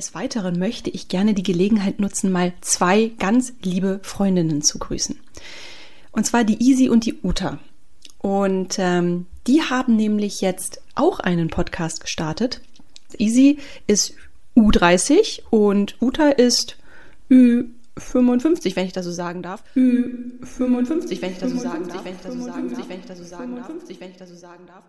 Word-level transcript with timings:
Des 0.00 0.14
Weiteren 0.14 0.58
möchte 0.58 0.88
ich 0.88 1.08
gerne 1.08 1.34
die 1.34 1.42
Gelegenheit 1.42 2.00
nutzen, 2.00 2.32
mal 2.32 2.54
zwei 2.62 3.12
ganz 3.18 3.52
liebe 3.62 4.00
Freundinnen 4.02 4.62
zu 4.62 4.78
grüßen. 4.78 5.20
Und 6.10 6.24
zwar 6.24 6.42
die 6.42 6.56
Easy 6.66 6.88
und 6.88 7.04
die 7.04 7.16
Uta. 7.22 7.58
Und 8.16 8.78
ähm, 8.78 9.26
die 9.46 9.60
haben 9.60 9.96
nämlich 9.96 10.40
jetzt 10.40 10.80
auch 10.94 11.20
einen 11.20 11.48
Podcast 11.48 12.00
gestartet. 12.00 12.62
Easy 13.18 13.58
ist 13.88 14.14
U30 14.56 15.42
und 15.50 16.00
Uta 16.00 16.30
ist 16.30 16.78
Ü55, 17.30 18.76
wenn 18.76 18.86
ich 18.86 18.94
das 18.94 19.04
so 19.04 19.12
sagen 19.12 19.42
darf. 19.42 19.62
Ü55, 19.76 21.20
wenn 21.20 21.32
ich 21.32 21.38
das 21.40 21.50
so 21.50 21.58
sagen 21.58 21.86
darf. 21.88 22.06
Wenn 22.06 22.14
ich 22.14 22.22
das 22.22 22.32
so 22.32 22.40
sagen 22.42 22.70
darf. 22.70 22.88
Wenn 22.88 23.00
ich 23.00 24.16
das 24.16 24.30
so 24.30 24.34
sagen 24.36 24.64
darf. 24.66 24.82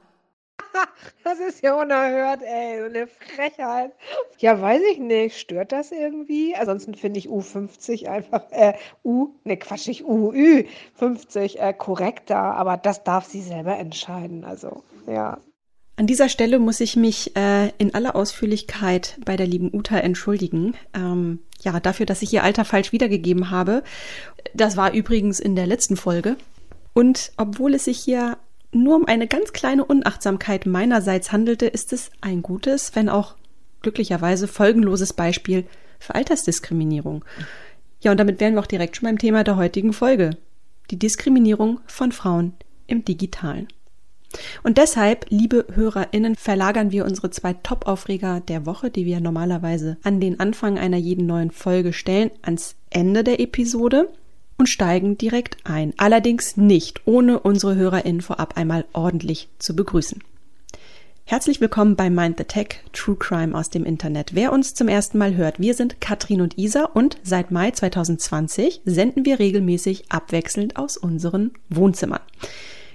Ich 0.73 1.23
das 1.23 1.39
ist 1.39 1.63
ja 1.63 1.80
unerhört, 1.80 2.41
ey. 2.43 2.80
So 2.80 2.85
eine 2.85 3.07
Frechheit. 3.07 3.91
Ja, 4.39 4.61
weiß 4.61 4.81
ich 4.91 4.99
nicht. 4.99 5.39
Stört 5.39 5.71
das 5.71 5.91
irgendwie? 5.91 6.55
Ansonsten 6.55 6.95
finde 6.95 7.20
ich 7.20 7.27
U50 7.27 8.07
einfach, 8.07 8.44
äh, 8.52 8.73
U, 9.03 9.30
ne 9.44 9.58
Quatsch, 9.58 9.88
nicht 9.88 10.05
U, 10.05 10.31
Ü 10.33 10.66
50 10.95 11.59
äh, 11.59 11.73
korrekter, 11.73 12.38
aber 12.38 12.77
das 12.77 13.03
darf 13.03 13.25
sie 13.25 13.42
selber 13.42 13.77
entscheiden. 13.77 14.44
Also, 14.45 14.83
ja. 15.08 15.38
An 15.97 16.08
dieser 16.08 16.30
Stelle 16.30 16.58
muss 16.58 16.80
ich 16.80 16.95
mich 16.95 17.36
äh, 17.36 17.69
in 17.77 17.94
aller 17.94 18.16
Ausführlichkeit 18.16 19.19
bei 19.23 19.38
der 19.38 19.45
lieben 19.45 19.69
Uta 19.73 19.97
entschuldigen. 19.97 20.75
Ähm, 20.95 21.39
ja, 21.61 21.80
dafür, 21.80 22.05
dass 22.05 22.22
ich 22.22 22.33
ihr 22.33 22.44
Alter 22.44 22.66
falsch 22.66 22.92
wiedergegeben 22.92 23.52
habe. 23.52 23.83
Das 24.53 24.77
war 24.77 24.94
übrigens 24.94 25.39
in 25.39 25.55
der 25.55 25.67
letzten 25.67 25.97
Folge. 25.97 26.38
Und 26.94 27.31
obwohl 27.38 27.75
es 27.75 27.86
sich 27.86 27.99
hier 27.99 28.38
nur 28.72 28.95
um 28.95 29.05
eine 29.05 29.27
ganz 29.27 29.53
kleine 29.53 29.86
Unachtsamkeit 29.86 30.66
meinerseits 30.66 31.31
handelte, 31.31 31.66
ist 31.67 31.94
es 31.94 32.11
ein 32.22 32.41
gutes, 32.41 32.95
wenn 32.95 33.09
auch 33.09 33.36
glücklicherweise 33.81 34.47
folgenloses 34.47 35.14
Beispiel 35.14 35.66
für 36.00 36.16
Altersdiskriminierung. 36.16 37.25
Ja, 38.02 38.11
und 38.11 38.19
damit 38.19 38.39
wären 38.39 38.53
wir 38.55 38.61
auch 38.61 38.67
direkt 38.67 38.95
schon 38.95 39.08
beim 39.08 39.17
Thema 39.17 39.44
der 39.44 39.58
heutigen 39.58 39.94
Folge. 39.94 40.31
Die 40.89 40.97
Diskriminierung 40.97 41.80
von 41.86 42.11
Frauen 42.11 42.53
im 42.88 43.05
Digitalen. 43.05 43.67
Und 44.64 44.77
deshalb, 44.77 45.25
liebe 45.30 45.66
HörerInnen, 45.73 46.36
verlagern 46.36 46.92
wir 46.92 47.05
unsere 47.05 47.31
zwei 47.31 47.53
Top-Aufreger 47.53 48.39
der 48.39 48.66
Woche, 48.66 48.89
die 48.89 49.05
wir 49.05 49.19
normalerweise 49.19 49.97
an 50.03 50.19
den 50.22 50.39
Anfang 50.39 50.80
einer 50.80 50.97
jeden 50.97 51.25
neuen 51.25 51.52
Folge 51.52 51.92
stellen, 51.92 52.31
ans 52.42 52.75
Ende 52.89 53.23
der 53.23 53.39
Episode 53.39 54.09
und 54.62 54.67
steigen 54.67 55.17
direkt 55.17 55.58
ein. 55.64 55.92
Allerdings 55.98 56.56
nicht, 56.56 57.02
ohne 57.06 57.40
unsere 57.40 57.73
HörerInnen 57.73 58.22
vorab 58.22 58.58
einmal 58.58 58.86
ordentlich 58.94 59.50
zu 59.58 59.76
begrüßen. 59.76 60.23
Herzlich 61.26 61.62
willkommen 61.62 61.95
bei 61.95 62.12
Mind 62.12 62.38
the 62.38 62.44
Tech, 62.44 62.67
True 62.94 63.16
Crime 63.16 63.58
aus 63.58 63.72
dem 63.72 63.86
Internet. 63.86 64.36
Wer 64.36 64.54
uns 64.54 64.76
zum 64.76 64.88
ersten 64.88 65.17
Mal 65.17 65.36
hört, 65.36 65.59
wir 65.59 65.73
sind 65.73 66.00
Katrin 66.00 66.42
und 66.42 66.59
Isa 66.59 66.84
und 66.84 67.17
seit 67.23 67.50
Mai 67.50 67.72
2020 67.72 68.82
senden 68.86 69.26
wir 69.26 69.39
regelmäßig 69.39 70.12
abwechselnd 70.12 70.76
aus 70.76 70.95
unseren 70.95 71.50
Wohnzimmern. 71.70 72.22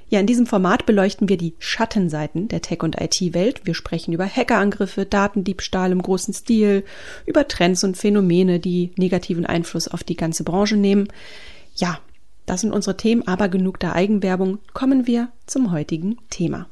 Ja, 0.08 0.20
in 0.20 0.26
diesem 0.28 0.46
Format 0.46 0.86
beleuchten 0.86 1.28
wir 1.28 1.36
die 1.36 1.54
Schattenseiten 1.58 2.46
der 2.46 2.62
Tech- 2.62 2.84
und 2.84 3.00
IT-Welt. 3.00 3.62
Wir 3.64 3.74
sprechen 3.74 4.14
über 4.14 4.24
Hackerangriffe, 4.24 5.04
Datendiebstahl 5.04 5.90
im 5.90 6.00
großen 6.00 6.32
Stil, 6.32 6.84
über 7.26 7.48
Trends 7.48 7.82
und 7.82 7.96
Phänomene, 7.96 8.60
die 8.60 8.92
negativen 8.96 9.46
Einfluss 9.46 9.88
auf 9.88 10.04
die 10.04 10.14
ganze 10.14 10.44
Branche 10.44 10.76
nehmen. 10.76 11.08
Ja, 11.76 11.98
das 12.46 12.62
sind 12.62 12.72
unsere 12.72 12.96
Themen, 12.96 13.26
aber 13.26 13.48
genug 13.48 13.80
der 13.80 13.94
Eigenwerbung. 13.94 14.58
Kommen 14.72 15.06
wir 15.06 15.28
zum 15.46 15.72
heutigen 15.72 16.16
Thema. 16.30 16.68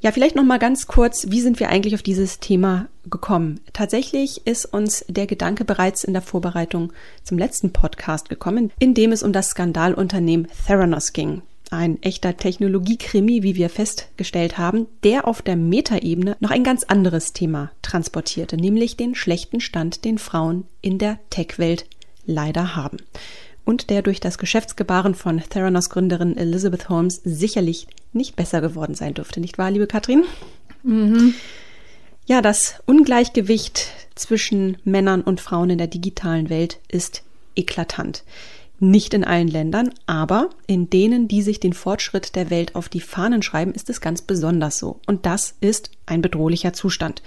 Ja, 0.00 0.12
vielleicht 0.12 0.36
noch 0.36 0.44
mal 0.44 0.58
ganz 0.58 0.86
kurz, 0.86 1.30
wie 1.30 1.40
sind 1.40 1.58
wir 1.58 1.68
eigentlich 1.68 1.94
auf 1.94 2.02
dieses 2.02 2.38
Thema 2.38 2.86
gekommen? 3.04 3.60
Tatsächlich 3.72 4.46
ist 4.46 4.66
uns 4.66 5.04
der 5.08 5.26
Gedanke 5.26 5.64
bereits 5.64 6.04
in 6.04 6.12
der 6.12 6.22
Vorbereitung 6.22 6.92
zum 7.22 7.38
letzten 7.38 7.72
Podcast 7.72 8.28
gekommen, 8.28 8.72
in 8.78 8.94
dem 8.94 9.12
es 9.12 9.22
um 9.22 9.32
das 9.32 9.50
Skandalunternehmen 9.50 10.48
Theranos 10.66 11.12
ging. 11.12 11.42
Ein 11.70 12.00
echter 12.02 12.36
Technologiekrimi, 12.36 13.42
wie 13.42 13.56
wir 13.56 13.70
festgestellt 13.70 14.58
haben, 14.58 14.86
der 15.02 15.26
auf 15.26 15.42
der 15.42 15.56
Metaebene 15.56 16.36
noch 16.40 16.50
ein 16.50 16.62
ganz 16.62 16.84
anderes 16.84 17.32
Thema 17.32 17.72
transportierte, 17.82 18.56
nämlich 18.56 18.96
den 18.96 19.14
schlechten 19.14 19.60
Stand, 19.60 20.04
den 20.04 20.18
Frauen 20.18 20.64
in 20.82 20.98
der 20.98 21.18
Tech-Welt 21.30 21.86
leider 22.26 22.76
haben 22.76 22.98
und 23.66 23.90
der 23.90 24.00
durch 24.00 24.20
das 24.20 24.38
Geschäftsgebaren 24.38 25.14
von 25.14 25.42
Theranos 25.50 25.90
Gründerin 25.90 26.38
Elizabeth 26.38 26.88
Holmes 26.88 27.20
sicherlich 27.24 27.86
nicht 28.14 28.36
besser 28.36 28.62
geworden 28.62 28.94
sein 28.94 29.12
dürfte, 29.12 29.40
nicht 29.40 29.58
wahr, 29.58 29.70
liebe 29.70 29.86
Katrin? 29.86 30.24
Mhm. 30.82 31.34
Ja, 32.24 32.40
das 32.40 32.80
Ungleichgewicht 32.86 33.88
zwischen 34.14 34.78
Männern 34.84 35.20
und 35.20 35.40
Frauen 35.40 35.70
in 35.70 35.78
der 35.78 35.88
digitalen 35.88 36.48
Welt 36.48 36.78
ist 36.88 37.24
eklatant. 37.56 38.24
Nicht 38.78 39.14
in 39.14 39.24
allen 39.24 39.48
Ländern, 39.48 39.92
aber 40.06 40.50
in 40.66 40.88
denen, 40.88 41.28
die 41.28 41.42
sich 41.42 41.60
den 41.60 41.72
Fortschritt 41.72 42.36
der 42.36 42.50
Welt 42.50 42.74
auf 42.74 42.88
die 42.88 43.00
Fahnen 43.00 43.42
schreiben, 43.42 43.72
ist 43.72 43.90
es 43.90 44.00
ganz 44.00 44.22
besonders 44.22 44.78
so. 44.78 45.00
Und 45.06 45.26
das 45.26 45.56
ist 45.60 45.90
ein 46.04 46.22
bedrohlicher 46.22 46.72
Zustand. 46.72 47.22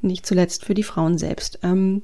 Nicht 0.00 0.26
zuletzt 0.26 0.64
für 0.64 0.74
die 0.74 0.82
Frauen 0.82 1.18
selbst. 1.18 1.60
Ähm, 1.62 2.02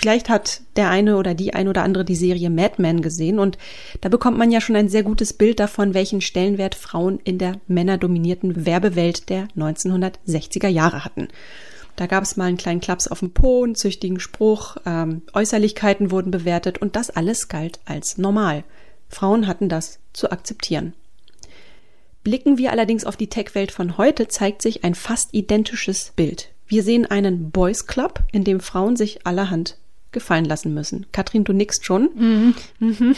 Vielleicht 0.00 0.30
hat 0.30 0.62
der 0.76 0.88
eine 0.88 1.18
oder 1.18 1.34
die 1.34 1.52
eine 1.52 1.68
oder 1.68 1.82
andere 1.82 2.06
die 2.06 2.16
Serie 2.16 2.48
Mad 2.48 2.76
Men 2.78 3.02
gesehen 3.02 3.38
und 3.38 3.58
da 4.00 4.08
bekommt 4.08 4.38
man 4.38 4.50
ja 4.50 4.62
schon 4.62 4.76
ein 4.76 4.88
sehr 4.88 5.02
gutes 5.02 5.34
Bild 5.34 5.60
davon, 5.60 5.92
welchen 5.92 6.22
Stellenwert 6.22 6.74
Frauen 6.74 7.20
in 7.22 7.36
der 7.36 7.60
männerdominierten 7.66 8.64
Werbewelt 8.64 9.28
der 9.28 9.48
1960er 9.58 10.68
Jahre 10.68 11.04
hatten. 11.04 11.28
Da 11.96 12.06
gab 12.06 12.22
es 12.22 12.38
mal 12.38 12.46
einen 12.46 12.56
kleinen 12.56 12.80
Klaps 12.80 13.08
auf 13.08 13.18
dem 13.18 13.32
Po, 13.32 13.62
einen 13.62 13.74
züchtigen 13.74 14.20
Spruch, 14.20 14.78
ähm, 14.86 15.20
Äußerlichkeiten 15.34 16.10
wurden 16.10 16.30
bewertet 16.30 16.78
und 16.78 16.96
das 16.96 17.10
alles 17.10 17.48
galt 17.48 17.78
als 17.84 18.16
normal. 18.16 18.64
Frauen 19.10 19.46
hatten 19.46 19.68
das 19.68 19.98
zu 20.14 20.30
akzeptieren. 20.30 20.94
Blicken 22.24 22.56
wir 22.56 22.70
allerdings 22.70 23.04
auf 23.04 23.18
die 23.18 23.28
Tech-Welt 23.28 23.70
von 23.70 23.98
heute, 23.98 24.28
zeigt 24.28 24.62
sich 24.62 24.82
ein 24.82 24.94
fast 24.94 25.34
identisches 25.34 26.12
Bild. 26.16 26.48
Wir 26.66 26.82
sehen 26.82 27.04
einen 27.04 27.50
Boys 27.50 27.86
Club, 27.86 28.20
in 28.32 28.44
dem 28.44 28.60
Frauen 28.60 28.96
sich 28.96 29.26
allerhand 29.26 29.76
gefallen 30.12 30.44
lassen 30.44 30.74
müssen. 30.74 31.06
Katrin, 31.12 31.44
du 31.44 31.52
nickst 31.52 31.84
schon. 31.84 32.10
Mhm. 32.14 32.54
Mhm. 32.78 33.16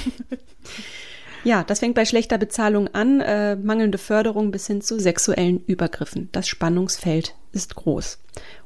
ja, 1.44 1.64
das 1.64 1.80
fängt 1.80 1.94
bei 1.94 2.04
schlechter 2.04 2.38
Bezahlung 2.38 2.88
an, 2.88 3.20
äh, 3.20 3.56
mangelnde 3.56 3.98
Förderung 3.98 4.50
bis 4.50 4.66
hin 4.66 4.82
zu 4.82 4.98
sexuellen 4.98 5.64
Übergriffen. 5.66 6.28
Das 6.32 6.48
Spannungsfeld 6.48 7.34
ist 7.52 7.74
groß. 7.74 8.18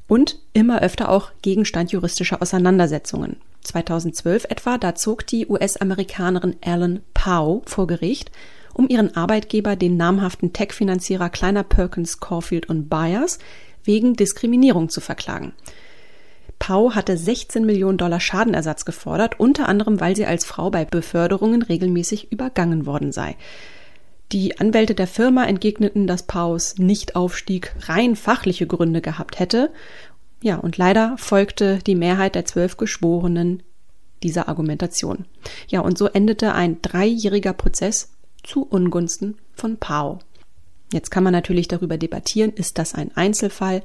Und 0.08 0.38
immer 0.52 0.82
öfter 0.82 1.08
auch 1.08 1.32
Gegenstand 1.42 1.92
juristischer 1.92 2.40
Auseinandersetzungen. 2.40 3.36
2012 3.62 4.44
etwa, 4.48 4.78
da 4.78 4.94
zog 4.94 5.26
die 5.26 5.46
US-Amerikanerin 5.46 6.56
Ellen 6.60 7.00
Powell 7.14 7.62
vor 7.66 7.86
Gericht, 7.86 8.30
um 8.72 8.88
ihren 8.88 9.16
Arbeitgeber, 9.16 9.74
den 9.74 9.96
namhaften 9.96 10.52
Tech-Finanzierer 10.52 11.30
kleiner 11.30 11.64
Perkins, 11.64 12.20
Caulfield 12.20 12.68
und 12.68 12.88
Byers, 12.88 13.38
wegen 13.84 14.14
Diskriminierung 14.14 14.88
zu 14.88 15.00
verklagen. 15.00 15.54
Pau 16.58 16.94
hatte 16.94 17.16
16 17.16 17.64
Millionen 17.64 17.98
Dollar 17.98 18.20
Schadenersatz 18.20 18.84
gefordert, 18.84 19.38
unter 19.38 19.68
anderem, 19.68 20.00
weil 20.00 20.16
sie 20.16 20.26
als 20.26 20.44
Frau 20.44 20.70
bei 20.70 20.84
Beförderungen 20.84 21.62
regelmäßig 21.62 22.32
übergangen 22.32 22.86
worden 22.86 23.12
sei. 23.12 23.36
Die 24.32 24.58
Anwälte 24.58 24.94
der 24.94 25.06
Firma 25.06 25.44
entgegneten, 25.44 26.06
dass 26.06 26.24
Paus 26.24 26.76
Nichtaufstieg 26.78 27.74
rein 27.88 28.16
fachliche 28.16 28.66
Gründe 28.66 29.00
gehabt 29.00 29.38
hätte. 29.38 29.70
Ja, 30.42 30.56
und 30.56 30.76
leider 30.76 31.16
folgte 31.16 31.78
die 31.86 31.94
Mehrheit 31.94 32.34
der 32.34 32.44
zwölf 32.44 32.76
Geschworenen 32.76 33.62
dieser 34.22 34.48
Argumentation. 34.48 35.26
Ja, 35.68 35.80
und 35.80 35.96
so 35.96 36.06
endete 36.06 36.54
ein 36.54 36.82
dreijähriger 36.82 37.52
Prozess 37.52 38.10
zu 38.42 38.64
Ungunsten 38.64 39.36
von 39.54 39.76
Pau. 39.76 40.18
Jetzt 40.92 41.10
kann 41.10 41.22
man 41.22 41.32
natürlich 41.32 41.68
darüber 41.68 41.96
debattieren, 41.96 42.52
ist 42.52 42.78
das 42.78 42.94
ein 42.94 43.16
Einzelfall? 43.16 43.82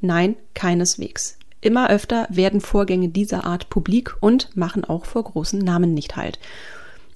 Nein, 0.00 0.36
keineswegs. 0.54 1.39
Immer 1.60 1.90
öfter 1.90 2.26
werden 2.30 2.60
Vorgänge 2.60 3.08
dieser 3.08 3.44
Art 3.44 3.68
publik 3.68 4.16
und 4.20 4.56
machen 4.56 4.84
auch 4.84 5.04
vor 5.04 5.24
großen 5.24 5.58
Namen 5.58 5.92
nicht 5.92 6.16
halt. 6.16 6.38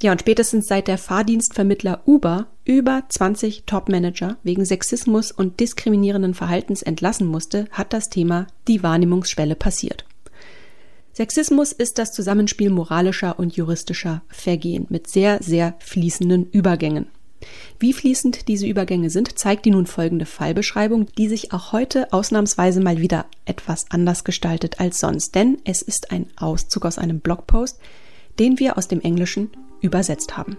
Ja, 0.03 0.13
und 0.13 0.21
spätestens 0.21 0.67
seit 0.67 0.89
der 0.89 0.99
Fahrdienstvermittler 0.99 2.03
Uber 2.05 2.47
über 2.65 3.05
20 3.09 3.65
Top-Manager 3.65 4.37
wegen 4.43 4.65
Sexismus 4.65 5.33
und 5.33 5.61
diskriminierenden 5.61 6.35
Verhaltens 6.35 6.83
entlassen 6.83 7.27
musste, 7.27 7.67
hat 7.71 7.93
das 7.93 8.11
Thema 8.11 8.47
die 8.69 8.83
Wahrnehmungsschwelle 8.83 9.55
passiert. 9.55 10.05
Sexismus 11.15 11.73
ist 11.73 11.99
das 11.99 12.13
Zusammenspiel 12.13 12.71
moralischer 12.71 13.39
und 13.39 13.57
juristischer 13.57 14.23
Vergehen 14.29 14.87
mit 14.91 15.07
sehr, 15.07 15.41
sehr 15.43 15.75
fließenden 15.79 16.51
Übergängen. 16.51 17.07
Wie 17.79 17.93
fließend 17.93 18.49
diese 18.49 18.67
Übergänge 18.67 19.11
sind, 19.11 19.39
zeigt 19.39 19.65
die 19.65 19.71
nun 19.71 19.87
folgende 19.87 20.27
Fallbeschreibung, 20.27 21.07
die 21.19 21.29
sich 21.29 21.53
auch 21.53 21.73
heute 21.73 22.13
ausnahmsweise 22.13 22.81
mal 22.81 23.01
wieder 23.01 23.27
etwas 23.45 23.87
anders 23.91 24.25
gestaltet 24.25 24.81
als 24.81 24.99
sonst, 24.99 25.35
denn 25.35 25.59
es 25.65 25.83
ist 25.83 26.11
ein 26.11 26.27
Auszug 26.37 26.87
aus 26.87 26.99
einem 26.99 27.21
Blogpost, 27.21 27.79
den 28.39 28.59
wir 28.59 28.79
aus 28.79 28.89
dem 28.89 29.01
Englischen 29.01 29.51
übersetzt 29.81 30.37
haben. 30.37 30.57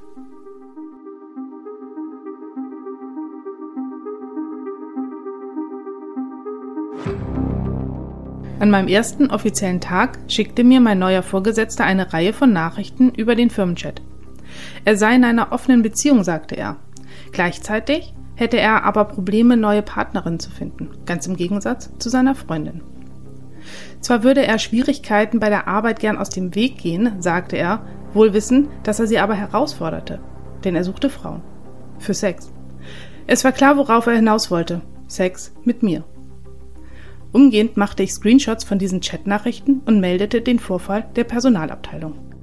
An 8.59 8.71
meinem 8.71 8.87
ersten 8.87 9.29
offiziellen 9.29 9.81
Tag 9.81 10.17
schickte 10.27 10.63
mir 10.63 10.79
mein 10.79 10.97
neuer 10.97 11.23
Vorgesetzter 11.23 11.83
eine 11.83 12.13
Reihe 12.13 12.33
von 12.33 12.53
Nachrichten 12.53 13.11
über 13.11 13.35
den 13.35 13.49
Firmenchat. 13.49 14.01
Er 14.85 14.97
sei 14.97 15.15
in 15.15 15.23
einer 15.23 15.51
offenen 15.51 15.81
Beziehung, 15.81 16.23
sagte 16.23 16.55
er. 16.55 16.77
Gleichzeitig 17.31 18.13
hätte 18.35 18.57
er 18.57 18.83
aber 18.83 19.05
Probleme, 19.05 19.57
neue 19.57 19.81
Partnerinnen 19.81 20.39
zu 20.39 20.51
finden, 20.51 20.89
ganz 21.05 21.25
im 21.25 21.35
Gegensatz 21.35 21.89
zu 21.97 22.09
seiner 22.09 22.35
Freundin. 22.35 22.81
Zwar 23.99 24.23
würde 24.23 24.45
er 24.45 24.59
Schwierigkeiten 24.59 25.39
bei 25.39 25.49
der 25.49 25.67
Arbeit 25.67 25.99
gern 25.99 26.17
aus 26.17 26.29
dem 26.29 26.53
Weg 26.53 26.77
gehen, 26.77 27.19
sagte 27.19 27.57
er, 27.57 27.81
wohl 28.13 28.33
wissend, 28.33 28.69
dass 28.83 28.99
er 28.99 29.07
sie 29.07 29.17
aber 29.17 29.33
herausforderte, 29.33 30.19
denn 30.63 30.75
er 30.75 30.83
suchte 30.83 31.09
Frauen. 31.09 31.41
Für 31.97 32.13
Sex. 32.13 32.51
Es 33.25 33.43
war 33.43 33.51
klar, 33.51 33.77
worauf 33.77 34.05
er 34.05 34.13
hinaus 34.13 34.51
wollte. 34.51 34.81
Sex 35.07 35.53
mit 35.63 35.81
mir. 35.81 36.03
Umgehend 37.31 37.75
machte 37.75 38.03
ich 38.03 38.13
Screenshots 38.13 38.63
von 38.63 38.77
diesen 38.77 39.01
Chatnachrichten 39.01 39.81
und 39.85 39.99
meldete 39.99 40.41
den 40.41 40.59
Vorfall 40.59 41.07
der 41.15 41.23
Personalabteilung. 41.23 42.34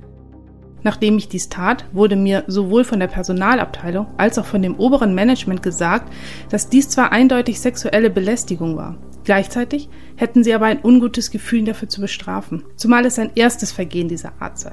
Nachdem 0.85 1.17
ich 1.17 1.29
dies 1.29 1.49
tat, 1.49 1.85
wurde 1.93 2.17
mir 2.17 2.45
sowohl 2.47 2.85
von 2.85 3.01
der 3.01 3.07
Personalabteilung 3.07 4.07
als 4.17 4.39
auch 4.39 4.47
von 4.47 4.63
dem 4.63 4.77
oberen 4.77 5.15
Management 5.15 5.63
gesagt, 5.63 6.13
dass 6.51 6.69
dies 6.69 6.89
zwar 6.89 7.13
eindeutig 7.13 7.61
sexuelle 7.61 8.11
Belästigung 8.11 8.77
war, 8.77 8.99
gleichzeitig 9.25 9.89
hätten 10.17 10.43
sie 10.43 10.55
aber 10.55 10.67
ein 10.67 10.81
ungutes 10.83 11.31
Gefühl, 11.31 11.65
dafür 11.65 11.89
zu 11.89 12.01
bestrafen, 12.01 12.65
zumal 12.77 13.05
es 13.07 13.15
sein 13.15 13.31
erstes 13.35 13.73
Vergehen 13.73 14.09
dieser 14.09 14.33
Art 14.41 14.59
sei. 14.59 14.73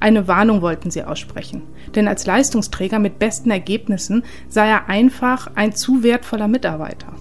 Eine 0.00 0.26
Warnung 0.28 0.62
wollten 0.62 0.90
sie 0.90 1.04
aussprechen, 1.04 1.62
denn 1.94 2.08
als 2.08 2.26
Leistungsträger 2.26 2.98
mit 2.98 3.18
besten 3.18 3.50
Ergebnissen 3.50 4.24
sei 4.48 4.68
er 4.68 4.88
einfach 4.88 5.50
ein 5.54 5.74
zu 5.74 6.02
wertvoller 6.02 6.48
Mitarbeiter. 6.48 7.12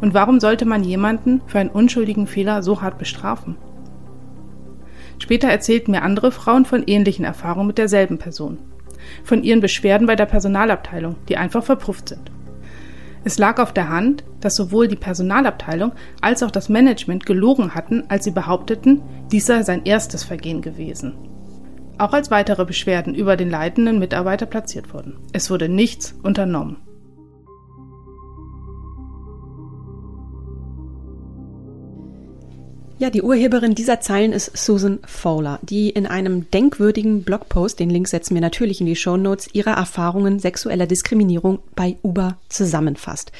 Und 0.00 0.14
warum 0.14 0.40
sollte 0.40 0.66
man 0.66 0.84
jemanden 0.84 1.40
für 1.46 1.58
einen 1.58 1.70
unschuldigen 1.70 2.26
Fehler 2.26 2.62
so 2.62 2.82
hart 2.82 2.98
bestrafen? 2.98 3.56
Später 5.18 5.48
erzählten 5.48 5.92
mir 5.92 6.02
andere 6.02 6.32
Frauen 6.32 6.64
von 6.64 6.84
ähnlichen 6.86 7.24
Erfahrungen 7.24 7.68
mit 7.68 7.78
derselben 7.78 8.18
Person. 8.18 8.58
Von 9.24 9.42
ihren 9.42 9.60
Beschwerden 9.60 10.06
bei 10.06 10.16
der 10.16 10.26
Personalabteilung, 10.26 11.16
die 11.28 11.36
einfach 11.36 11.64
verpufft 11.64 12.08
sind. 12.08 12.30
Es 13.24 13.38
lag 13.38 13.58
auf 13.58 13.72
der 13.72 13.88
Hand, 13.88 14.24
dass 14.40 14.54
sowohl 14.54 14.86
die 14.86 14.94
Personalabteilung 14.94 15.92
als 16.20 16.44
auch 16.44 16.50
das 16.52 16.68
Management 16.68 17.26
gelogen 17.26 17.74
hatten, 17.74 18.04
als 18.08 18.24
sie 18.24 18.30
behaupteten, 18.30 19.02
dies 19.32 19.46
sei 19.46 19.62
sein 19.64 19.84
erstes 19.84 20.22
Vergehen 20.22 20.62
gewesen. 20.62 21.14
Auch 21.98 22.12
als 22.12 22.30
weitere 22.30 22.64
Beschwerden 22.64 23.14
über 23.14 23.36
den 23.36 23.50
leitenden 23.50 23.98
Mitarbeiter 23.98 24.46
platziert 24.46 24.92
wurden. 24.92 25.18
Es 25.32 25.50
wurde 25.50 25.68
nichts 25.68 26.14
unternommen. 26.22 26.76
Ja, 32.98 33.10
die 33.10 33.20
Urheberin 33.20 33.74
dieser 33.74 34.00
Zeilen 34.00 34.32
ist 34.32 34.56
Susan 34.56 35.00
Fowler, 35.04 35.58
die 35.60 35.90
in 35.90 36.06
einem 36.06 36.50
denkwürdigen 36.50 37.24
Blogpost, 37.24 37.78
den 37.78 37.90
Link 37.90 38.08
setzen 38.08 38.32
wir 38.32 38.40
natürlich 38.40 38.80
in 38.80 38.86
die 38.86 38.96
Show 38.96 39.18
Notes, 39.18 39.50
ihre 39.52 39.70
Erfahrungen 39.70 40.38
sexueller 40.38 40.86
Diskriminierung 40.86 41.58
bei 41.74 41.96
Uber 42.02 42.38
zusammenfasst. 42.48 43.32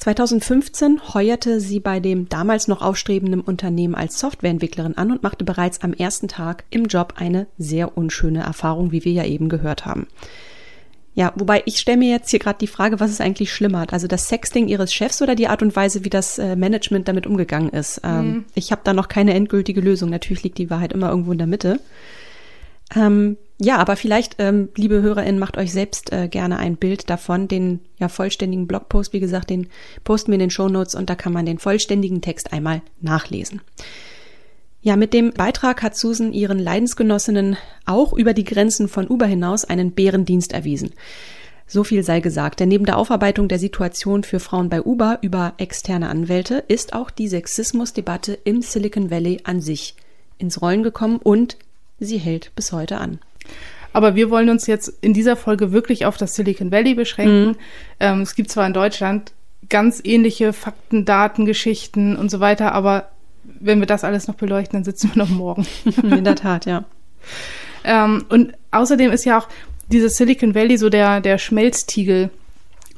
2015 0.00 1.14
heuerte 1.14 1.60
sie 1.60 1.80
bei 1.80 1.98
dem 1.98 2.28
damals 2.28 2.68
noch 2.68 2.82
aufstrebenden 2.82 3.40
Unternehmen 3.40 3.94
als 3.94 4.20
Softwareentwicklerin 4.20 4.98
an 4.98 5.10
und 5.10 5.22
machte 5.22 5.46
bereits 5.46 5.80
am 5.80 5.94
ersten 5.94 6.28
Tag 6.28 6.64
im 6.68 6.84
Job 6.84 7.14
eine 7.16 7.46
sehr 7.56 7.96
unschöne 7.96 8.42
Erfahrung, 8.42 8.92
wie 8.92 9.06
wir 9.06 9.12
ja 9.12 9.24
eben 9.24 9.48
gehört 9.48 9.86
haben. 9.86 10.08
Ja, 11.20 11.34
wobei 11.36 11.62
ich 11.66 11.76
stelle 11.76 11.98
mir 11.98 12.08
jetzt 12.08 12.30
hier 12.30 12.38
gerade 12.38 12.58
die 12.58 12.66
Frage, 12.66 12.98
was 12.98 13.10
ist 13.10 13.20
eigentlich 13.20 13.52
schlimmer? 13.52 13.84
Also 13.90 14.06
das 14.06 14.28
Sexting 14.28 14.68
ihres 14.68 14.94
Chefs 14.94 15.20
oder 15.20 15.34
die 15.34 15.48
Art 15.48 15.60
und 15.60 15.76
Weise, 15.76 16.02
wie 16.02 16.08
das 16.08 16.38
äh, 16.38 16.56
Management 16.56 17.08
damit 17.08 17.26
umgegangen 17.26 17.68
ist? 17.68 18.00
Ähm, 18.04 18.26
mhm. 18.26 18.44
Ich 18.54 18.72
habe 18.72 18.80
da 18.84 18.94
noch 18.94 19.08
keine 19.08 19.34
endgültige 19.34 19.82
Lösung. 19.82 20.08
Natürlich 20.08 20.44
liegt 20.44 20.56
die 20.56 20.70
Wahrheit 20.70 20.94
immer 20.94 21.10
irgendwo 21.10 21.32
in 21.32 21.36
der 21.36 21.46
Mitte. 21.46 21.78
Ähm, 22.96 23.36
ja, 23.60 23.76
aber 23.76 23.96
vielleicht, 23.96 24.36
ähm, 24.38 24.70
liebe 24.76 25.02
HörerInnen, 25.02 25.38
macht 25.38 25.58
euch 25.58 25.72
selbst 25.72 26.10
äh, 26.10 26.26
gerne 26.26 26.58
ein 26.58 26.76
Bild 26.76 27.10
davon. 27.10 27.48
Den 27.48 27.80
ja 27.98 28.08
vollständigen 28.08 28.66
Blogpost, 28.66 29.12
wie 29.12 29.20
gesagt, 29.20 29.50
den 29.50 29.66
posten 30.04 30.28
wir 30.32 30.36
in 30.36 30.40
den 30.40 30.50
Show 30.50 30.70
Notes 30.70 30.94
und 30.94 31.10
da 31.10 31.16
kann 31.16 31.34
man 31.34 31.44
den 31.44 31.58
vollständigen 31.58 32.22
Text 32.22 32.54
einmal 32.54 32.80
nachlesen. 33.02 33.60
Ja, 34.82 34.96
mit 34.96 35.12
dem 35.12 35.32
Beitrag 35.32 35.82
hat 35.82 35.94
Susan 35.94 36.32
ihren 36.32 36.58
Leidensgenossinnen 36.58 37.58
auch 37.84 38.14
über 38.14 38.32
die 38.32 38.44
Grenzen 38.44 38.88
von 38.88 39.08
Uber 39.08 39.26
hinaus 39.26 39.64
einen 39.64 39.92
Bärendienst 39.92 40.52
erwiesen. 40.52 40.92
So 41.66 41.84
viel 41.84 42.02
sei 42.02 42.20
gesagt, 42.20 42.60
denn 42.60 42.68
neben 42.68 42.86
der 42.86 42.96
Aufarbeitung 42.96 43.46
der 43.46 43.58
Situation 43.58 44.24
für 44.24 44.40
Frauen 44.40 44.70
bei 44.70 44.82
Uber 44.82 45.18
über 45.20 45.52
externe 45.58 46.08
Anwälte 46.08 46.64
ist 46.66 46.94
auch 46.94 47.10
die 47.10 47.28
Sexismusdebatte 47.28 48.38
im 48.42 48.62
Silicon 48.62 49.10
Valley 49.10 49.40
an 49.44 49.60
sich 49.60 49.94
ins 50.38 50.62
Rollen 50.62 50.82
gekommen 50.82 51.20
und 51.22 51.56
sie 52.00 52.18
hält 52.18 52.50
bis 52.56 52.72
heute 52.72 52.96
an. 52.96 53.20
Aber 53.92 54.14
wir 54.14 54.30
wollen 54.30 54.48
uns 54.48 54.66
jetzt 54.66 54.92
in 55.00 55.12
dieser 55.12 55.36
Folge 55.36 55.72
wirklich 55.72 56.06
auf 56.06 56.16
das 56.16 56.34
Silicon 56.34 56.72
Valley 56.72 56.94
beschränken. 56.94 57.48
Mhm. 57.48 57.56
Ähm, 58.00 58.20
es 58.22 58.34
gibt 58.34 58.50
zwar 58.50 58.66
in 58.66 58.72
Deutschland 58.72 59.32
ganz 59.68 60.00
ähnliche 60.02 60.52
Fakten, 60.52 61.04
Daten, 61.04 61.44
Geschichten 61.44 62.16
und 62.16 62.30
so 62.30 62.40
weiter, 62.40 62.72
aber 62.72 63.10
wenn 63.44 63.80
wir 63.80 63.86
das 63.86 64.04
alles 64.04 64.28
noch 64.28 64.34
beleuchten, 64.34 64.76
dann 64.76 64.84
sitzen 64.84 65.10
wir 65.14 65.22
noch 65.22 65.30
morgen. 65.30 65.66
In 66.02 66.24
der 66.24 66.36
Tat, 66.36 66.66
ja. 66.66 66.84
ähm, 67.84 68.24
und 68.28 68.52
außerdem 68.70 69.10
ist 69.10 69.24
ja 69.24 69.38
auch 69.38 69.48
dieses 69.90 70.16
Silicon 70.16 70.54
Valley 70.54 70.76
so 70.76 70.88
der, 70.88 71.20
der 71.20 71.38
Schmelztiegel 71.38 72.30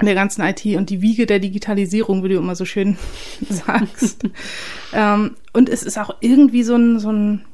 der 0.00 0.14
ganzen 0.14 0.42
IT 0.42 0.64
und 0.76 0.90
die 0.90 1.00
Wiege 1.00 1.26
der 1.26 1.38
Digitalisierung, 1.38 2.24
wie 2.24 2.30
du 2.30 2.36
immer 2.36 2.56
so 2.56 2.64
schön 2.64 2.96
sagst. 3.48 4.24
ähm, 4.92 5.36
und 5.52 5.68
es 5.68 5.82
ist 5.82 5.98
auch 5.98 6.16
irgendwie 6.20 6.62
so 6.62 6.74
ein, 6.74 6.98
so 6.98 7.12
ein 7.12 7.44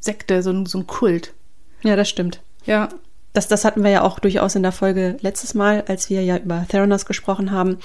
Sekte, 0.00 0.42
so 0.42 0.50
ein, 0.50 0.66
so 0.66 0.78
ein 0.78 0.86
Kult. 0.86 1.34
Ja, 1.82 1.96
das 1.96 2.08
stimmt. 2.08 2.40
Ja. 2.66 2.88
Das, 3.32 3.46
das 3.46 3.64
hatten 3.64 3.84
wir 3.84 3.90
ja 3.90 4.02
auch 4.02 4.18
durchaus 4.18 4.56
in 4.56 4.62
der 4.62 4.72
Folge 4.72 5.16
letztes 5.20 5.54
Mal, 5.54 5.84
als 5.86 6.10
wir 6.10 6.22
ja 6.24 6.38
über 6.38 6.66
Theranos 6.68 7.06
gesprochen 7.06 7.52
haben 7.52 7.78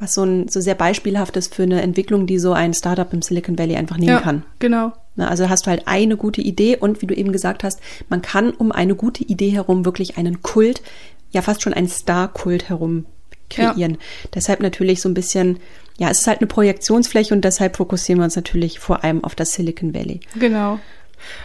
was 0.00 0.14
so 0.14 0.24
ein 0.24 0.48
so 0.48 0.60
sehr 0.60 0.74
beispielhaft 0.74 1.36
ist 1.36 1.54
für 1.54 1.62
eine 1.62 1.82
Entwicklung, 1.82 2.26
die 2.26 2.38
so 2.38 2.52
ein 2.52 2.74
Startup 2.74 3.12
im 3.12 3.22
Silicon 3.22 3.58
Valley 3.58 3.76
einfach 3.76 3.98
nehmen 3.98 4.14
ja, 4.14 4.20
kann. 4.20 4.44
Genau. 4.58 4.92
also 5.16 5.48
hast 5.48 5.66
du 5.66 5.70
halt 5.70 5.86
eine 5.86 6.16
gute 6.16 6.40
Idee 6.40 6.76
und 6.78 7.02
wie 7.02 7.06
du 7.06 7.14
eben 7.14 7.32
gesagt 7.32 7.62
hast, 7.62 7.80
man 8.08 8.22
kann 8.22 8.50
um 8.50 8.72
eine 8.72 8.94
gute 8.94 9.22
Idee 9.22 9.50
herum 9.50 9.84
wirklich 9.84 10.16
einen 10.16 10.42
Kult, 10.42 10.82
ja 11.30 11.42
fast 11.42 11.62
schon 11.62 11.74
einen 11.74 11.88
Star-Kult 11.88 12.68
herum 12.70 13.04
kreieren. 13.50 13.92
Ja. 13.92 14.28
Deshalb 14.34 14.60
natürlich 14.60 15.02
so 15.02 15.08
ein 15.08 15.14
bisschen, 15.14 15.58
ja, 15.98 16.08
es 16.08 16.20
ist 16.20 16.26
halt 16.26 16.38
eine 16.38 16.46
Projektionsfläche 16.46 17.34
und 17.34 17.44
deshalb 17.44 17.76
fokussieren 17.76 18.20
wir 18.20 18.24
uns 18.24 18.36
natürlich 18.36 18.78
vor 18.78 19.04
allem 19.04 19.22
auf 19.22 19.34
das 19.34 19.52
Silicon 19.52 19.92
Valley. 19.92 20.20
Genau. 20.38 20.80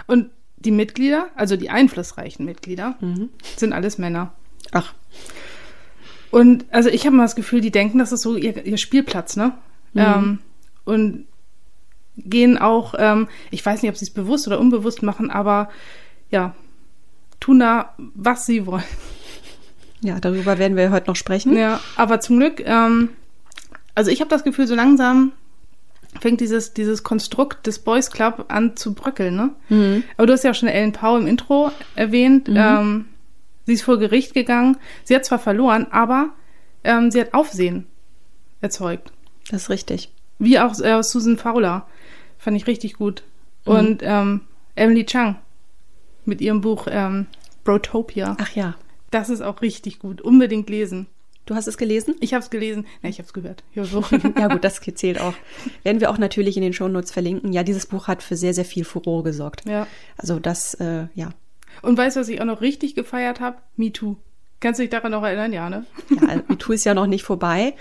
Und 0.07 0.29
die 0.57 0.71
Mitglieder, 0.71 1.27
also 1.35 1.57
die 1.57 1.69
einflussreichen 1.69 2.45
Mitglieder, 2.45 2.95
mhm. 3.01 3.29
sind 3.57 3.73
alles 3.73 3.97
Männer. 3.97 4.33
Ach. 4.71 4.93
Und 6.35 6.65
also 6.69 6.89
ich 6.89 7.05
habe 7.05 7.15
mal 7.15 7.23
das 7.23 7.37
Gefühl, 7.37 7.61
die 7.61 7.71
denken, 7.71 7.97
das 7.97 8.11
ist 8.11 8.23
so 8.23 8.35
ihr, 8.35 8.65
ihr 8.65 8.77
Spielplatz, 8.77 9.37
ne? 9.37 9.53
Mhm. 9.93 10.01
Ähm, 10.01 10.39
und 10.83 11.25
gehen 12.17 12.57
auch, 12.57 12.93
ähm, 12.97 13.29
ich 13.51 13.65
weiß 13.65 13.81
nicht, 13.81 13.89
ob 13.89 13.95
sie 13.95 14.03
es 14.03 14.11
bewusst 14.11 14.45
oder 14.45 14.59
unbewusst 14.59 15.01
machen, 15.01 15.31
aber 15.31 15.69
ja, 16.29 16.53
tun 17.39 17.59
da, 17.59 17.95
was 17.97 18.45
sie 18.45 18.65
wollen. 18.65 18.83
Ja, 20.01 20.19
darüber 20.19 20.57
werden 20.57 20.75
wir 20.75 20.91
heute 20.91 21.07
noch 21.07 21.15
sprechen. 21.15 21.55
Ja, 21.55 21.79
aber 21.95 22.19
zum 22.19 22.37
Glück, 22.37 22.61
ähm, 22.65 23.11
also 23.95 24.11
ich 24.11 24.19
habe 24.19 24.29
das 24.29 24.43
Gefühl, 24.43 24.67
so 24.67 24.75
langsam 24.75 25.31
fängt 26.19 26.41
dieses, 26.41 26.73
dieses 26.73 27.03
Konstrukt 27.03 27.65
des 27.65 27.79
Boys 27.79 28.11
Club 28.11 28.43
an 28.49 28.75
zu 28.75 28.93
bröckeln, 28.93 29.37
ne? 29.37 29.51
Mhm. 29.69 30.03
Aber 30.17 30.27
du 30.27 30.33
hast 30.33 30.43
ja 30.43 30.51
auch 30.51 30.55
schon 30.55 30.67
Ellen 30.67 30.91
Powell 30.91 31.21
im 31.21 31.27
Intro 31.27 31.71
erwähnt. 31.95 32.49
Mhm. 32.49 32.57
Ähm, 32.57 33.05
Sie 33.65 33.73
ist 33.73 33.83
vor 33.83 33.97
Gericht 33.97 34.33
gegangen. 34.33 34.77
Sie 35.03 35.15
hat 35.15 35.25
zwar 35.25 35.39
verloren, 35.39 35.87
aber 35.91 36.29
ähm, 36.83 37.11
sie 37.11 37.19
hat 37.19 37.33
Aufsehen 37.33 37.87
erzeugt. 38.61 39.11
Das 39.49 39.63
ist 39.63 39.69
richtig. 39.69 40.11
Wie 40.39 40.59
auch 40.59 40.79
äh, 40.79 41.01
Susan 41.03 41.37
Fowler. 41.37 41.87
Fand 42.37 42.57
ich 42.57 42.67
richtig 42.67 42.95
gut. 42.95 43.23
Mhm. 43.65 43.73
Und 43.73 44.01
ähm, 44.03 44.41
Emily 44.75 45.05
Chang 45.05 45.37
mit 46.25 46.41
ihrem 46.41 46.61
Buch 46.61 46.87
ähm, 46.89 47.27
Brotopia. 47.63 48.35
Ach 48.39 48.51
ja. 48.55 48.75
Das 49.11 49.29
ist 49.29 49.41
auch 49.41 49.61
richtig 49.61 49.99
gut. 49.99 50.21
Unbedingt 50.21 50.69
lesen. 50.69 51.07
Du 51.45 51.53
hast 51.53 51.67
es 51.67 51.77
gelesen? 51.77 52.15
Ich 52.21 52.33
habe 52.33 52.43
es 52.43 52.49
gelesen. 52.49 52.87
Nein, 53.01 53.11
ich 53.11 53.19
habe 53.19 53.27
es 53.27 53.33
gehört. 53.33 53.63
Ja, 53.75 54.47
gut, 54.47 54.63
das 54.63 54.81
zählt 54.81 55.21
auch. 55.21 55.35
Werden 55.83 56.01
wir 56.01 56.09
auch 56.09 56.17
natürlich 56.17 56.57
in 56.57 56.63
den 56.63 56.73
Shownotes 56.73 57.11
verlinken. 57.11 57.53
Ja, 57.53 57.63
dieses 57.63 57.85
Buch 57.85 58.07
hat 58.07 58.23
für 58.23 58.35
sehr, 58.35 58.53
sehr 58.53 58.65
viel 58.65 58.83
Furore 58.83 59.23
gesorgt. 59.23 59.63
Ja. 59.67 59.85
Also 60.17 60.39
das, 60.39 60.73
äh, 60.75 61.07
ja, 61.13 61.29
und 61.81 61.97
weißt 61.97 62.15
du, 62.15 62.21
was 62.21 62.29
ich 62.29 62.41
auch 62.41 62.45
noch 62.45 62.61
richtig 62.61 62.95
gefeiert 62.95 63.39
habe? 63.39 63.57
MeToo. 63.77 64.17
Kannst 64.61 64.79
du 64.79 64.83
dich 64.83 64.89
daran 64.89 65.11
noch 65.11 65.23
erinnern? 65.23 65.53
Ja, 65.53 65.69
ne? 65.69 65.85
Ja, 66.09 66.41
MeToo 66.47 66.73
ist 66.73 66.85
ja 66.85 66.93
noch 66.93 67.07
nicht 67.07 67.23
vorbei. 67.23 67.73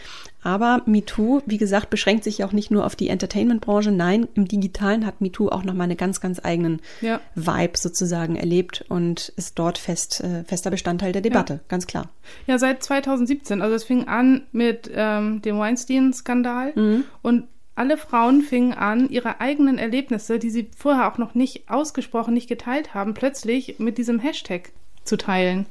Aber 0.42 0.82
MeToo, 0.84 1.40
wie 1.46 1.56
gesagt, 1.56 1.88
beschränkt 1.88 2.24
sich 2.24 2.38
ja 2.38 2.46
auch 2.46 2.52
nicht 2.52 2.70
nur 2.70 2.84
auf 2.84 2.96
die 2.96 3.08
Entertainment-Branche. 3.08 3.90
Nein, 3.90 4.28
im 4.34 4.46
Digitalen 4.46 5.06
hat 5.06 5.22
MeToo 5.22 5.48
auch 5.48 5.64
nochmal 5.64 5.84
einen 5.84 5.96
ganz, 5.96 6.20
ganz 6.20 6.40
eigenen 6.44 6.82
ja. 7.00 7.20
Vibe 7.34 7.78
sozusagen 7.78 8.36
erlebt 8.36 8.84
und 8.88 9.32
ist 9.36 9.58
dort 9.58 9.78
fest, 9.78 10.20
äh, 10.20 10.44
fester 10.44 10.70
Bestandteil 10.70 11.12
der 11.12 11.22
Debatte, 11.22 11.54
ja. 11.54 11.60
ganz 11.68 11.86
klar. 11.86 12.10
Ja, 12.46 12.58
seit 12.58 12.82
2017. 12.82 13.62
Also 13.62 13.74
es 13.74 13.84
fing 13.84 14.06
an 14.06 14.42
mit 14.52 14.90
ähm, 14.94 15.40
dem 15.40 15.58
Weinstein-Skandal 15.58 16.72
mhm. 16.74 17.04
und 17.22 17.44
alle 17.76 17.97
Frauen 17.97 18.43
fingen 18.43 18.73
an, 18.73 19.09
ihre 19.09 19.40
eigenen 19.40 19.78
Erlebnisse, 19.78 20.38
die 20.38 20.50
sie 20.50 20.69
vorher 20.76 21.11
auch 21.12 21.19
noch 21.19 21.35
nicht 21.35 21.69
ausgesprochen, 21.69 22.35
nicht 22.35 22.49
geteilt 22.49 22.95
haben, 22.95 23.14
plötzlich 23.14 23.76
mit 23.78 23.99
diesem 23.99 24.19
Hashtag 24.21 24.71
zu 25.04 25.16
teilen. 25.16 25.66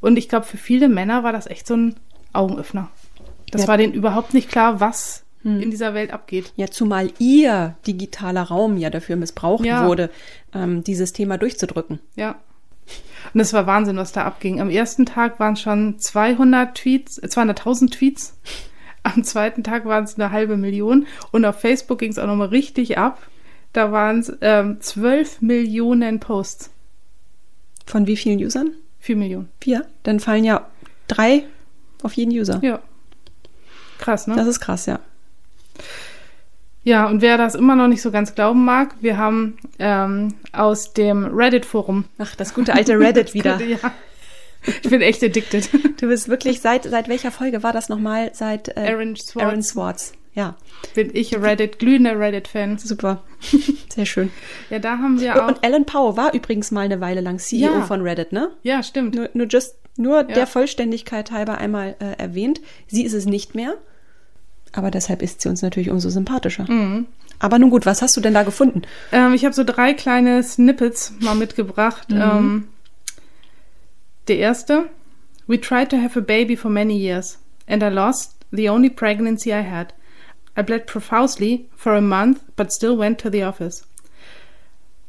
Und 0.00 0.16
ich 0.16 0.28
glaube, 0.28 0.46
für 0.46 0.56
viele 0.56 0.88
Männer 0.88 1.22
war 1.22 1.32
das 1.32 1.46
echt 1.46 1.66
so 1.66 1.74
ein 1.76 1.96
Augenöffner. 2.32 2.88
Das 3.50 3.62
Ja. 3.62 3.68
war 3.68 3.76
denen 3.76 3.92
überhaupt 3.92 4.32
nicht 4.34 4.48
klar, 4.48 4.80
was 4.80 5.24
Hm. 5.42 5.60
in 5.60 5.70
dieser 5.70 5.94
Welt 5.94 6.12
abgeht. 6.12 6.52
Ja, 6.56 6.68
zumal 6.68 7.10
ihr 7.18 7.76
digitaler 7.86 8.42
Raum 8.42 8.76
ja 8.76 8.88
dafür 8.90 9.16
missbraucht 9.16 9.64
Ja. 9.64 9.86
wurde, 9.86 10.10
ähm, 10.54 10.84
dieses 10.84 11.12
Thema 11.12 11.38
durchzudrücken. 11.38 11.98
Ja. 12.16 12.36
Und 13.34 13.40
es 13.40 13.52
war 13.52 13.66
Wahnsinn, 13.66 13.96
was 13.96 14.12
da 14.12 14.24
abging. 14.24 14.60
Am 14.60 14.70
ersten 14.70 15.06
Tag 15.06 15.38
waren 15.38 15.56
schon 15.56 15.98
200 15.98 16.76
Tweets, 16.76 17.18
äh, 17.18 17.28
200.000 17.28 17.92
Tweets. 17.94 18.36
Am 19.02 19.24
zweiten 19.24 19.64
Tag 19.64 19.84
waren 19.84 20.04
es 20.04 20.16
eine 20.18 20.30
halbe 20.30 20.56
Million. 20.56 21.06
Und 21.32 21.44
auf 21.44 21.60
Facebook 21.60 21.98
ging 21.98 22.10
es 22.10 22.18
auch 22.18 22.26
nochmal 22.26 22.48
richtig 22.48 22.98
ab. 22.98 23.26
Da 23.72 23.92
waren 23.92 24.20
es 24.20 24.32
ähm, 24.40 24.80
12 24.80 25.42
Millionen 25.42 26.20
Posts. 26.20 26.70
Von 27.86 28.06
wie 28.06 28.16
vielen 28.16 28.38
Usern? 28.38 28.72
4 29.00 29.16
Millionen. 29.16 29.48
Vier? 29.60 29.86
Dann 30.02 30.20
fallen 30.20 30.44
ja 30.44 30.66
drei 31.08 31.44
auf 32.02 32.12
jeden 32.14 32.32
User. 32.32 32.60
Ja. 32.62 32.80
Krass, 33.98 34.26
ne? 34.26 34.34
Das 34.36 34.46
ist 34.46 34.60
krass, 34.60 34.86
ja. 34.86 35.00
Ja, 36.82 37.06
und 37.06 37.20
wer 37.20 37.36
das 37.36 37.54
immer 37.54 37.76
noch 37.76 37.88
nicht 37.88 38.00
so 38.00 38.10
ganz 38.10 38.34
glauben 38.34 38.64
mag, 38.64 38.94
wir 39.00 39.18
haben 39.18 39.58
ähm, 39.78 40.34
aus 40.52 40.94
dem 40.94 41.26
Reddit-Forum. 41.26 42.04
Ach, 42.18 42.34
das 42.36 42.54
gute 42.54 42.72
alte 42.72 42.98
Reddit 42.98 43.34
wieder. 43.34 43.60
ja. 43.60 43.78
Ich 44.66 44.90
bin 44.90 45.00
echt 45.00 45.22
addicted. 45.24 45.68
Du 46.00 46.08
bist 46.08 46.28
wirklich 46.28 46.60
seit 46.60 46.84
seit 46.84 47.08
welcher 47.08 47.30
Folge 47.30 47.62
war 47.62 47.72
das 47.72 47.88
nochmal? 47.88 48.30
Seit 48.34 48.68
äh, 48.76 48.80
Aaron 48.92 49.16
Swartz. 49.16 49.44
Aaron 49.46 49.62
Swartz. 49.62 50.12
Ja, 50.32 50.56
Bin 50.94 51.10
ich 51.12 51.34
Reddit, 51.36 51.80
glühender 51.80 52.16
Reddit-Fan. 52.18 52.78
super. 52.78 53.24
Sehr 53.92 54.06
schön. 54.06 54.30
Ja, 54.70 54.78
da 54.78 54.98
haben 54.98 55.20
wir 55.20 55.42
auch. 55.44 55.48
und 55.48 55.64
Alan 55.64 55.84
Poe 55.86 56.16
war 56.16 56.32
übrigens 56.34 56.70
mal 56.70 56.82
eine 56.82 57.00
Weile 57.00 57.20
lang 57.20 57.38
CEO 57.40 57.72
Ja. 57.72 57.82
von 57.82 58.02
Reddit, 58.02 58.32
ne? 58.32 58.50
Ja, 58.62 58.82
stimmt. 58.84 59.16
Nur, 59.16 59.28
nur, 59.34 59.46
just, 59.48 59.74
nur 59.96 60.18
Ja. 60.28 60.34
der 60.34 60.46
Vollständigkeit 60.46 61.32
halber 61.32 61.58
einmal 61.58 61.96
äh, 61.98 62.16
erwähnt. 62.22 62.60
Sie 62.86 63.04
ist 63.04 63.12
es 63.12 63.26
nicht 63.26 63.56
mehr. 63.56 63.74
Aber 64.72 64.92
deshalb 64.92 65.20
ist 65.20 65.40
sie 65.42 65.48
uns 65.48 65.62
natürlich 65.62 65.90
umso 65.90 66.10
sympathischer. 66.10 66.70
Mhm. 66.70 67.06
Aber 67.40 67.58
nun 67.58 67.70
gut, 67.70 67.84
was 67.84 68.00
hast 68.00 68.16
du 68.16 68.20
denn 68.20 68.34
da 68.34 68.44
gefunden? 68.44 68.82
Ähm, 69.10 69.34
ich 69.34 69.44
habe 69.44 69.54
so 69.54 69.64
drei 69.64 69.94
kleine 69.94 70.44
Snippets 70.44 71.12
mal 71.18 71.34
mitgebracht. 71.34 72.06
Ähm, 72.12 72.68
der 74.30 74.38
erste. 74.38 74.88
We 75.46 75.58
tried 75.58 75.90
to 75.90 75.96
have 75.98 76.16
a 76.16 76.22
baby 76.22 76.54
for 76.56 76.70
many 76.70 76.96
years, 76.96 77.38
and 77.66 77.82
I 77.82 77.88
lost 77.88 78.36
the 78.52 78.68
only 78.68 78.88
pregnancy 78.88 79.52
I 79.52 79.62
had. 79.62 79.92
I 80.56 80.62
bled 80.62 80.86
profusely 80.86 81.68
for 81.76 81.94
a 81.94 82.00
month, 82.00 82.42
but 82.56 82.72
still 82.72 82.96
went 82.96 83.18
to 83.20 83.30
the 83.30 83.42
office. 83.42 83.82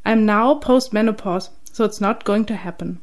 I'm 0.03 0.25
now 0.25 0.55
post-menopause, 0.55 1.49
so 1.71 1.85
it's 1.85 2.01
not 2.01 2.23
going 2.23 2.45
to 2.45 2.55
happen. 2.55 2.99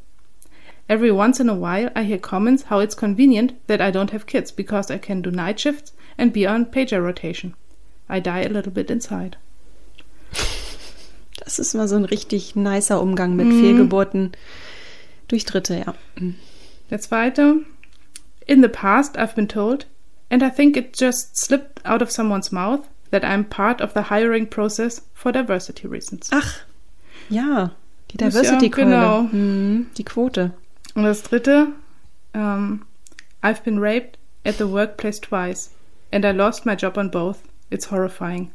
Every 0.89 1.13
once 1.13 1.39
in 1.39 1.49
a 1.49 1.55
while, 1.55 1.91
I 1.95 2.03
hear 2.05 2.19
comments 2.19 2.65
how 2.65 2.81
it's 2.81 2.95
convenient 2.95 3.53
that 3.67 3.81
I 3.81 3.91
don't 3.91 4.11
have 4.11 4.27
kids 4.27 4.51
because 4.51 4.91
I 4.91 4.99
can 4.99 5.23
do 5.23 5.31
night 5.31 5.61
shifts 5.61 5.93
and 6.17 6.33
be 6.33 6.47
on 6.47 6.67
pager 6.67 7.03
rotation. 7.03 7.55
I 8.09 8.21
die 8.21 8.41
a 8.43 8.49
little 8.49 8.73
bit 8.73 8.91
inside. 8.91 9.37
Das 11.37 11.59
ist 11.59 11.75
mal 11.75 11.87
so 11.89 11.97
ein 11.97 12.05
richtig 12.05 12.57
nicer 12.57 13.01
Umgang 13.01 13.37
mit 13.37 13.47
Mhm. 13.47 13.61
Fehlgeburten 13.61 14.33
durch 15.29 15.45
Dritte, 15.45 15.85
ja. 15.87 15.95
Der 16.91 17.01
zweite. 17.01 17.61
In 18.47 18.63
the 18.63 18.69
past, 18.69 19.19
I've 19.19 19.35
been 19.35 19.49
told, 19.49 19.87
and 20.31 20.43
I 20.43 20.51
think 20.51 20.77
it 20.77 20.99
just 20.99 21.37
slipped 21.37 21.85
out 21.85 22.01
of 22.03 22.11
someone's 22.11 22.51
mouth, 22.51 22.81
that 23.11 23.23
I'm 23.23 23.45
part 23.45 23.81
of 23.81 23.93
the 23.95 24.05
hiring 24.11 24.49
process 24.49 25.03
for 25.15 25.33
diversity 25.33 25.87
reasons. 25.87 26.31
Ach, 26.33 26.61
ja, 27.29 27.73
die 28.11 28.25
Ist 28.25 28.43
ja, 28.43 28.59
genau. 28.59 29.23
Mhm, 29.23 29.91
die 29.97 30.05
Quote. 30.05 30.53
Und 30.95 31.05
das 31.05 31.23
dritte. 31.23 31.69
ähm, 32.35 32.87
I've 33.43 33.63
been 33.63 33.79
raped 33.79 34.19
at 34.45 34.57
the 34.57 34.69
workplace 34.69 35.21
twice, 35.21 35.71
and 36.11 36.25
I 36.25 36.31
lost 36.31 36.65
my 36.65 36.75
job 36.75 36.97
on 36.97 37.11
both. 37.11 37.39
It's 37.71 37.91
horrifying. 37.91 38.51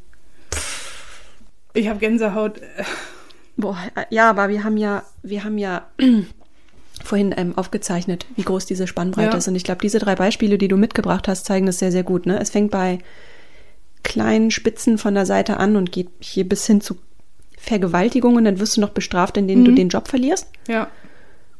Ich 1.72 1.88
habe 1.88 1.98
Gänsehaut. 1.98 2.60
Boah, 3.56 3.78
ja, 4.10 4.30
aber 4.30 4.48
wir 4.48 4.64
haben 4.64 4.76
ja, 4.76 5.04
wir 5.22 5.44
haben 5.44 5.58
ja 5.58 5.86
vorhin 7.04 7.34
ähm, 7.36 7.56
aufgezeichnet, 7.56 8.26
wie 8.36 8.42
groß 8.42 8.66
diese 8.66 8.86
Spannbreite 8.86 9.32
Ja. 9.32 9.36
ist. 9.36 9.46
Und 9.48 9.54
ich 9.54 9.64
glaube, 9.64 9.82
diese 9.82 9.98
drei 9.98 10.14
Beispiele, 10.16 10.58
die 10.58 10.68
du 10.68 10.76
mitgebracht 10.76 11.28
hast, 11.28 11.44
zeigen 11.46 11.66
das 11.66 11.78
sehr, 11.78 11.92
sehr 11.92 12.02
gut. 12.02 12.26
Ne? 12.26 12.40
Es 12.40 12.50
fängt 12.50 12.70
bei 12.70 12.98
kleinen 14.02 14.50
Spitzen 14.50 14.98
von 14.98 15.14
der 15.14 15.26
Seite 15.26 15.58
an 15.58 15.76
und 15.76 15.92
geht 15.92 16.08
hier 16.20 16.48
bis 16.48 16.66
hin 16.66 16.80
zu 16.80 16.96
Vergewaltigungen. 17.58 18.44
Dann 18.44 18.58
wirst 18.60 18.76
du 18.76 18.80
noch 18.80 18.90
bestraft, 18.90 19.36
indem 19.36 19.64
du 19.64 19.70
Mhm. 19.70 19.76
den 19.76 19.88
Job 19.88 20.08
verlierst. 20.08 20.48
Ja, 20.68 20.88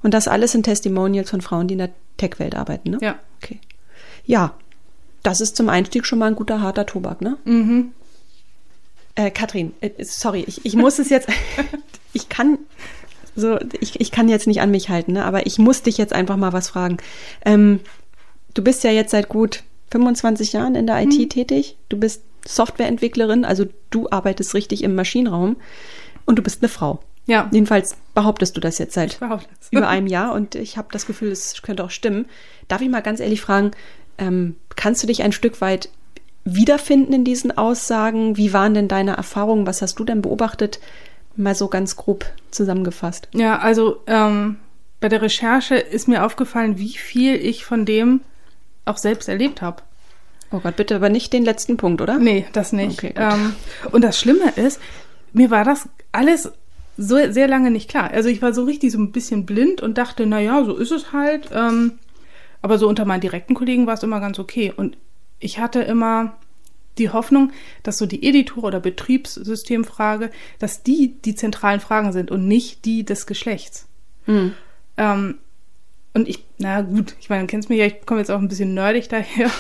Und 0.03 0.13
das 0.13 0.29
alles 0.29 0.53
sind 0.53 0.65
Testimonials 0.65 1.31
von 1.31 1.41
Frauen, 1.41 1.67
die 1.69 1.75
in 1.75 1.79
der 1.79 1.91
Tech-Welt 2.19 2.55
arbeiten. 2.55 2.91
Ne? 2.91 2.99
ja. 3.01 3.17
Okay. 3.43 3.59
Ja, 4.27 4.55
das 5.23 5.41
ist 5.41 5.57
zum 5.57 5.69
Einstieg 5.71 6.05
schon 6.07 6.19
mal 6.19 6.27
ein 6.27 6.35
guter 6.37 6.61
harter 6.61 6.85
Tobak, 6.87 7.21
ne? 7.23 7.37
Mhm. 7.47 7.93
Äh, 9.15 9.31
Katrin, 9.31 9.73
äh, 9.81 9.91
sorry, 10.05 10.45
ich, 10.47 10.65
ich 10.67 10.77
muss 10.77 10.99
es 10.99 11.09
jetzt, 11.09 11.29
ich 12.13 12.29
kann, 12.29 12.59
so, 13.37 13.59
ich, 13.81 14.01
ich 14.01 14.11
kann 14.11 14.29
jetzt 14.29 14.47
nicht 14.47 14.61
an 14.61 14.71
mich 14.71 14.89
halten, 14.89 15.13
ne? 15.13 15.25
aber 15.25 15.47
ich 15.47 15.59
muss 15.59 15.83
dich 15.83 15.99
jetzt 15.99 16.13
einfach 16.13 16.37
mal 16.37 16.53
was 16.53 16.69
fragen. 16.69 16.99
Ähm, 17.45 17.81
du 18.55 18.63
bist 18.63 18.85
ja 18.85 18.91
jetzt 18.91 19.11
seit 19.11 19.29
gut 19.29 19.63
25 19.91 20.53
Jahren 20.53 20.75
in 20.75 20.87
der 20.87 21.03
IT 21.03 21.31
tätig. 21.31 21.77
Du 21.89 21.97
bist 21.97 22.23
Softwareentwicklerin, 22.47 23.45
also 23.45 23.65
du 23.91 24.09
arbeitest 24.11 24.55
richtig 24.55 24.83
im 24.83 24.95
Maschinenraum 24.95 25.57
und 26.27 26.37
du 26.37 26.43
bist 26.43 26.63
eine 26.63 26.69
Frau. 26.69 27.01
Ja. 27.27 27.49
Jedenfalls 27.53 27.97
behauptest 28.15 28.57
du 28.57 28.61
das 28.61 28.79
jetzt 28.79 28.95
seit 28.95 29.19
es. 29.21 29.69
über 29.71 29.89
einem 29.89 30.07
Jahr 30.07 30.33
und 30.33 30.55
ich 30.55 30.77
habe 30.77 30.89
das 30.93 31.07
Gefühl, 31.07 31.31
es 31.31 31.63
könnte 31.63 31.85
auch 31.85 31.91
stimmen. 31.91 32.27
Darf 32.69 32.81
ich 32.81 32.89
mal 32.89 33.01
ganz 33.01 33.21
ehrlich 33.21 33.41
fragen, 33.41 33.71
ähm, 34.19 34.57
kannst 34.77 35.03
du 35.03 35.07
dich 35.07 35.23
ein 35.23 35.33
Stück 35.33 35.61
weit 35.61 35.89
wiederfinden 36.45 37.13
in 37.13 37.25
diesen 37.25 37.57
Aussagen? 37.57 38.37
Wie 38.37 38.53
waren 38.53 38.75
denn 38.75 38.89
deine 38.89 39.17
Erfahrungen? 39.17 39.67
Was 39.67 39.81
hast 39.81 39.99
du 39.99 40.05
denn 40.05 40.23
beobachtet? 40.23 40.81
Mal 41.37 41.55
so 41.55 41.69
ganz 41.69 41.97
grob 41.97 42.27
zusammengefasst. 42.51 43.29
Ja, 43.35 43.59
also 43.59 44.03
ähm, 44.07 44.57
bei 45.01 45.09
der 45.09 45.23
Recherche 45.23 45.77
ist 45.77 46.09
mir 46.09 46.25
aufgefallen, 46.25 46.79
wie 46.79 46.97
viel 46.97 47.35
ich 47.35 47.65
von 47.65 47.85
dem 47.85 48.21
auch 48.85 48.97
selbst 48.97 49.29
erlebt 49.29 49.63
habe. 49.63 49.83
Oh 50.51 50.61
Gott, 50.61 50.77
bitte 50.77 50.95
aber 50.95 51.09
nicht 51.09 51.33
den 51.33 51.45
letzten 51.45 51.77
Punkt, 51.77 52.01
oder? 52.01 52.19
Nee, 52.19 52.47
das 52.53 52.73
nicht. 52.73 52.99
Okay, 52.99 53.15
ähm, 53.17 53.55
und 53.91 54.03
das 54.03 54.19
Schlimme 54.19 54.53
ist, 54.57 54.81
mir 55.33 55.51
war 55.51 55.65
das 55.65 55.89
alles 56.13 56.53
so 56.97 57.17
sehr 57.31 57.49
lange 57.49 57.71
nicht 57.71 57.91
klar. 57.91 58.11
Also 58.13 58.29
ich 58.29 58.41
war 58.41 58.55
so 58.55 58.65
richtig 58.65 58.93
so 58.93 58.99
ein 58.99 59.11
bisschen 59.11 59.47
blind 59.47 59.81
und 59.81 59.99
dachte, 59.99 60.27
na 60.27 60.41
ja, 60.41 60.65
so 60.65 60.77
ist 60.77 60.93
es 60.93 61.13
halt. 61.13 61.49
Ähm, 61.53 61.99
aber 62.63 62.79
so 62.79 62.89
unter 62.89 63.05
meinen 63.05 63.21
direkten 63.21 63.55
Kollegen 63.55 63.87
war 63.87 63.95
es 63.95 64.03
immer 64.03 64.21
ganz 64.21 64.39
okay. 64.39 64.73
Und 64.75 64.97
ich 65.39 65.59
hatte 65.59 65.81
immer 65.83 66.37
die 66.99 67.11
Hoffnung, 67.11 67.53
dass 67.83 67.99
so 67.99 68.07
die 68.07 68.27
Editor- 68.27 68.65
oder 68.65 68.81
Betriebssystemfrage, 68.81 70.31
dass 70.59 70.83
die 70.83 71.15
die 71.25 71.35
zentralen 71.35 71.81
Fragen 71.81 72.13
sind 72.13 72.31
und 72.31 72.47
nicht 72.47 72.85
die 72.85 73.05
des 73.05 73.27
Geschlechts. 73.27 73.87
Hm. 74.27 74.53
Ähm, 74.97 75.39
und 76.15 76.29
ich, 76.29 76.45
na 76.59 76.83
gut, 76.83 77.17
ich 77.21 77.29
meine, 77.29 77.43
du 77.43 77.47
kennst 77.49 77.69
mich 77.69 77.79
ja, 77.79 77.87
ich 77.87 78.07
komme 78.07 78.21
jetzt 78.21 78.31
auch 78.31 78.39
ein 78.39 78.49
bisschen 78.49 78.75
nerdig 78.75 79.09
daher. 79.09 79.51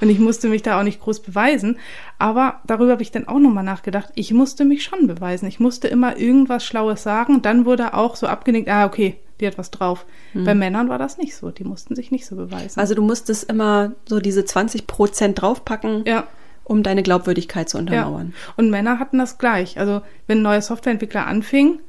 Und 0.00 0.10
ich 0.10 0.18
musste 0.18 0.48
mich 0.48 0.62
da 0.62 0.78
auch 0.78 0.82
nicht 0.82 1.00
groß 1.00 1.20
beweisen. 1.20 1.78
Aber 2.18 2.60
darüber 2.66 2.92
habe 2.92 3.02
ich 3.02 3.12
dann 3.12 3.28
auch 3.28 3.38
nochmal 3.38 3.64
nachgedacht. 3.64 4.10
Ich 4.14 4.32
musste 4.32 4.64
mich 4.64 4.82
schon 4.82 5.06
beweisen. 5.06 5.46
Ich 5.46 5.60
musste 5.60 5.88
immer 5.88 6.18
irgendwas 6.18 6.64
Schlaues 6.64 7.02
sagen. 7.02 7.42
Dann 7.42 7.64
wurde 7.64 7.94
auch 7.94 8.16
so 8.16 8.26
abgenickt, 8.26 8.68
ah, 8.68 8.86
okay, 8.86 9.18
die 9.40 9.46
hat 9.46 9.58
was 9.58 9.70
drauf. 9.70 10.06
Bei 10.34 10.54
Männern 10.54 10.88
war 10.88 10.98
das 10.98 11.18
nicht 11.18 11.34
so. 11.34 11.50
Die 11.50 11.64
mussten 11.64 11.94
sich 11.96 12.10
nicht 12.10 12.26
so 12.26 12.36
beweisen. 12.36 12.78
Also 12.78 12.94
du 12.94 13.02
musstest 13.02 13.44
immer 13.50 13.92
so 14.06 14.20
diese 14.20 14.44
20 14.44 14.86
Prozent 14.86 15.40
draufpacken, 15.40 16.04
ja. 16.06 16.26
um 16.64 16.82
deine 16.82 17.02
Glaubwürdigkeit 17.02 17.68
zu 17.68 17.76
Ja. 17.78 17.80
untermauern. 17.80 18.34
Und 18.56 18.70
Männer 18.70 18.98
hatten 18.98 19.18
das 19.18 19.38
gleich. 19.38 19.78
Also, 19.78 20.02
wenn 20.26 20.38
ein 20.38 20.42
neuer 20.42 20.62
Softwareentwickler 20.62 21.26
anfing, 21.26 21.80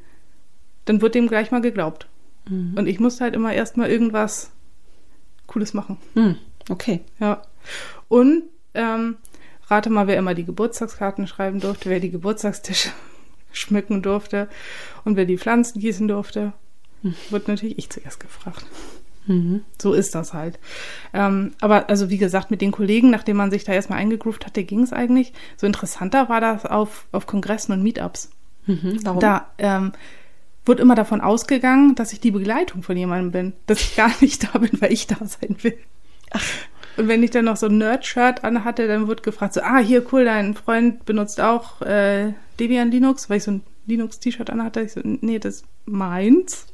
dann 0.86 1.02
wird 1.02 1.16
dem 1.16 1.28
gleich 1.28 1.52
mal 1.52 1.62
geglaubt. 1.62 2.08
Und 2.50 2.88
ich 2.88 3.00
musste 3.00 3.24
halt 3.24 3.36
immer 3.36 3.54
erstmal 3.54 3.90
irgendwas 3.90 4.52
Cooles 5.46 5.74
machen. 5.76 5.98
Hm, 6.16 6.36
okay. 6.70 7.02
Ja. 7.20 7.44
Und 8.08 8.44
ähm, 8.74 9.18
rate 9.68 9.90
mal, 9.92 10.08
wer 10.08 10.18
immer 10.18 10.34
die 10.34 10.44
Geburtstagskarten 10.44 11.28
schreiben 11.28 11.60
durfte, 11.60 11.90
wer 11.90 12.00
die 12.00 12.10
Geburtstagstische 12.10 12.90
schmücken 13.52 14.02
durfte 14.02 14.50
und 15.06 15.16
wer 15.18 15.26
die 15.26 15.38
Pflanzen 15.38 15.80
gießen 15.80 16.08
durfte. 16.08 16.54
Wird 17.30 17.48
natürlich 17.48 17.78
ich 17.78 17.90
zuerst 17.90 18.20
gefragt. 18.20 18.66
Mhm. 19.28 19.62
So 19.80 19.94
ist 19.94 20.16
das 20.16 20.34
halt. 20.34 20.60
Ähm, 21.14 21.54
aber 21.62 21.90
also 21.90 22.10
wie 22.10 22.18
gesagt, 22.18 22.52
mit 22.52 22.62
den 22.62 22.72
Kollegen, 22.72 23.10
nachdem 23.10 23.38
man 23.38 23.52
sich 23.52 23.64
da 23.64 23.74
erstmal 23.74 24.00
eingegroovt 24.00 24.46
hatte, 24.46 24.64
ging 24.64 24.84
es 24.84 24.94
eigentlich. 24.94 25.34
So 25.58 25.68
interessanter 25.68 26.30
war 26.30 26.42
das 26.42 26.66
auf, 26.66 27.06
auf 27.12 27.28
Kongressen 27.28 27.74
und 27.74 27.84
Meetups. 27.84 28.32
Mhm. 28.66 29.00
Warum? 29.04 29.20
Da 29.20 29.48
ähm, 29.58 29.92
wird 30.66 30.80
immer 30.80 30.96
davon 30.96 31.22
ausgegangen, 31.22 31.96
dass 31.96 32.14
ich 32.14 32.20
die 32.20 32.32
Begleitung 32.32 32.84
von 32.84 32.98
jemandem 32.98 33.32
bin. 33.32 33.54
Dass 33.68 33.80
ich 33.80 33.96
gar 33.96 34.12
nicht 34.22 34.44
da 34.44 34.58
bin, 34.58 34.82
weil 34.82 34.92
ich 34.92 35.08
da 35.08 35.18
sein 35.26 35.58
will. 35.62 35.78
Ach, 36.32 36.46
Und 36.98 37.08
wenn 37.08 37.24
ich 37.24 37.32
dann 37.32 37.46
noch 37.46 37.58
so 37.58 37.68
ein 37.68 37.78
Nerd-Shirt 37.78 38.44
anhatte, 38.44 38.88
dann 38.88 39.08
wurde 39.08 39.22
gefragt, 39.22 39.54
so, 39.54 39.62
ah, 39.62 39.80
hier, 39.80 40.06
cool, 40.12 40.26
dein 40.26 40.54
Freund 40.54 41.06
benutzt 41.06 41.42
auch 41.42 41.82
äh, 41.82 42.34
Debian 42.60 42.92
Linux, 42.92 43.30
weil 43.30 43.38
ich 43.38 43.44
so 43.44 43.52
ein 43.52 43.64
Linux-T-Shirt 43.88 44.50
anhatte. 44.50 44.82
Ich 44.82 44.94
so, 44.94 45.02
nee, 45.04 45.40
das 45.40 45.56
ist 45.56 45.66
meins. 45.86 46.68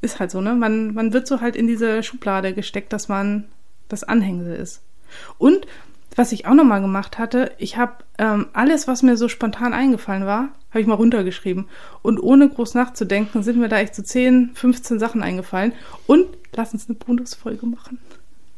Ist 0.00 0.20
halt 0.20 0.30
so, 0.30 0.40
ne? 0.40 0.54
Man, 0.54 0.94
man 0.94 1.12
wird 1.12 1.26
so 1.26 1.40
halt 1.40 1.56
in 1.56 1.66
diese 1.66 2.02
Schublade 2.02 2.54
gesteckt, 2.54 2.92
dass 2.92 3.08
man 3.08 3.48
das 3.88 4.04
Anhängsel 4.04 4.54
ist. 4.54 4.82
Und 5.38 5.66
was 6.14 6.32
ich 6.32 6.46
auch 6.46 6.54
noch 6.54 6.64
mal 6.64 6.80
gemacht 6.80 7.18
hatte, 7.18 7.52
ich 7.58 7.76
habe 7.76 8.04
ähm, 8.18 8.48
alles, 8.52 8.88
was 8.88 9.02
mir 9.02 9.16
so 9.16 9.28
spontan 9.28 9.72
eingefallen 9.72 10.26
war, 10.26 10.50
habe 10.70 10.80
ich 10.80 10.86
mal 10.86 10.94
runtergeschrieben. 10.94 11.68
Und 12.02 12.18
ohne 12.18 12.48
groß 12.48 12.74
nachzudenken, 12.74 13.42
sind 13.42 13.58
mir 13.58 13.68
da 13.68 13.78
echt 13.78 13.94
so 13.94 14.02
10, 14.02 14.50
15 14.54 14.98
Sachen 14.98 15.22
eingefallen. 15.22 15.72
Und 16.06 16.26
lass 16.54 16.72
uns 16.72 16.88
eine 16.88 16.98
Bonusfolge 16.98 17.66
machen. 17.66 18.00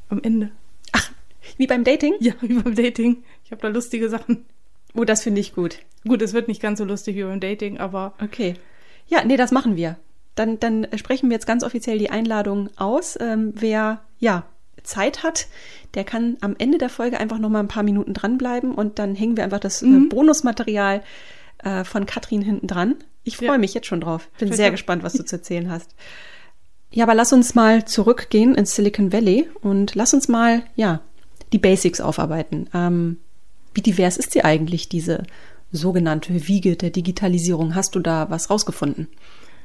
Am 0.08 0.20
Ende. 0.22 0.50
Ach, 0.92 1.10
wie 1.56 1.66
beim 1.66 1.84
Dating? 1.84 2.14
Ja, 2.20 2.32
wie 2.40 2.54
beim 2.54 2.74
Dating. 2.74 3.18
Ich 3.44 3.52
habe 3.52 3.62
da 3.62 3.68
lustige 3.68 4.08
Sachen. 4.08 4.46
Oh, 4.94 5.04
das 5.04 5.22
finde 5.22 5.40
ich 5.40 5.54
gut. 5.54 5.78
Gut, 6.06 6.22
es 6.22 6.32
wird 6.32 6.48
nicht 6.48 6.62
ganz 6.62 6.78
so 6.78 6.84
lustig 6.84 7.16
wie 7.16 7.24
beim 7.24 7.40
Dating, 7.40 7.78
aber. 7.78 8.14
Okay. 8.22 8.54
Ja, 9.06 9.24
nee, 9.24 9.36
das 9.36 9.52
machen 9.52 9.76
wir. 9.76 9.98
Dann, 10.40 10.58
dann 10.58 10.86
sprechen 10.96 11.28
wir 11.28 11.34
jetzt 11.34 11.46
ganz 11.46 11.62
offiziell 11.62 11.98
die 11.98 12.08
Einladung 12.08 12.70
aus. 12.76 13.18
Ähm, 13.20 13.52
wer 13.54 14.00
ja 14.18 14.44
Zeit 14.82 15.22
hat, 15.22 15.48
der 15.92 16.04
kann 16.04 16.38
am 16.40 16.54
Ende 16.58 16.78
der 16.78 16.88
Folge 16.88 17.20
einfach 17.20 17.38
noch 17.38 17.50
mal 17.50 17.60
ein 17.60 17.68
paar 17.68 17.82
Minuten 17.82 18.14
dranbleiben 18.14 18.74
und 18.74 18.98
dann 18.98 19.14
hängen 19.14 19.36
wir 19.36 19.44
einfach 19.44 19.60
das 19.60 19.82
äh, 19.82 19.86
Mhm. 19.86 20.08
Bonusmaterial 20.08 21.02
äh, 21.62 21.84
von 21.84 22.06
Katrin 22.06 22.40
hinten 22.40 22.66
dran. 22.66 22.94
Ich 23.22 23.36
freue 23.36 23.48
Ja. 23.48 23.58
mich 23.58 23.74
jetzt 23.74 23.86
schon 23.86 24.00
drauf. 24.00 24.28
Bin 24.38 24.48
Vielleicht 24.48 24.56
sehr 24.56 24.68
auch. 24.68 24.72
gespannt, 24.72 25.02
was 25.02 25.12
du 25.12 25.24
zu 25.26 25.36
erzählen 25.36 25.70
hast. 25.70 25.94
Ja, 26.90 27.04
aber 27.04 27.14
lass 27.14 27.32
uns 27.34 27.54
mal 27.54 27.84
zurückgehen 27.84 28.54
ins 28.54 28.74
Silicon 28.74 29.12
Valley 29.12 29.46
und 29.60 29.94
lass 29.94 30.14
uns 30.14 30.26
mal, 30.28 30.62
ja, 30.74 31.00
die 31.52 31.58
Basics 31.58 32.00
aufarbeiten. 32.00 32.68
Ähm, 32.72 33.18
wie 33.74 33.82
divers 33.82 34.16
ist 34.16 34.32
sie 34.32 34.42
eigentlich, 34.44 34.88
diese 34.88 35.24
sogenannte 35.72 36.48
Wiege 36.48 36.74
der 36.76 36.90
Digitalisierung? 36.90 37.74
Hast 37.74 37.94
du 37.94 38.00
da 38.00 38.30
was 38.30 38.48
rausgefunden? 38.50 39.06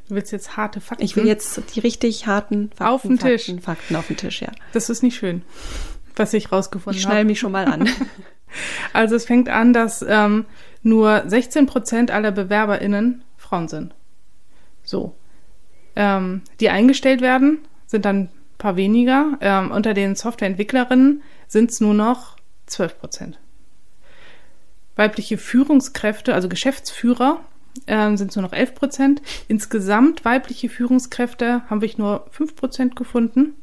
Du 0.08 0.16
willst 0.16 0.32
jetzt 0.32 0.56
harte 0.56 0.82
Fakten. 0.82 1.04
Ich 1.04 1.16
will 1.16 1.26
jetzt 1.26 1.62
die 1.76 1.80
richtig 1.80 2.28
harten 2.28 2.70
Fakten, 2.70 2.84
Auf 2.84 3.02
den 3.02 3.18
Tisch. 3.18 3.46
Fakten, 3.46 3.62
Fakten 3.62 3.96
auf 3.96 4.08
den 4.08 4.18
Tisch, 4.18 4.42
ja. 4.42 4.52
Das 4.72 4.90
ist 4.90 5.02
nicht 5.02 5.16
schön, 5.18 5.42
was 6.16 6.34
ich 6.34 6.52
rausgefunden 6.52 6.98
Ich 7.00 7.06
habe. 7.06 7.16
schnall 7.16 7.26
mich 7.26 7.40
schon 7.40 7.52
mal 7.52 7.66
an. 7.66 7.90
Also 8.94 9.16
es 9.16 9.26
fängt 9.26 9.50
an, 9.50 9.74
dass 9.74 10.02
ähm, 10.08 10.46
nur 10.82 11.24
16 11.28 11.66
Prozent 11.66 12.10
aller 12.10 12.32
BewerberInnen 12.32 13.22
Frauen 13.36 13.68
sind. 13.68 13.94
So. 14.82 15.14
Ähm, 15.98 16.42
die 16.62 16.70
eingestellt 16.70 17.20
werden, 17.20 17.60
sind 17.86 18.06
dann 18.06 18.18
ein 18.22 18.30
paar 18.58 18.78
weniger. 18.78 19.38
Ähm, 19.42 19.72
unter 19.72 19.94
den 19.94 20.16
Softwareentwicklerinnen 20.16 21.22
sind 21.50 21.72
es 21.72 21.82
nur 21.82 21.94
noch 21.94 22.38
12 22.68 22.98
Prozent. 22.98 23.40
Weibliche 24.96 25.38
Führungskräfte, 25.38 26.34
also 26.34 26.48
Geschäftsführer, 26.48 27.42
ähm, 27.88 28.18
sind 28.18 28.30
es 28.30 28.36
nur 28.36 28.44
noch 28.44 28.54
11 28.54 28.76
Prozent. 28.76 29.22
Insgesamt 29.48 30.26
weibliche 30.26 30.70
Führungskräfte 30.70 31.62
haben 31.70 31.82
wir 31.82 31.90
nur 31.98 32.26
5 32.32 32.56
Prozent 32.56 32.96
gefunden. 32.96 33.54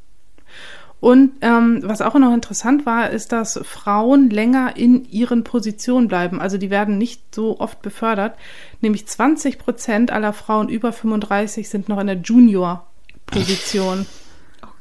Und 1.00 1.32
ähm, 1.40 1.80
was 1.82 2.00
auch 2.00 2.14
noch 2.14 2.32
interessant 2.32 2.86
war, 2.86 3.10
ist, 3.10 3.32
dass 3.32 3.58
Frauen 3.64 4.30
länger 4.30 4.76
in 4.76 5.04
ihren 5.10 5.42
Positionen 5.42 6.06
bleiben. 6.06 6.40
Also 6.40 6.58
die 6.58 6.70
werden 6.70 6.96
nicht 6.96 7.34
so 7.34 7.58
oft 7.58 7.82
befördert. 7.82 8.38
Nämlich 8.80 9.08
20 9.08 9.58
Prozent 9.58 10.12
aller 10.12 10.32
Frauen 10.32 10.68
über 10.68 10.92
35 10.92 11.68
sind 11.68 11.88
noch 11.88 11.98
in 11.98 12.06
der 12.06 12.16
Junior-Position. 12.16 14.06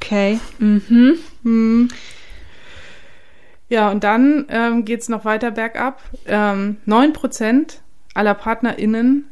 Okay. 0.04 0.40
Mhm. 0.58 1.20
Hm. 1.44 1.90
Ja, 3.70 3.92
und 3.92 4.04
dann 4.04 4.48
ähm, 4.50 4.84
geht 4.84 5.02
es 5.02 5.10
noch 5.10 5.26
weiter 5.26 5.52
bergab. 5.52 6.02
Ähm, 6.26 6.78
9 6.86 7.14
Prozent 7.14 7.82
aller 8.14 8.34
PartnerInnen 8.34 9.26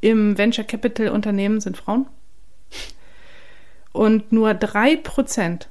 im 0.00 0.36
Venture 0.36 0.64
Capital 0.64 1.08
Unternehmen 1.08 1.60
sind 1.60 1.76
Frauen. 1.76 2.06
Und 3.92 4.32
nur 4.32 4.54
3 4.54 4.96
Prozent 4.96 5.68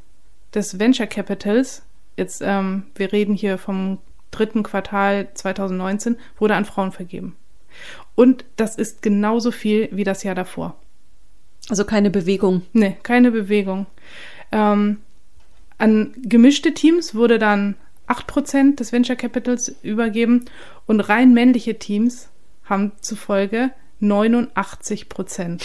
des 0.54 0.80
Venture 0.80 1.08
Capitals, 1.08 1.84
jetzt, 2.18 2.42
ähm, 2.44 2.84
wir 2.96 3.12
reden 3.12 3.34
hier 3.34 3.58
vom 3.58 4.00
dritten 4.32 4.64
Quartal 4.64 5.30
2019, 5.34 6.18
wurde 6.38 6.56
an 6.56 6.66
Frauen 6.66 6.92
vergeben. 6.92 7.36
Und 8.16 8.46
das 8.58 8.76
ist 8.76 9.02
genauso 9.02 9.52
viel 9.52 9.90
wie 9.92 10.04
das 10.04 10.24
Jahr 10.24 10.36
davor. 10.36 10.76
Also 11.70 11.86
keine 11.86 12.10
Bewegung. 12.10 12.64
Nee, 12.74 12.98
keine 13.04 13.32
Bewegung. 13.32 13.86
Ähm, 14.52 14.98
an 15.78 16.14
gemischte 16.18 16.74
Teams 16.74 17.16
wurde 17.16 17.40
dann 17.40 17.76
8% 18.08 18.76
des 18.76 18.92
Venture 18.92 19.16
Capitals 19.16 19.70
übergeben 19.84 20.46
und 20.86 21.00
rein 21.00 21.34
männliche 21.34 21.80
Teams 21.80 22.30
haben 22.72 22.94
zufolge 23.02 23.70
89% 24.02 25.62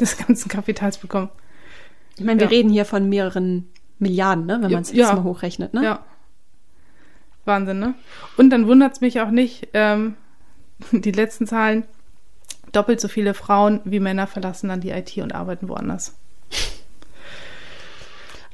des 0.00 0.16
ganzen 0.18 0.48
Kapitals 0.48 0.98
bekommen. 0.98 1.28
Ich 2.16 2.24
meine, 2.24 2.40
wir 2.40 2.46
Ja. 2.46 2.50
reden 2.50 2.70
hier 2.70 2.84
von 2.84 3.08
mehreren 3.08 3.68
Milliarden, 3.98 4.46
ne, 4.46 4.58
wenn 4.60 4.70
man 4.72 4.82
es 4.82 4.90
jetzt 4.90 4.96
ja. 5.08 5.14
mal 5.14 5.22
hochrechnet, 5.22 5.72
ne? 5.74 5.84
Ja. 5.84 6.04
Wahnsinn, 7.44 7.78
ne? 7.78 7.94
Und 8.36 8.50
dann 8.50 8.66
wundert 8.66 8.94
es 8.94 9.00
mich 9.00 9.20
auch 9.20 9.30
nicht, 9.30 9.68
ähm, 9.74 10.16
die 10.92 11.12
letzten 11.12 11.46
Zahlen, 11.46 11.84
doppelt 12.72 13.00
so 13.00 13.08
viele 13.08 13.32
Frauen 13.32 13.80
wie 13.84 14.00
Männer 14.00 14.26
verlassen 14.26 14.68
dann 14.68 14.80
die 14.80 14.90
IT 14.90 15.16
und 15.18 15.34
arbeiten 15.34 15.68
woanders. 15.68 16.14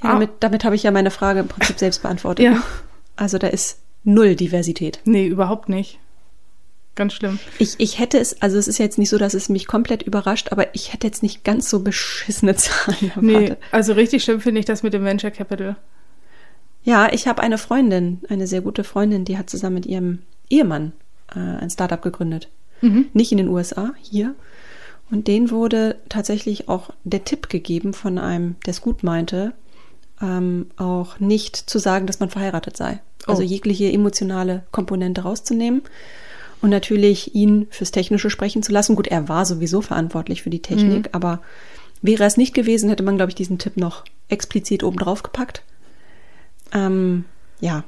Ja, 0.02 0.10
Ah. 0.10 0.12
damit, 0.12 0.30
damit 0.40 0.64
habe 0.64 0.74
ich 0.74 0.82
ja 0.82 0.90
meine 0.90 1.10
Frage 1.10 1.40
im 1.40 1.48
Prinzip 1.48 1.78
selbst 1.78 2.02
beantwortet. 2.02 2.44
Ja. 2.44 2.62
Also 3.16 3.38
da 3.38 3.46
ist 3.46 3.78
null 4.04 4.34
Diversität. 4.36 5.00
Nee, 5.04 5.26
überhaupt 5.26 5.68
nicht. 5.68 5.98
Ganz 6.94 7.14
schlimm. 7.14 7.38
Ich, 7.58 7.74
ich 7.78 7.98
hätte 7.98 8.18
es, 8.18 8.42
also 8.42 8.58
es 8.58 8.68
ist 8.68 8.78
jetzt 8.78 8.98
nicht 8.98 9.08
so, 9.08 9.16
dass 9.16 9.32
es 9.34 9.48
mich 9.48 9.66
komplett 9.66 10.02
überrascht, 10.02 10.52
aber 10.52 10.74
ich 10.74 10.92
hätte 10.92 11.06
jetzt 11.06 11.22
nicht 11.22 11.42
ganz 11.44 11.70
so 11.70 11.80
beschissene 11.80 12.54
Zahlen 12.56 13.12
Nee, 13.20 13.34
erwartet. 13.34 13.58
also 13.70 13.92
richtig 13.94 14.22
schlimm 14.24 14.40
finde 14.40 14.60
ich 14.60 14.66
das 14.66 14.82
mit 14.82 14.92
dem 14.92 15.04
Venture 15.04 15.30
Capital. 15.30 15.76
Ja, 16.84 17.12
ich 17.12 17.26
habe 17.28 17.42
eine 17.42 17.58
Freundin, 17.58 18.20
eine 18.28 18.46
sehr 18.46 18.60
gute 18.60 18.84
Freundin, 18.84 19.24
die 19.24 19.38
hat 19.38 19.48
zusammen 19.48 19.74
mit 19.76 19.86
ihrem 19.86 20.18
Ehemann 20.50 20.92
äh, 21.34 21.38
ein 21.38 21.70
Startup 21.70 22.02
gegründet. 22.02 22.48
Mhm. 22.80 23.06
Nicht 23.14 23.32
in 23.32 23.38
den 23.38 23.48
USA, 23.48 23.94
hier. 24.00 24.34
Und 25.10 25.28
denen 25.28 25.50
wurde 25.50 25.96
tatsächlich 26.08 26.68
auch 26.68 26.90
der 27.04 27.24
Tipp 27.24 27.48
gegeben 27.48 27.94
von 27.94 28.18
einem, 28.18 28.56
der 28.66 28.72
es 28.72 28.80
gut 28.80 29.02
meinte, 29.02 29.52
ähm, 30.20 30.66
auch 30.76 31.20
nicht 31.20 31.56
zu 31.56 31.78
sagen, 31.78 32.06
dass 32.06 32.18
man 32.20 32.30
verheiratet 32.30 32.76
sei. 32.76 33.00
Also 33.26 33.42
Oh. 33.42 33.46
jegliche 33.46 33.90
emotionale 33.92 34.64
Komponente 34.72 35.22
rauszunehmen 35.22 35.82
und 36.62 36.70
natürlich 36.70 37.34
ihn 37.34 37.66
fürs 37.70 37.90
Technische 37.90 38.30
sprechen 38.30 38.62
zu 38.62 38.72
lassen. 38.72 38.96
Gut, 38.96 39.08
er 39.08 39.28
war 39.28 39.44
sowieso 39.44 39.80
verantwortlich 39.82 40.42
für 40.42 40.50
die 40.50 40.62
Technik, 40.62 41.10
aber 41.12 41.40
wäre 42.00 42.24
es 42.24 42.36
nicht 42.36 42.54
gewesen, 42.54 42.88
hätte 42.88 43.02
man, 43.02 43.16
glaube 43.16 43.30
ich, 43.30 43.34
diesen 43.36 43.58
Tipp 43.58 43.76
noch 43.76 44.04
explizit 44.28 44.82
oben 44.82 44.96
drauf 44.98 45.22
gepackt. 45.22 45.62
Ähm, 46.72 47.24
ja, 47.60 47.84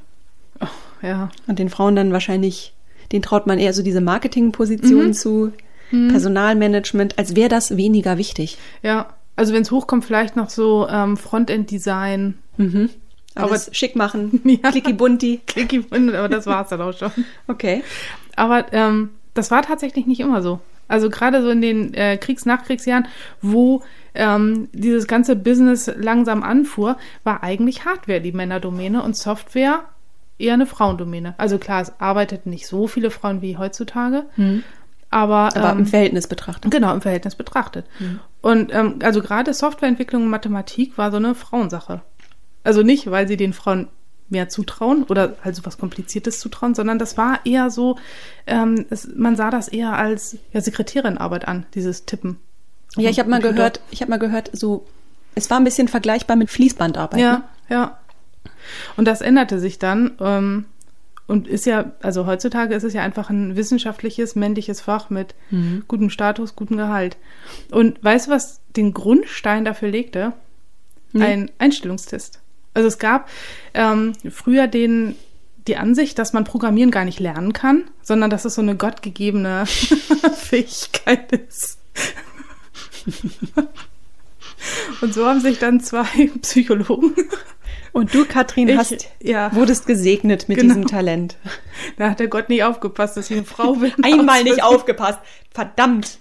Ja. 1.02 1.30
und 1.46 1.58
den 1.58 1.68
Frauen 1.70 1.96
dann 1.96 2.12
wahrscheinlich, 2.12 2.74
den 3.12 3.22
traut 3.22 3.46
man 3.46 3.58
eher 3.58 3.72
so 3.72 3.82
diese 3.82 4.00
Marketingposition 4.00 5.14
zu, 5.14 5.52
Personalmanagement, 5.90 7.18
als 7.18 7.36
wäre 7.36 7.48
das 7.48 7.76
weniger 7.76 8.18
wichtig. 8.18 8.58
Ja. 8.82 9.14
Also 9.36 9.52
wenn 9.52 9.62
es 9.62 9.70
hochkommt, 9.70 10.04
vielleicht 10.04 10.34
noch 10.36 10.48
so 10.50 10.88
ähm, 10.88 11.16
Frontend-Design. 11.16 12.34
Mhm. 12.56 12.90
Aber- 13.34 13.58
schick 13.72 13.96
machen, 13.96 14.40
Ja. 14.62 14.70
klicki 14.70 14.92
bunti. 14.92 15.40
Clicky, 15.46 15.84
aber 15.90 16.28
das 16.28 16.46
war's 16.46 16.68
dann 16.68 16.80
auch 16.80 16.92
schon. 16.96 17.10
Okay. 17.48 17.82
Aber 18.36 18.72
ähm, 18.72 19.10
das 19.34 19.50
war 19.50 19.62
tatsächlich 19.62 20.06
nicht 20.06 20.20
immer 20.20 20.42
so. 20.42 20.60
Also 20.86 21.08
gerade 21.08 21.42
so 21.42 21.50
in 21.50 21.60
den 21.62 21.94
äh, 21.94 22.16
Kriegs-Nachkriegsjahren, 22.18 23.06
wo 23.40 23.82
ähm, 24.14 24.68
dieses 24.72 25.06
ganze 25.06 25.34
Business 25.34 25.90
langsam 25.96 26.42
anfuhr, 26.42 26.96
war 27.24 27.42
eigentlich 27.42 27.84
Hardware 27.84 28.20
die 28.20 28.32
Männerdomäne 28.32 29.02
und 29.02 29.16
Software 29.16 29.84
eher 30.38 30.54
eine 30.54 30.66
Frauendomäne. 30.66 31.34
Also 31.38 31.58
klar, 31.58 31.80
es 31.80 31.92
arbeiteten 32.00 32.50
nicht 32.50 32.66
so 32.66 32.86
viele 32.86 33.10
Frauen 33.10 33.40
wie 33.40 33.56
heutzutage, 33.56 34.26
aber, 35.10 35.56
Aber 35.56 35.70
ähm, 35.72 35.78
im 35.80 35.86
Verhältnis 35.86 36.26
betrachtet. 36.26 36.70
Genau, 36.70 36.92
im 36.92 37.00
Verhältnis 37.00 37.34
betrachtet. 37.36 37.86
Und 38.42 38.74
ähm, 38.74 38.96
also 39.02 39.20
gerade 39.22 39.54
Softwareentwicklung 39.54 40.24
und 40.24 40.28
Mathematik 40.28 40.98
war 40.98 41.10
so 41.10 41.16
eine 41.18 41.34
Frauensache. 41.34 42.02
Also 42.64 42.82
nicht, 42.82 43.10
weil 43.10 43.28
sie 43.28 43.36
den 43.36 43.52
Frauen 43.52 43.88
mehr 44.30 44.48
zutrauen 44.48 45.04
oder 45.04 45.36
halt 45.44 45.54
so 45.54 45.64
was 45.66 45.76
Kompliziertes 45.78 46.40
zutrauen, 46.40 46.74
sondern 46.74 46.98
das 46.98 47.16
war 47.18 47.40
eher 47.44 47.70
so, 47.70 47.96
ähm, 48.46 48.86
es, 48.90 49.06
man 49.14 49.36
sah 49.36 49.50
das 49.50 49.68
eher 49.68 49.92
als 49.92 50.38
ja, 50.52 50.60
Sekretärinarbeit 50.62 51.46
an, 51.46 51.66
dieses 51.74 52.06
Tippen. 52.06 52.38
Ja, 52.96 53.10
ich 53.10 53.18
habe 53.18 53.28
mal 53.28 53.36
Computer. 53.36 53.54
gehört, 53.56 53.80
ich 53.90 54.00
habe 54.00 54.10
mal 54.10 54.18
gehört, 54.18 54.50
so, 54.52 54.86
es 55.34 55.50
war 55.50 55.58
ein 55.58 55.64
bisschen 55.64 55.88
vergleichbar 55.88 56.36
mit 56.36 56.48
Fließbandarbeit. 56.50 57.18
Ne? 57.20 57.22
Ja, 57.22 57.48
ja. 57.68 57.98
Und 58.96 59.04
das 59.06 59.20
änderte 59.20 59.58
sich 59.60 59.78
dann. 59.78 60.12
Ähm, 60.20 60.64
und 61.26 61.48
ist 61.48 61.64
ja, 61.66 61.92
also 62.02 62.26
heutzutage 62.26 62.74
ist 62.74 62.82
es 62.82 62.92
ja 62.94 63.02
einfach 63.02 63.30
ein 63.30 63.56
wissenschaftliches, 63.56 64.36
männliches 64.36 64.80
Fach 64.80 65.10
mit 65.10 65.34
Mhm. 65.50 65.84
gutem 65.88 66.10
Status, 66.10 66.54
gutem 66.56 66.76
Gehalt. 66.76 67.16
Und 67.70 68.02
weißt 68.02 68.26
du, 68.26 68.30
was 68.30 68.60
den 68.76 68.92
Grundstein 68.94 69.64
dafür 69.64 69.90
legte? 69.90 70.32
Nee. 71.12 71.24
Ein 71.24 71.50
Einstellungstest. 71.58 72.40
Also 72.74 72.88
es 72.88 72.98
gab 72.98 73.28
ähm, 73.72 74.12
früher 74.30 74.66
den 74.66 75.14
die 75.66 75.76
Ansicht, 75.78 76.18
dass 76.18 76.34
man 76.34 76.44
Programmieren 76.44 76.90
gar 76.90 77.06
nicht 77.06 77.20
lernen 77.20 77.54
kann, 77.54 77.84
sondern 78.02 78.28
dass 78.28 78.44
es 78.44 78.54
so 78.54 78.60
eine 78.60 78.76
gottgegebene 78.76 79.64
Fähigkeit 80.36 81.32
ist. 81.32 81.78
Und 85.00 85.14
so 85.14 85.26
haben 85.26 85.40
sich 85.40 85.58
dann 85.58 85.80
zwei 85.80 86.04
Psychologen. 86.42 87.14
Und 87.92 88.12
du, 88.14 88.24
Katrin, 88.24 88.68
Ich- 88.68 88.76
hast, 88.76 89.08
ja. 89.22 89.54
wurdest 89.54 89.86
gesegnet 89.86 90.48
mit 90.48 90.58
Genau. 90.58 90.74
diesem 90.74 90.86
Talent. 90.86 91.36
Da 91.96 92.10
hat 92.10 92.20
der 92.20 92.28
Gott 92.28 92.48
nicht 92.48 92.64
aufgepasst, 92.64 93.16
dass 93.16 93.30
ich 93.30 93.36
eine 93.36 93.46
Frau 93.46 93.74
bin. 93.74 93.92
Einmal 94.02 94.42
nicht 94.44 94.62
aufgepasst. 94.62 95.20
Verdammt. 95.52 96.18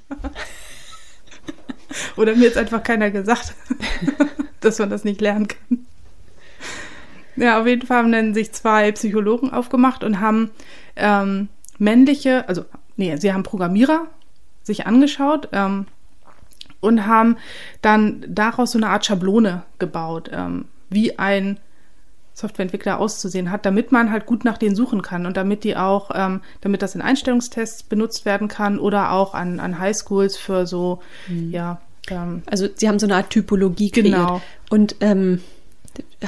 Oder 2.15 2.35
mir 2.35 2.43
jetzt 2.45 2.57
einfach 2.57 2.83
keiner 2.83 3.11
gesagt, 3.11 3.55
dass 4.61 4.79
man 4.79 4.89
das 4.89 5.03
nicht 5.03 5.19
lernen 5.21 5.47
kann. 5.47 5.72
Ja, 7.35 7.59
auf 7.61 7.67
jeden 7.67 7.85
Fall 7.85 7.97
haben 7.97 8.11
dann 8.11 8.33
sich 8.33 8.51
zwei 8.51 8.91
Psychologen 8.91 9.51
aufgemacht 9.51 10.03
und 10.03 10.19
haben 10.19 10.51
ähm, 10.95 11.49
männliche, 11.79 12.47
also 12.47 12.65
nee, 12.95 13.15
sie 13.17 13.33
haben 13.33 13.43
Programmierer 13.43 14.07
sich 14.61 14.87
angeschaut 14.87 15.49
ähm, 15.51 15.87
und 16.79 17.05
haben 17.05 17.37
dann 17.81 18.23
daraus 18.27 18.71
so 18.71 18.77
eine 18.77 18.87
Art 18.87 19.05
Schablone 19.05 19.63
gebaut, 19.79 20.29
ähm, 20.31 20.65
wie 20.89 21.17
ein 21.17 21.59
Softwareentwickler 22.33 22.99
auszusehen 22.99 23.51
hat, 23.51 23.65
damit 23.65 23.91
man 23.91 24.11
halt 24.11 24.25
gut 24.25 24.43
nach 24.43 24.57
denen 24.57 24.75
suchen 24.75 25.01
kann 25.01 25.25
und 25.25 25.37
damit 25.37 25.63
die 25.63 25.77
auch, 25.77 26.09
ähm, 26.13 26.41
damit 26.61 26.81
das 26.81 26.95
in 26.95 27.01
Einstellungstests 27.01 27.83
benutzt 27.83 28.25
werden 28.25 28.47
kann 28.47 28.79
oder 28.79 29.11
auch 29.11 29.35
an, 29.35 29.59
an 29.59 29.77
Highschools 29.77 30.37
für 30.37 30.65
so, 30.65 31.01
ja, 31.27 31.79
ähm, 32.09 32.43
Also 32.45 32.67
sie 32.73 32.87
haben 32.87 32.99
so 32.99 33.05
eine 33.05 33.15
Art 33.15 33.29
Typologie 33.29 33.91
kreiert. 33.91 34.05
Genau. 34.05 34.41
Und 34.69 34.95
ähm, 34.99 35.41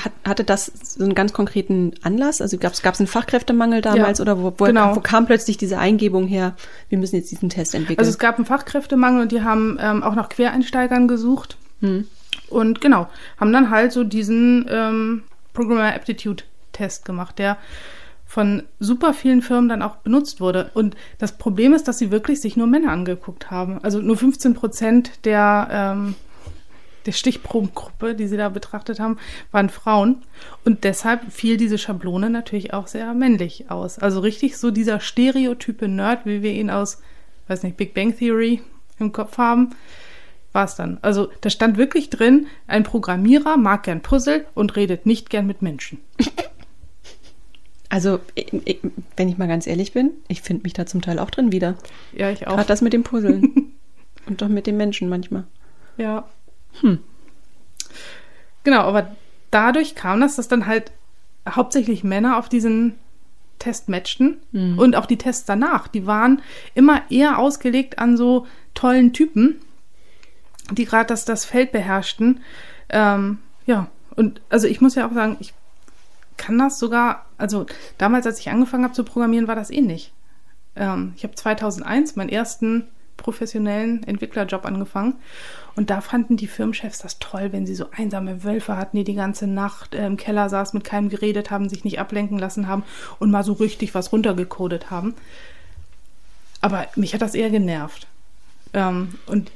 hat, 0.03 0.11
hatte 0.25 0.43
das 0.43 0.71
so 0.83 1.03
einen 1.03 1.15
ganz 1.15 1.33
konkreten 1.33 1.93
Anlass? 2.01 2.41
Also 2.41 2.57
gab 2.57 2.73
es 2.73 2.83
einen 2.99 3.07
Fachkräftemangel 3.07 3.81
damals 3.81 4.19
Ja, 4.19 4.23
oder 4.23 4.37
wo, 4.39 4.53
wo, 4.57 4.65
genau. 4.65 4.95
wo 4.95 4.99
kam 4.99 5.25
plötzlich 5.25 5.57
diese 5.57 5.77
Eingebung 5.77 6.27
her, 6.27 6.55
wir 6.89 6.97
müssen 6.97 7.15
jetzt 7.15 7.31
diesen 7.31 7.49
Test 7.49 7.75
entwickeln? 7.75 7.99
Also 7.99 8.09
es 8.09 8.19
gab 8.19 8.35
einen 8.37 8.45
Fachkräftemangel 8.45 9.23
und 9.23 9.31
die 9.31 9.41
haben 9.41 9.77
ähm, 9.79 10.03
auch 10.03 10.15
nach 10.15 10.29
Quereinsteigern 10.29 11.07
gesucht. 11.07 11.57
Hm. 11.81 12.07
Und 12.49 12.81
genau, 12.81 13.07
haben 13.39 13.53
dann 13.53 13.69
halt 13.69 13.91
so 13.91 14.03
diesen 14.03 14.65
ähm, 14.69 15.23
Programmer 15.53 15.93
Aptitude 15.95 16.43
Test 16.73 17.05
gemacht, 17.05 17.39
der 17.39 17.57
von 18.25 18.63
super 18.79 19.13
vielen 19.13 19.41
Firmen 19.41 19.69
dann 19.69 19.81
auch 19.81 19.97
benutzt 19.97 20.41
wurde. 20.41 20.71
Und 20.73 20.95
das 21.19 21.37
Problem 21.37 21.73
ist, 21.73 21.87
dass 21.87 21.99
sie 21.99 22.11
wirklich 22.11 22.41
sich 22.41 22.57
nur 22.57 22.67
Männer 22.67 22.91
angeguckt 22.91 23.49
haben. 23.49 23.79
Also 23.81 23.99
nur 23.99 24.17
15 24.17 24.55
Prozent 24.55 25.25
der, 25.25 25.67
ähm, 25.71 26.15
der 27.05 27.11
Stichprobengruppe, 27.11 28.15
die 28.15 28.27
sie 28.27 28.37
da 28.37 28.49
betrachtet 28.49 28.99
haben, 28.99 29.17
waren 29.51 29.69
Frauen. 29.69 30.23
Und 30.63 30.83
deshalb 30.83 31.31
fiel 31.31 31.57
diese 31.57 31.77
Schablone 31.77 32.29
natürlich 32.29 32.73
auch 32.73 32.87
sehr 32.87 33.13
männlich 33.13 33.69
aus. 33.69 33.99
Also 33.99 34.19
richtig 34.19 34.57
so 34.57 34.71
dieser 34.71 34.99
stereotype 34.99 35.87
Nerd, 35.87 36.25
wie 36.25 36.41
wir 36.41 36.53
ihn 36.53 36.69
aus, 36.69 37.01
weiß 37.47 37.63
nicht, 37.63 37.77
Big 37.77 37.93
Bang 37.93 38.17
Theory 38.17 38.61
im 38.99 39.11
Kopf 39.11 39.37
haben, 39.37 39.71
war 40.51 40.65
es 40.65 40.75
dann. 40.75 40.97
Also 41.01 41.29
da 41.41 41.49
stand 41.49 41.77
wirklich 41.77 42.09
drin, 42.09 42.47
ein 42.67 42.83
Programmierer 42.83 43.57
mag 43.57 43.83
gern 43.83 44.01
Puzzle 44.01 44.45
und 44.53 44.75
redet 44.75 45.05
nicht 45.05 45.29
gern 45.29 45.45
mit 45.45 45.61
Menschen. 45.61 45.99
Also, 47.89 48.19
ich, 48.33 48.51
ich, 48.51 48.79
wenn 49.15 49.29
ich 49.29 49.37
mal 49.37 49.47
ganz 49.47 49.67
ehrlich 49.67 49.93
bin, 49.93 50.11
ich 50.27 50.41
finde 50.41 50.63
mich 50.63 50.73
da 50.73 50.85
zum 50.85 51.01
Teil 51.01 51.17
auch 51.17 51.29
drin 51.29 51.53
wieder. 51.53 51.75
Ja, 52.13 52.29
ich 52.29 52.45
auch. 52.45 52.55
Gerade 52.55 52.67
das 52.67 52.81
mit 52.81 52.91
dem 52.91 53.03
Puzzeln. 53.03 53.71
Und 54.25 54.41
doch 54.41 54.49
mit 54.49 54.67
den 54.67 54.75
Menschen 54.75 55.07
manchmal. 55.07 55.45
Ja. 55.95 56.27
Hm. 56.81 56.99
Genau, 58.63 58.81
aber 58.81 59.15
dadurch 59.51 59.95
kam 59.95 60.21
das, 60.21 60.35
dass 60.35 60.47
dann 60.47 60.65
halt 60.65 60.91
hauptsächlich 61.47 62.03
Männer 62.03 62.37
auf 62.37 62.49
diesen 62.49 62.95
Test 63.59 63.89
matchten 63.89 64.37
und 64.77 64.95
auch 64.95 65.05
die 65.05 65.17
Tests 65.17 65.45
danach, 65.45 65.87
die 65.87 66.05
waren 66.05 66.41
immer 66.73 67.03
eher 67.09 67.39
ausgelegt 67.39 67.99
an 67.99 68.17
so 68.17 68.47
tollen 68.73 69.13
Typen, 69.13 69.61
die 70.71 70.85
gerade 70.85 71.07
das, 71.07 71.25
das 71.25 71.45
Feld 71.45 71.71
beherrschten. 71.71 72.41
Ähm, 72.89 73.39
ja, 73.65 73.87
und 74.15 74.41
also 74.49 74.67
ich 74.67 74.81
muss 74.81 74.95
ja 74.95 75.07
auch 75.07 75.13
sagen, 75.13 75.37
ich 75.39 75.53
kann 76.37 76.57
das 76.57 76.79
sogar, 76.79 77.25
also 77.37 77.65
damals, 77.97 78.25
als 78.25 78.39
ich 78.39 78.49
angefangen 78.49 78.83
habe 78.83 78.93
zu 78.93 79.03
programmieren, 79.03 79.47
war 79.47 79.55
das 79.55 79.69
ähnlich. 79.69 80.11
Ähm, 80.75 81.13
ich 81.15 81.23
habe 81.23 81.35
2001 81.35 82.15
meinen 82.15 82.29
ersten 82.29 82.85
professionellen 83.25 84.03
Entwicklerjob 84.03 84.65
angefangen 84.65 85.15
und 85.75 85.89
da 85.89 85.99
fanden 86.01 86.37
die 86.37 86.47
Firmenchefs 86.47 86.99
das 86.99 87.17
toll, 87.17 87.51
wenn 87.51 87.65
sie 87.65 87.73
so 87.73 87.87
einsame 87.91 88.43
Wölfe 88.43 88.77
hatten, 88.77 88.97
die 88.97 89.03
die 89.03 89.15
ganze 89.15 89.47
Nacht 89.47 89.95
äh, 89.95 90.05
im 90.05 90.15
Keller 90.15 90.47
saßen, 90.47 90.77
mit 90.77 90.85
keinem 90.85 91.09
geredet 91.09 91.49
haben, 91.49 91.67
sich 91.67 91.83
nicht 91.83 91.99
ablenken 91.99 92.37
lassen 92.37 92.67
haben 92.67 92.83
und 93.17 93.31
mal 93.31 93.43
so 93.43 93.53
richtig 93.53 93.95
was 93.95 94.11
runtergecodet 94.11 94.91
haben. 94.91 95.15
Aber 96.61 96.85
mich 96.95 97.15
hat 97.15 97.21
das 97.21 97.33
eher 97.33 97.49
genervt. 97.49 98.07
Ähm, 98.73 99.15
und 99.25 99.51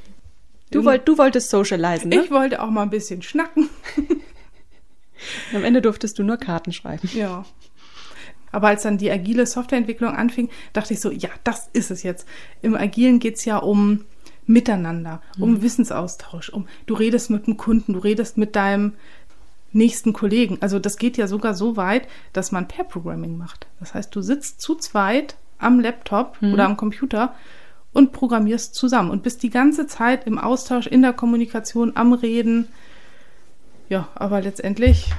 Du, 0.72 0.84
wollt, 0.84 1.08
du 1.08 1.18
wolltest 1.18 1.50
socialisen, 1.50 2.10
ne? 2.10 2.22
ich 2.22 2.30
wollte 2.30 2.62
auch 2.62 2.70
mal 2.70 2.82
ein 2.82 2.90
bisschen 2.90 3.22
schnacken. 3.22 3.68
Am 5.54 5.64
Ende 5.64 5.82
durftest 5.82 6.16
du 6.16 6.22
nur 6.22 6.36
Karten 6.36 6.72
schreiben. 6.72 7.10
Ja. 7.12 7.44
Aber 8.52 8.68
als 8.68 8.82
dann 8.82 8.98
die 8.98 9.10
agile 9.10 9.46
Softwareentwicklung 9.46 10.14
anfing, 10.14 10.48
dachte 10.72 10.94
ich 10.94 11.00
so, 11.00 11.10
ja, 11.10 11.30
das 11.44 11.68
ist 11.72 11.90
es 11.90 12.02
jetzt. 12.02 12.26
Im 12.62 12.74
Agilen 12.74 13.18
geht's 13.18 13.44
ja 13.44 13.58
um 13.58 14.04
Miteinander, 14.46 15.22
um 15.38 15.62
Wissensaustausch, 15.62 16.48
um 16.50 16.66
du 16.86 16.94
redest 16.94 17.30
mit 17.30 17.46
dem 17.46 17.56
Kunden, 17.56 17.92
du 17.92 18.00
redest 18.00 18.36
mit 18.36 18.56
deinem 18.56 18.94
nächsten 19.72 20.12
Kollegen. 20.12 20.58
Also 20.60 20.80
das 20.80 20.96
geht 20.96 21.16
ja 21.16 21.28
sogar 21.28 21.54
so 21.54 21.76
weit, 21.76 22.08
dass 22.32 22.50
man 22.50 22.66
Pair-Programming 22.66 23.36
macht. 23.36 23.68
Das 23.78 23.94
heißt, 23.94 24.14
du 24.14 24.22
sitzt 24.22 24.60
zu 24.60 24.74
zweit 24.74 25.36
am 25.58 25.78
Laptop 25.78 26.38
oder 26.42 26.64
am 26.64 26.76
Computer 26.76 27.34
und 27.92 28.12
programmierst 28.12 28.74
zusammen 28.74 29.10
und 29.10 29.22
bist 29.22 29.42
die 29.42 29.50
ganze 29.50 29.86
Zeit 29.86 30.26
im 30.26 30.38
Austausch, 30.38 30.86
in 30.86 31.02
der 31.02 31.12
Kommunikation, 31.12 31.92
am 31.94 32.12
Reden. 32.12 32.68
Ja, 33.88 34.08
aber 34.14 34.40
letztendlich 34.40 35.12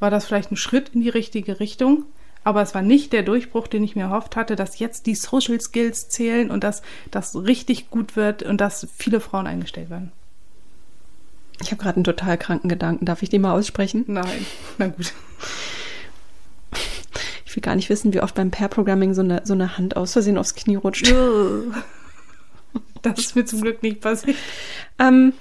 war 0.00 0.10
das 0.10 0.26
vielleicht 0.26 0.52
ein 0.52 0.56
Schritt 0.56 0.90
in 0.90 1.00
die 1.00 1.08
richtige 1.08 1.60
Richtung. 1.60 2.04
Aber 2.44 2.60
es 2.60 2.74
war 2.74 2.82
nicht 2.82 3.14
der 3.14 3.22
Durchbruch, 3.22 3.68
den 3.68 3.82
ich 3.82 3.96
mir 3.96 4.02
erhofft 4.02 4.36
hatte, 4.36 4.54
dass 4.54 4.78
jetzt 4.78 5.06
die 5.06 5.14
Social 5.14 5.58
Skills 5.60 6.10
zählen 6.10 6.50
und 6.50 6.62
dass 6.62 6.82
das 7.10 7.34
richtig 7.34 7.88
gut 7.90 8.16
wird 8.16 8.42
und 8.42 8.60
dass 8.60 8.86
viele 8.94 9.20
Frauen 9.20 9.46
eingestellt 9.46 9.88
werden. 9.88 10.12
Ich 11.62 11.70
habe 11.70 11.82
gerade 11.82 11.96
einen 11.96 12.04
total 12.04 12.36
kranken 12.36 12.68
Gedanken. 12.68 13.06
Darf 13.06 13.22
ich 13.22 13.30
den 13.30 13.40
mal 13.40 13.52
aussprechen? 13.52 14.04
Nein, 14.08 14.46
na 14.76 14.88
gut. 14.88 15.14
Ich 17.46 17.56
will 17.56 17.62
gar 17.62 17.76
nicht 17.76 17.88
wissen, 17.88 18.12
wie 18.12 18.20
oft 18.20 18.34
beim 18.34 18.50
Pair-Programming 18.50 19.14
so 19.14 19.22
eine, 19.22 19.42
so 19.44 19.54
eine 19.54 19.78
Hand 19.78 19.96
aus 19.96 20.12
Versehen 20.12 20.36
aufs 20.36 20.54
Knie 20.54 20.76
rutscht. 20.76 21.12
Das 23.02 23.18
ist 23.18 23.36
mir 23.36 23.44
zum 23.44 23.60
Glück 23.60 23.82
nicht 23.82 24.00
passiert. 24.00 24.36
Ähm, 24.98 25.34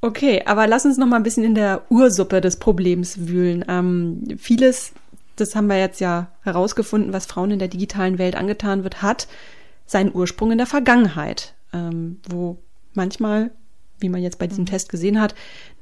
okay, 0.00 0.42
aber 0.44 0.66
lass 0.66 0.84
uns 0.84 0.98
noch 0.98 1.06
mal 1.06 1.16
ein 1.16 1.22
bisschen 1.22 1.44
in 1.44 1.54
der 1.54 1.82
Ursuppe 1.90 2.40
des 2.40 2.58
Problems 2.58 3.28
wühlen. 3.28 3.64
Ähm, 3.68 4.22
vieles, 4.38 4.92
das 5.36 5.54
haben 5.54 5.68
wir 5.68 5.78
jetzt 5.78 6.00
ja 6.00 6.28
herausgefunden, 6.42 7.12
was 7.12 7.26
Frauen 7.26 7.50
in 7.50 7.58
der 7.58 7.68
digitalen 7.68 8.18
Welt 8.18 8.36
angetan 8.36 8.84
wird, 8.84 9.02
hat 9.02 9.28
seinen 9.86 10.14
Ursprung 10.14 10.52
in 10.52 10.58
der 10.58 10.66
Vergangenheit, 10.66 11.54
ähm, 11.72 12.20
wo 12.28 12.58
manchmal, 12.94 13.50
wie 14.00 14.08
man 14.08 14.22
jetzt 14.22 14.38
bei 14.38 14.46
diesem 14.46 14.66
Test 14.66 14.90
gesehen 14.90 15.20
hat, 15.20 15.34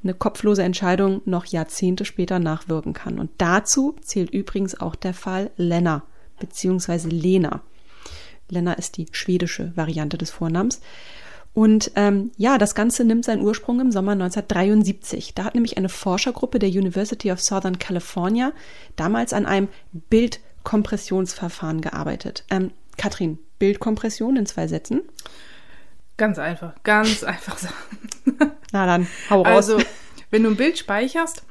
eine 0.03 0.13
kopflose 0.13 0.63
Entscheidung 0.63 1.21
noch 1.25 1.45
Jahrzehnte 1.45 2.05
später 2.05 2.39
nachwirken 2.39 2.93
kann. 2.93 3.19
Und 3.19 3.31
dazu 3.37 3.95
zählt 4.01 4.31
übrigens 4.31 4.79
auch 4.79 4.95
der 4.95 5.13
Fall 5.13 5.51
Lena 5.57 6.03
beziehungsweise 6.39 7.09
Lena. 7.09 7.61
Lena 8.49 8.73
ist 8.73 8.97
die 8.97 9.07
schwedische 9.11 9.73
Variante 9.75 10.17
des 10.17 10.31
Vornamens. 10.31 10.79
Und 11.57 11.93
ähm, 11.95 12.29
ja, 12.37 12.59
das 12.59 12.75
Ganze 12.75 13.03
nimmt 13.03 13.25
seinen 13.25 13.41
Ursprung 13.41 13.79
im 13.79 13.91
Sommer 13.91 14.11
1973. 14.11 15.33
Da 15.33 15.43
hat 15.43 15.55
nämlich 15.55 15.75
eine 15.75 15.89
Forschergruppe 15.89 16.59
der 16.59 16.69
University 16.69 17.31
of 17.31 17.41
Southern 17.41 17.79
California 17.79 18.53
damals 18.95 19.33
an 19.33 19.47
einem 19.47 19.67
Bildkompressionsverfahren 19.91 21.81
gearbeitet. 21.81 22.45
Ähm, 22.51 22.69
Katrin, 22.95 23.39
Bildkompression 23.57 24.35
in 24.35 24.45
zwei 24.45 24.67
Sätzen. 24.67 25.01
Ganz 26.17 26.37
einfach, 26.37 26.75
ganz 26.83 27.23
einfach 27.23 27.57
sagen. 27.57 27.73
Na 28.71 28.85
dann, 28.85 29.07
hau 29.31 29.41
raus. 29.41 29.47
Also, 29.71 29.79
wenn 30.29 30.43
du 30.43 30.51
ein 30.51 30.57
Bild 30.57 30.77
speicherst, 30.77 31.41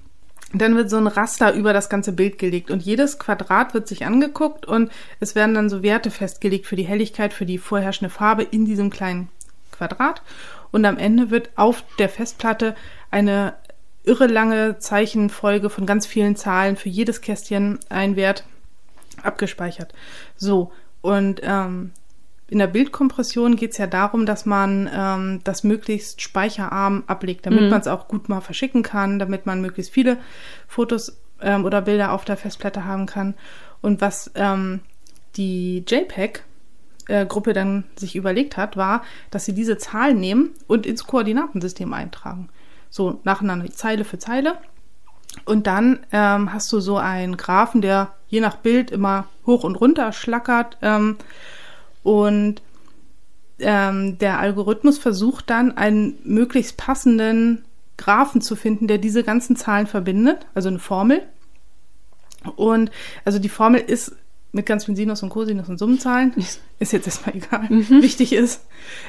dann 0.55 0.77
wird 0.77 0.89
so 0.89 0.99
ein 0.99 1.09
Raster 1.09 1.53
über 1.53 1.73
das 1.73 1.89
ganze 1.89 2.13
Bild 2.13 2.39
gelegt 2.39 2.71
und 2.71 2.81
jedes 2.81 3.19
Quadrat 3.19 3.75
wird 3.75 3.89
sich 3.89 4.07
angeguckt 4.07 4.67
und 4.67 4.93
es 5.19 5.35
werden 5.35 5.57
dann 5.57 5.69
so 5.69 5.83
Werte 5.83 6.13
festgelegt 6.13 6.67
für 6.67 6.77
die 6.77 6.87
Helligkeit, 6.87 7.33
für 7.33 7.45
die 7.45 7.59
vorherrschende 7.59 8.11
Farbe 8.11 8.45
in 8.45 8.65
diesem 8.65 8.91
kleinen 8.91 9.31
Quadrat 9.77 10.23
und 10.73 10.85
am 10.85 10.99
Ende 10.99 11.31
wird 11.31 11.51
auf 11.57 11.85
der 11.99 12.09
Festplatte 12.09 12.75
eine 13.11 13.55
irre 14.05 14.27
lange 14.27 14.79
Zeichenfolge 14.79 15.69
von 15.71 15.87
ganz 15.87 16.07
vielen 16.07 16.37
Zahlen 16.37 16.77
für 16.77 16.89
jedes 16.89 17.21
Kästchen 17.21 17.79
ein 17.89 18.17
Wert 18.17 18.45
abgespeichert. 19.23 19.93
So 20.37 20.73
und 21.01 21.41
ähm, 21.43 21.93
in 22.49 22.59
der 22.59 22.69
Bildkompression 22.69 23.57
geht 23.57 23.73
es 23.73 23.79
ja 23.79 23.89
darum, 23.89 24.25
dass 24.25 24.47
man 24.47 24.89
ähm, 24.93 25.41
das 25.43 25.65
möglichst 25.65 26.23
speicherarm 26.23 27.03
ablegt, 27.09 27.45
damit 27.47 27.63
Mhm. 27.63 27.71
man 27.71 27.81
es 27.81 27.89
auch 27.89 28.07
gut 28.07 28.29
mal 28.29 28.41
verschicken 28.41 28.85
kann, 28.85 29.19
damit 29.19 29.47
man 29.47 29.61
möglichst 29.61 29.93
viele 29.93 30.19
Fotos 30.69 31.19
ähm, 31.41 31.65
oder 31.65 31.83
Bilder 31.83 32.13
auf 32.13 32.25
der 32.25 32.37
Festplatte 32.37 32.85
haben 32.85 33.07
kann. 33.07 33.35
Und 33.83 34.01
was 34.01 34.31
ähm, 34.37 34.81
die 35.37 35.85
JPEG-Gruppe 37.09 37.53
dann 37.53 37.85
sich 37.97 38.17
überlegt 38.17 38.57
hat, 38.57 38.77
war, 38.77 39.03
dass 39.31 39.45
sie 39.45 39.55
diese 39.55 39.79
Zahlen 39.79 40.19
nehmen 40.19 40.51
und 40.67 40.87
ins 40.87 41.05
Koordinatensystem 41.05 41.93
eintragen. 41.93 42.49
So 42.91 43.21
nacheinander 43.25 43.71
Zeile 43.73 44.05
für 44.05 44.19
Zeile. 44.19 44.59
Und 45.45 45.67
dann 45.67 46.01
ähm, 46.13 46.53
hast 46.53 46.73
du 46.73 46.81
so 46.81 46.97
einen 46.97 47.37
Graphen, 47.37 47.83
der 47.83 48.15
je 48.29 48.41
nach 48.41 48.57
Bild 48.57 48.91
immer 48.91 49.27
hoch 49.45 49.65
und 49.65 49.77
runter 49.77 50.13
schlackert. 50.13 50.79
Ähm, 50.83 51.17
und 52.03 52.63
ähm, 53.59 54.19
der 54.19 54.39
Algorithmus 54.39 54.99
versucht 54.99 55.51
dann 55.51 55.77
einen 55.77 56.19
möglichst 56.25 56.77
passenden 56.77 57.65
Graphen 57.97 58.41
zu 58.41 58.57
finden, 58.57 58.87
der 58.87 58.99
diese 58.99 59.25
ganzen 59.25 59.57
Zahlen 59.57 59.87
verbindet, 59.87 60.47
also 60.55 60.69
eine 60.69 60.79
Formel. 60.79 61.23
Und 62.57 62.91
also 63.25 63.39
die 63.39 63.49
Formel 63.49 63.81
ist 63.81 64.13
mit 64.57 64.67
ganz 64.67 64.87
vielen 64.87 64.97
Sinus 64.97 65.23
und 65.23 65.29
Cosinus 65.29 65.69
und 65.69 65.79
Summenzahlen, 65.79 66.33
ist 66.79 66.93
jetzt 66.93 67.07
erstmal 67.07 67.37
egal. 67.37 67.69
Wichtig 67.71 68.33
ist, 68.33 68.67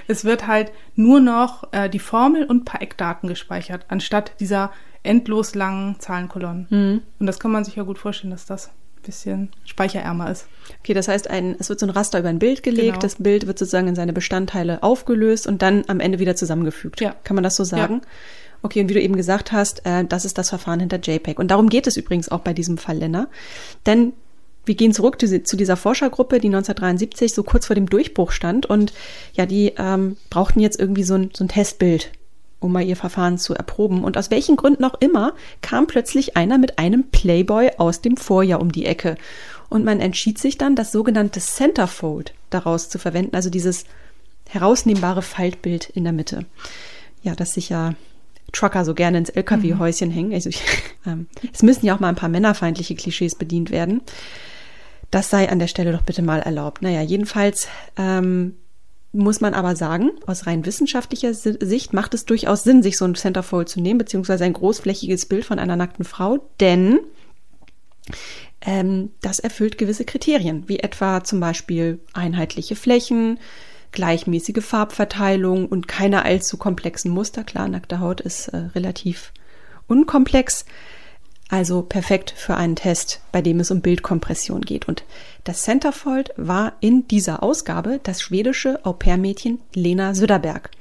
es 0.08 0.24
wird 0.26 0.46
halt 0.46 0.72
nur 0.96 1.20
noch 1.20 1.72
äh, 1.74 1.90
die 1.90 2.00
Formel 2.00 2.44
und 2.44 2.58
ein 2.62 2.66
paar 2.66 2.82
Eckdaten 2.82 3.28
gespeichert, 3.28 3.86
anstatt 3.88 4.34
dieser 4.40 4.72
endlos 5.04 5.56
langen 5.56 6.00
Zahlenkolonnen. 6.00 7.02
Und 7.20 7.26
das 7.26 7.40
kann 7.40 7.52
man 7.52 7.64
sich 7.64 7.76
ja 7.78 7.84
gut 7.84 7.98
vorstellen, 7.98 8.32
dass 8.32 8.46
das 8.46 8.68
ein 8.68 9.02
bisschen 9.04 9.50
speicherärmer 9.64 10.30
ist. 10.30 10.48
Okay, 10.82 10.94
das 10.94 11.08
heißt, 11.08 11.30
ein, 11.30 11.56
es 11.60 11.70
wird 11.70 11.80
so 11.80 11.86
ein 11.86 11.92
Raster 11.92 12.20
über 12.20 12.28
ein 12.30 12.40
Bild 12.40 12.62
gelegt, 12.62 12.88
Genau. 12.88 13.00
das 13.00 13.16
Bild 13.16 13.48
wird 13.48 13.58
sozusagen 13.58 13.88
in 13.88 13.96
seine 13.96 14.12
Bestandteile 14.12 14.84
aufgelöst 14.84 15.48
und 15.48 15.62
dann 15.62 15.86
am 15.88 16.02
Ende 16.02 16.20
wieder 16.20 16.36
zusammengefügt. 16.36 17.00
Ja. 17.00 17.16
Kann 17.24 17.36
man 17.36 17.44
das 17.44 17.56
so 17.56 17.64
sagen? 17.64 18.02
Okay, 18.64 18.82
und 18.82 18.90
wie 18.90 18.96
du 18.96 19.02
eben 19.02 19.16
gesagt 19.16 19.52
hast, 19.54 19.86
äh, 19.86 20.04
das 20.04 20.26
ist 20.26 20.38
das 20.38 20.50
Verfahren 20.50 20.80
hinter 20.82 20.98
JPEG. 21.00 21.40
Und 21.40 21.52
darum 21.52 21.70
geht 21.70 21.88
es 21.88 21.96
übrigens 21.96 22.28
auch 22.30 22.40
bei 22.40 22.54
diesem 22.54 22.78
Fall, 22.78 22.98
Lena. 22.98 23.28
Denn 23.86 24.12
wir 24.68 24.76
gehen 24.76 24.94
zurück 24.94 25.20
zu, 25.20 25.44
zu 25.44 25.58
dieser 25.58 25.78
Forschergruppe, 25.78 26.40
die 26.40 26.48
1973 26.48 27.34
so 27.34 27.44
kurz 27.44 27.66
vor 27.68 27.76
dem 27.76 27.90
Durchbruch 27.90 28.32
stand. 28.32 28.66
Und 28.66 28.94
ja, 29.34 29.46
die 29.46 29.74
ähm, 29.78 30.18
brauchten 30.30 30.60
jetzt 30.60 30.80
irgendwie 30.80 31.04
so 31.04 31.16
ein, 31.16 31.32
so 31.34 31.44
ein 31.44 31.48
Testbild, 31.48 32.12
um 32.60 32.72
mal 32.72 32.86
ihr 32.86 32.96
Verfahren 32.96 33.38
zu 33.38 33.54
erproben. 33.54 34.04
Und 34.04 34.18
aus 34.18 34.30
welchen 34.30 34.56
Gründen 34.56 34.84
auch 34.84 34.96
immer 35.00 35.34
kam 35.62 35.88
plötzlich 35.88 36.38
einer 36.38 36.58
mit 36.58 36.80
einem 36.80 37.06
Playboy 37.10 37.72
aus 37.78 38.02
dem 38.02 38.18
Vorjahr 38.18 38.62
um 38.62 38.72
die 38.72 38.86
Ecke. 38.86 39.16
Und 39.70 39.86
man 39.86 40.00
entschied 40.00 40.38
sich 40.38 40.58
dann, 40.58 40.76
das 40.76 40.92
sogenannte 40.92 41.40
Centerfold 41.40 42.34
daraus 42.50 42.90
zu 42.90 43.00
verwenden, 43.00 43.36
also 43.36 43.50
dieses 43.50 43.86
herausnehmbare 44.48 45.22
Faltbild 45.22 45.90
in 45.90 46.04
der 46.04 46.14
Mitte. 46.14 46.46
Ja, 47.22 47.36
das 47.36 47.54
sich 47.54 47.70
ja 47.70 47.96
Trucker 48.54 48.86
so 48.86 48.94
gerne 48.94 49.18
ins 49.18 49.30
LKW-Häuschen 49.30 50.10
hängen. 50.10 50.34
Also 50.34 50.50
ich, 50.50 50.62
ähm, 51.06 51.28
es 51.54 51.64
müssen 51.64 51.86
ja 51.86 51.96
auch 51.96 52.00
mal 52.00 52.10
ein 52.10 52.16
paar 52.16 52.30
männerfeindliche 52.30 52.96
Klischees 52.96 53.36
bedient 53.36 53.72
werden. 53.72 54.02
Das 55.12 55.30
sei 55.30 55.50
an 55.50 55.60
der 55.60 55.68
Stelle 55.68 55.94
doch 55.94 56.02
bitte 56.02 56.22
mal 56.22 56.40
erlaubt. 56.40 56.82
Naja, 56.82 57.02
jedenfalls 57.02 57.68
ähm, 57.98 58.56
muss 59.14 59.40
man 59.40 59.54
aber 59.54 59.76
sagen, 59.76 60.12
aus 60.26 60.48
rein 60.48 60.66
wissenschaftlicher 60.66 61.34
Si- 61.34 61.58
Sicht 61.62 61.94
macht 61.94 62.14
es 62.14 62.26
durchaus 62.26 62.64
Sinn, 62.64 62.84
sich 62.84 62.98
so 62.98 63.06
ein 63.06 63.16
Centerfold 63.16 63.70
zu 63.70 63.80
nehmen, 63.80 63.98
beziehungsweise 63.98 64.44
ein 64.44 64.54
großflächiges 64.54 65.26
Bild 65.28 65.46
von 65.46 65.60
einer 65.60 65.78
nackten 65.78 66.04
Frau, 66.06 66.40
denn 66.60 67.00
ähm, 68.62 69.12
das 69.22 69.40
erfüllt 69.40 69.78
gewisse 69.78 70.04
Kriterien, 70.04 70.64
wie 70.68 70.80
etwa 70.80 71.24
zum 71.24 71.40
Beispiel 71.40 72.00
einheitliche 72.14 72.76
Flächen, 72.76 73.40
gleichmäßige 73.94 74.64
Farbverteilung 74.64 75.68
und 75.68 75.88
keine 75.88 76.26
allzu 76.26 76.58
komplexen 76.58 77.10
Muster. 77.12 77.46
Klar, 77.46 77.70
nackte 77.70 78.02
Haut 78.02 78.20
ist 78.20 78.50
äh, 78.50 78.58
relativ 78.76 79.32
unkomplex. 79.88 80.66
Also 81.50 81.82
perfekt 81.82 82.34
für 82.36 82.56
einen 82.56 82.76
Test, 82.76 83.22
bei 83.32 83.42
dem 83.42 83.60
es 83.62 83.72
um 83.72 83.82
Bildkompression 83.82 84.62
geht. 84.62 84.88
Und 84.88 85.06
das 85.46 85.62
Centerfold 85.62 86.32
war 86.36 86.74
in 86.82 87.08
dieser 87.08 87.42
Ausgabe 87.42 88.02
das 88.04 88.22
schwedische 88.22 88.86
Au-pair-Mädchen 88.86 89.60
Lena 89.74 90.14
Söderberg. 90.14 90.72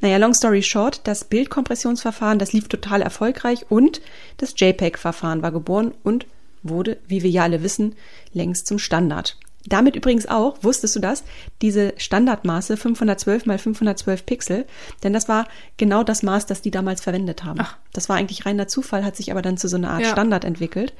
Naja, 0.00 0.16
long 0.16 0.34
story 0.34 0.62
short, 0.62 1.00
das 1.04 1.24
Bildkompressionsverfahren, 1.24 2.38
das 2.38 2.52
lief 2.52 2.68
total 2.68 3.02
erfolgreich 3.02 3.66
und 3.68 4.00
das 4.38 4.54
JPEG-Verfahren 4.56 5.42
war 5.42 5.52
geboren 5.52 5.92
und 6.02 6.26
wurde, 6.62 6.98
wie 7.06 7.22
wir 7.22 7.30
ja 7.30 7.44
alle 7.44 7.62
wissen, 7.62 7.94
längst 8.32 8.66
zum 8.66 8.78
Standard. 8.78 9.36
Damit 9.68 9.96
übrigens 9.96 10.26
auch, 10.26 10.62
wusstest 10.62 10.96
du 10.96 11.00
das, 11.00 11.24
diese 11.60 11.92
Standardmaße 11.96 12.76
512 12.76 13.46
mal 13.46 13.58
512 13.58 14.26
Pixel, 14.26 14.66
denn 15.02 15.12
das 15.12 15.28
war 15.28 15.46
genau 15.76 16.02
das 16.02 16.22
Maß, 16.22 16.46
das 16.46 16.62
die 16.62 16.70
damals 16.70 17.00
verwendet 17.00 17.44
haben. 17.44 17.60
Ach. 17.60 17.76
Das 17.92 18.08
war 18.08 18.16
eigentlich 18.16 18.46
reiner 18.46 18.68
Zufall, 18.68 19.04
hat 19.04 19.16
sich 19.16 19.30
aber 19.30 19.42
dann 19.42 19.58
zu 19.58 19.68
so 19.68 19.76
einer 19.76 19.90
Art 19.90 20.02
Ja. 20.02 20.12
Standard 20.12 20.44
entwickelt. 20.44 20.94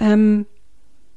Ähm, 0.00 0.46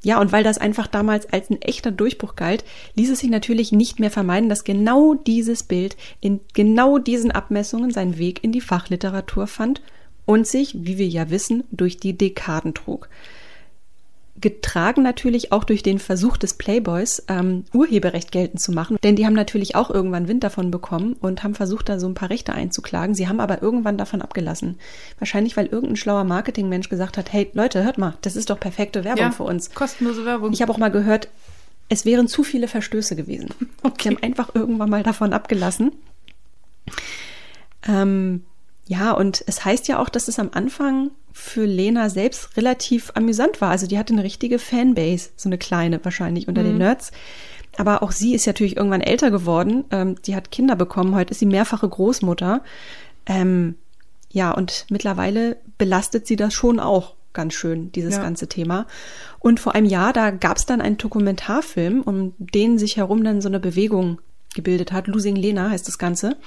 ja, 0.03 0.19
und 0.19 0.31
weil 0.31 0.43
das 0.43 0.59
einfach 0.59 0.85
damals 0.85 1.31
als 1.33 1.49
ein 1.49 1.61
echter 1.61 1.89
Durchbruch 1.89 2.35
galt, 2.35 2.63
ließ 2.93 3.09
es 3.09 3.19
sich 3.19 3.29
natürlich 3.29 3.71
nicht 3.71 3.99
mehr 3.99 4.11
vermeiden, 4.11 4.49
dass 4.49 4.63
genau 4.63 5.15
dieses 5.15 5.63
Bild 5.63 5.97
in 6.21 6.41
genau 6.53 6.99
diesen 6.99 7.31
Abmessungen 7.31 7.89
seinen 7.89 8.19
Weg 8.19 8.43
in 8.43 8.51
die 8.51 8.61
Fachliteratur 8.61 9.47
fand 9.47 9.81
und 10.25 10.45
sich, 10.45 10.75
wie 10.77 10.99
wir 10.99 11.07
ja 11.07 11.31
wissen, 11.31 11.63
durch 11.71 11.97
die 11.97 12.15
Dekaden 12.15 12.75
trug. 12.75 13.09
Getragen 14.41 15.01
natürlich 15.01 15.53
auch 15.53 15.63
durch 15.63 15.81
den 15.81 15.97
Versuch 15.97 16.35
des 16.35 16.55
Playboys, 16.55 17.23
ähm, 17.29 17.63
Urheberrecht 17.73 18.33
geltend 18.33 18.59
zu 18.59 18.73
machen, 18.73 18.97
denn 19.01 19.15
die 19.15 19.25
haben 19.25 19.33
natürlich 19.33 19.75
auch 19.75 19.89
irgendwann 19.89 20.27
Wind 20.27 20.43
davon 20.43 20.71
bekommen 20.71 21.13
und 21.21 21.43
haben 21.43 21.55
versucht, 21.55 21.87
da 21.87 21.99
so 21.99 22.07
ein 22.07 22.15
paar 22.15 22.29
Rechte 22.29 22.53
einzuklagen. 22.53 23.15
Sie 23.15 23.29
haben 23.29 23.39
aber 23.39 23.61
irgendwann 23.61 23.97
davon 23.97 24.21
abgelassen. 24.21 24.77
Wahrscheinlich, 25.19 25.55
weil 25.55 25.67
irgendein 25.67 25.95
schlauer 25.95 26.25
Marketingmensch 26.25 26.89
gesagt 26.89 27.17
hat, 27.17 27.31
hey 27.31 27.49
Leute, 27.53 27.83
hört 27.83 27.97
mal, 27.97 28.17
das 28.21 28.35
ist 28.35 28.49
doch 28.49 28.59
perfekte 28.59 29.05
Werbung 29.05 29.31
für 29.31 29.43
uns. 29.43 29.73
Kostenlose 29.73 30.25
Werbung. 30.25 30.51
Ich 30.51 30.61
habe 30.61 30.71
auch 30.71 30.77
mal 30.77 30.91
gehört, 30.91 31.29
es 31.87 32.03
wären 32.05 32.27
zu 32.27 32.43
viele 32.43 32.67
Verstöße 32.67 33.15
gewesen. 33.15 33.49
Okay. 33.83 34.09
Die 34.09 34.15
haben 34.15 34.23
einfach 34.23 34.55
irgendwann 34.55 34.89
mal 34.89 35.03
davon 35.03 35.31
abgelassen. 35.31 35.91
Ähm, 37.87 38.43
ja, 38.87 39.11
und 39.11 39.43
es 39.47 39.65
heißt 39.65 39.87
ja 39.87 39.99
auch, 39.99 40.09
dass 40.09 40.27
es 40.27 40.39
am 40.39 40.51
Anfang 40.53 41.11
für 41.33 41.65
Lena 41.65 42.09
selbst 42.09 42.55
relativ 42.55 43.11
amüsant 43.15 43.59
war. 43.59 43.71
Also 43.71 43.87
die 43.87 43.97
hatte 43.97 44.13
eine 44.13 44.23
richtige 44.23 44.59
Fanbase, 44.59 45.31
so 45.35 45.49
eine 45.49 45.57
kleine 45.57 46.03
wahrscheinlich 46.05 46.47
unter 46.47 46.63
den 46.63 46.77
Nerds. 46.77 47.11
Aber 47.77 48.03
auch 48.03 48.11
sie 48.11 48.33
ist 48.33 48.47
natürlich 48.47 48.77
irgendwann 48.77 49.01
älter 49.01 49.31
geworden. 49.31 49.83
Ähm, 49.91 50.15
die 50.23 50.35
hat 50.35 50.51
Kinder 50.51 50.75
bekommen. 50.75 51.15
Heute 51.15 51.31
ist 51.31 51.39
sie 51.39 51.45
mehrfache 51.45 51.89
Großmutter. 51.89 52.63
Ähm, 53.25 53.75
ja, 54.31 54.51
und 54.51 54.85
mittlerweile 54.89 55.57
belastet 55.77 56.25
sie 56.27 56.35
das 56.35 56.53
schon 56.53 56.79
auch 56.79 57.15
ganz 57.33 57.53
schön, 57.53 57.91
dieses 57.91 58.15
Ja. 58.15 58.21
ganze 58.21 58.47
Thema. 58.47 58.87
Und 59.39 59.59
vor 59.59 59.75
einem 59.75 59.87
Jahr, 59.87 60.13
da 60.13 60.31
gab 60.31 60.57
es 60.57 60.65
dann 60.65 60.79
einen 60.79 60.97
Dokumentarfilm, 60.97 62.01
um 62.01 62.33
den 62.37 62.77
sich 62.77 62.95
herum 62.97 63.23
dann 63.23 63.41
so 63.41 63.49
eine 63.49 63.59
Bewegung 63.59 64.19
gebildet 64.53 64.93
hat. 64.93 65.07
Losing 65.07 65.35
Lena 65.35 65.69
heißt 65.69 65.87
das 65.87 65.97
Ganze. 65.97 66.37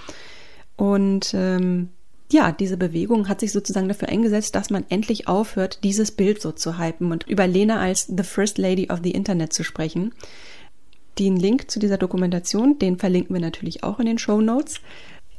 Und 0.77 1.33
ähm, 1.35 1.90
ja, 2.31 2.53
diese 2.53 2.77
Bewegung 2.77 3.29
hat 3.29 3.41
sich 3.41 3.53
sozusagen 3.53 3.88
dafür 3.88 4.09
eingesetzt, 4.09 4.55
dass 4.55 4.71
man 4.71 4.85
endlich 4.91 5.29
aufhört, 5.29 5.83
dieses 5.83 6.11
Bild 6.12 6.43
so 6.43 6.53
zu 6.53 6.79
hypen 6.79 7.11
und 7.11 7.27
über 7.27 7.47
Lena 7.47 7.81
als 7.81 8.07
The 8.07 8.23
First 8.23 8.59
Lady 8.59 8.91
of 8.91 9.01
the 9.03 9.12
Internet 9.12 9.53
zu 9.53 9.64
sprechen. 9.64 10.12
Den 11.19 11.37
Link 11.37 11.71
zu 11.71 11.81
dieser 11.81 11.97
Dokumentation, 11.97 12.79
den 12.79 12.99
verlinken 12.99 13.35
wir 13.35 13.41
natürlich 13.41 13.83
auch 13.83 13.99
in 13.99 14.07
den 14.07 14.19
Show 14.19 14.41
Notes. 14.41 14.81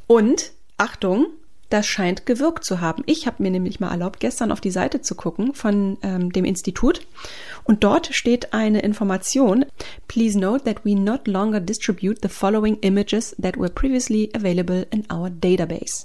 Und 0.08 0.52
Achtung, 0.78 1.26
das 1.70 1.86
scheint 1.86 2.26
gewirkt 2.26 2.64
zu 2.64 2.80
haben. 2.80 3.02
Ich 3.06 3.26
habe 3.26 3.42
mir 3.42 3.50
nämlich 3.50 3.80
mal 3.80 3.90
erlaubt, 3.90 4.20
gestern 4.20 4.52
auf 4.52 4.60
die 4.60 4.70
Seite 4.70 5.00
zu 5.00 5.14
gucken 5.14 5.54
von 5.54 5.98
ähm, 6.02 6.32
dem 6.32 6.44
Institut. 6.44 7.06
Und 7.64 7.84
dort 7.84 8.14
steht 8.14 8.52
eine 8.52 8.80
Information. 8.80 9.64
Please 10.08 10.38
note 10.38 10.64
that 10.64 10.84
we 10.84 10.94
not 10.94 11.26
longer 11.28 11.60
distribute 11.60 12.18
the 12.22 12.28
following 12.28 12.76
images 12.80 13.34
that 13.40 13.56
were 13.56 13.70
previously 13.70 14.30
available 14.34 14.86
in 14.90 15.06
our 15.12 15.30
database. 15.30 16.04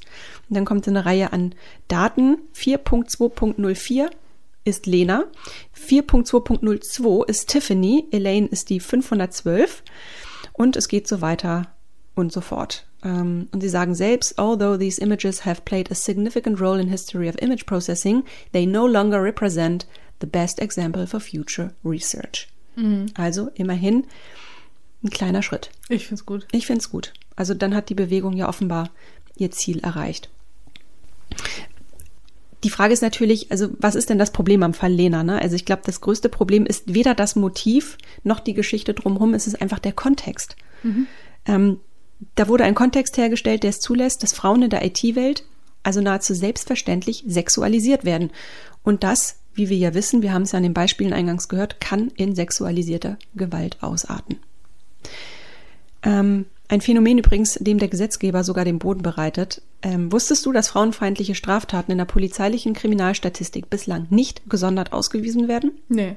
Und 0.49 0.55
dann 0.55 0.65
kommt 0.65 0.87
eine 0.87 1.05
Reihe 1.05 1.33
an 1.33 1.55
Daten. 1.87 2.37
4.2.04 2.55 4.09
ist 4.65 4.85
Lena. 4.85 5.25
4.2.02 5.75 7.27
ist 7.27 7.49
Tiffany. 7.49 8.05
Elaine 8.11 8.47
ist 8.47 8.69
die 8.69 8.79
512. 8.79 9.83
Und 10.53 10.75
es 10.75 10.87
geht 10.87 11.07
so 11.07 11.21
weiter 11.21 11.74
und 12.15 12.31
so 12.31 12.41
fort. 12.41 12.85
Ähm, 13.03 13.47
und 13.51 13.61
sie 13.61 13.69
sagen 13.69 13.93
selbst, 13.93 14.39
although 14.39 14.77
these 14.77 14.99
images 14.99 15.45
have 15.45 15.61
played 15.63 15.91
a 15.91 15.95
significant 15.95 16.59
role 16.59 16.79
in 16.81 16.89
history 16.89 17.29
of 17.29 17.35
image 17.41 17.65
processing, 17.65 18.23
they 18.51 18.65
no 18.65 18.87
longer 18.87 19.21
represent 19.21 19.85
the 20.21 20.27
best 20.27 20.59
example 20.59 21.05
for 21.05 21.19
future 21.19 21.73
research. 21.83 22.47
Also 23.15 23.49
immerhin 23.55 24.05
ein 25.03 25.09
kleiner 25.09 25.41
Schritt. 25.41 25.69
Ich 25.89 26.07
find's 26.07 26.25
gut. 26.25 26.47
Ich 26.51 26.65
finde 26.65 26.79
es 26.79 26.89
gut. 26.89 27.13
Also 27.35 27.53
dann 27.53 27.75
hat 27.75 27.89
die 27.89 27.95
Bewegung 27.95 28.33
ja 28.33 28.49
offenbar 28.49 28.89
ihr 29.37 29.51
Ziel 29.51 29.79
erreicht. 29.79 30.29
Die 32.63 32.69
Frage 32.69 32.93
ist 32.93 33.01
natürlich, 33.01 33.51
also 33.51 33.69
was 33.79 33.95
ist 33.95 34.09
denn 34.09 34.17
das 34.17 34.31
Problem 34.31 34.63
am 34.63 34.73
Fall 34.73 34.91
Lena? 34.91 35.23
Ne? 35.23 35.39
Also 35.39 35.55
ich 35.55 35.65
glaube, 35.65 35.83
das 35.85 36.01
größte 36.01 36.29
Problem 36.29 36.65
ist 36.65 36.93
weder 36.93 37.13
das 37.13 37.35
Motiv 37.35 37.97
noch 38.23 38.39
die 38.39 38.53
Geschichte 38.53 38.93
drumherum, 38.93 39.33
es 39.33 39.47
ist 39.47 39.61
einfach 39.61 39.79
der 39.79 39.93
Kontext. 39.93 40.55
Mhm. 40.81 41.07
Ähm, 41.45 41.79
da 42.35 42.47
wurde 42.47 42.63
ein 42.63 42.75
Kontext 42.75 43.17
hergestellt, 43.17 43.63
der 43.63 43.71
es 43.71 43.79
zulässt, 43.79 44.23
dass 44.23 44.33
Frauen 44.33 44.63
in 44.63 44.69
der 44.69 44.85
IT-Welt 44.85 45.43
also 45.83 46.01
nahezu 46.01 46.33
selbstverständlich 46.33 47.23
sexualisiert 47.27 48.05
werden. 48.05 48.31
Und 48.83 49.03
das, 49.03 49.37
wie 49.53 49.69
wir 49.69 49.77
ja 49.77 49.93
wissen, 49.93 50.21
wir 50.21 50.33
haben 50.33 50.41
es 50.41 50.51
ja 50.51 50.57
an 50.57 50.63
den 50.63 50.73
Beispielen 50.73 51.13
eingangs 51.13 51.47
gehört, 51.47 51.79
kann 51.79 52.11
in 52.15 52.35
sexualisierter 52.35 53.17
Gewalt 53.35 53.77
ausarten. 53.81 54.39
Ähm, 56.03 56.45
ein 56.67 56.81
Phänomen 56.81 57.19
übrigens, 57.19 57.53
dem 57.61 57.77
der 57.77 57.87
Gesetzgeber 57.87 58.43
sogar 58.43 58.65
den 58.65 58.79
Boden 58.79 59.03
bereitet. 59.03 59.61
Ähm, 59.83 60.11
wusstest 60.11 60.45
du, 60.45 60.51
dass 60.51 60.69
frauenfeindliche 60.69 61.35
Straftaten 61.35 61.91
in 61.91 61.99
der 61.99 62.05
polizeilichen 62.05 62.73
Kriminalstatistik 62.73 63.69
bislang 63.69 64.07
nicht 64.09 64.49
gesondert 64.49 64.91
ausgewiesen 64.91 65.47
werden? 65.47 65.71
Nee. 65.89 66.15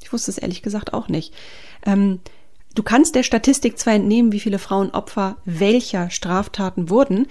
Ich 0.00 0.12
wusste 0.12 0.30
es 0.30 0.38
ehrlich 0.38 0.62
gesagt 0.62 0.94
auch 0.94 1.08
nicht. 1.08 1.34
Ähm, 1.84 2.20
du 2.78 2.84
kannst 2.84 3.16
der 3.16 3.24
Statistik 3.24 3.76
zwar 3.76 3.94
entnehmen, 3.94 4.30
wie 4.30 4.38
viele 4.38 4.60
Frauen 4.60 4.90
Opfer 4.90 5.36
welcher 5.44 6.10
Straftaten 6.10 6.90
wurden, 6.90 7.26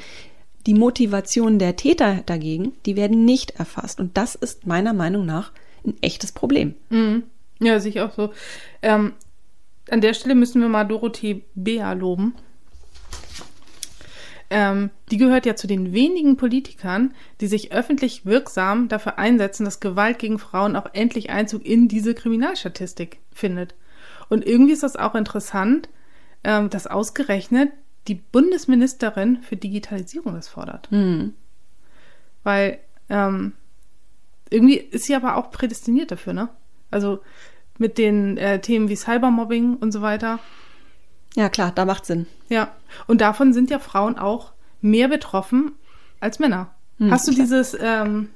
die 0.66 0.74
Motivation 0.74 1.58
der 1.58 1.78
Täter 1.78 2.22
dagegen, 2.26 2.74
die 2.86 2.98
werden 2.98 3.24
nicht 3.24 3.52
erfasst. 3.52 4.02
Und 4.02 4.18
das 4.18 4.36
ist 4.36 4.68
meiner 4.68 4.92
Meinung 4.92 5.26
nach 5.26 5.54
ein 5.86 5.96
echtes 6.02 6.34
Problem. 6.34 6.76
Mhm. 6.90 7.24
Ja, 7.60 7.80
sehe 7.80 7.92
ich 7.92 8.02
auch 8.02 8.14
so. 8.14 8.34
Ähm, 8.82 9.14
an 9.90 10.02
der 10.02 10.14
Stelle 10.14 10.36
müssen 10.36 10.62
wir 10.62 10.68
mal 10.68 10.84
Dorothee 10.84 11.46
Bea 11.56 11.94
loben. 11.94 12.36
Ähm, 14.50 14.90
die 15.12 15.18
gehört 15.18 15.46
ja 15.46 15.56
zu 15.56 15.66
den 15.66 15.94
wenigen 15.94 16.36
Politikern, 16.36 17.14
die 17.40 17.48
sich 17.48 17.72
öffentlich 17.72 18.26
wirksam 18.26 18.90
dafür 18.90 19.18
einsetzen, 19.18 19.64
dass 19.64 19.80
Gewalt 19.80 20.20
gegen 20.20 20.40
Frauen 20.40 20.76
auch 20.76 20.90
endlich 20.92 21.30
Einzug 21.30 21.66
in 21.66 21.88
diese 21.88 22.14
Kriminalstatistik 22.14 23.20
findet. 23.32 23.76
Und 24.30 24.46
irgendwie 24.46 24.74
ist 24.74 24.84
das 24.84 24.96
auch 24.96 25.16
interessant, 25.16 25.90
ähm, 26.44 26.70
dass 26.70 26.88
ausgerechnet 26.88 27.72
die 28.08 28.16
Bundesministerin 28.16 29.42
für 29.42 29.56
Digitalisierung 29.56 30.36
das 30.36 30.48
fordert. 30.48 30.92
Mhm. 30.92 31.34
Weil 32.44 32.80
ähm, 33.10 33.54
irgendwie 34.50 34.78
ist 34.78 35.06
sie 35.06 35.16
aber 35.16 35.36
auch 35.36 35.52
prädestiniert 35.52 36.12
dafür, 36.12 36.34
ne? 36.34 36.50
Also 36.90 37.20
mit 37.78 37.98
den 37.98 38.38
äh, 38.38 38.60
Themen 38.62 38.90
wie 38.90 38.96
Cybermobbing 38.96 39.76
und 39.76 39.92
so 39.92 40.02
weiter. 40.02 40.40
Ja, 41.36 41.50
klar, 41.50 41.72
da 41.76 41.86
macht 41.86 42.06
Sinn. 42.06 42.26
Ja, 42.50 42.72
und 43.06 43.22
davon 43.22 43.54
sind 43.54 43.70
ja 43.70 43.80
Frauen 43.80 44.18
auch 44.18 44.54
mehr 44.82 45.08
betroffen 45.08 45.74
als 46.20 46.40
Männer. 46.40 46.72
Hm, 46.98 47.12
hast 47.12 47.28
du 47.28 47.34
klar. 47.34 47.44
dieses 47.44 47.78
ähm, 47.80 48.30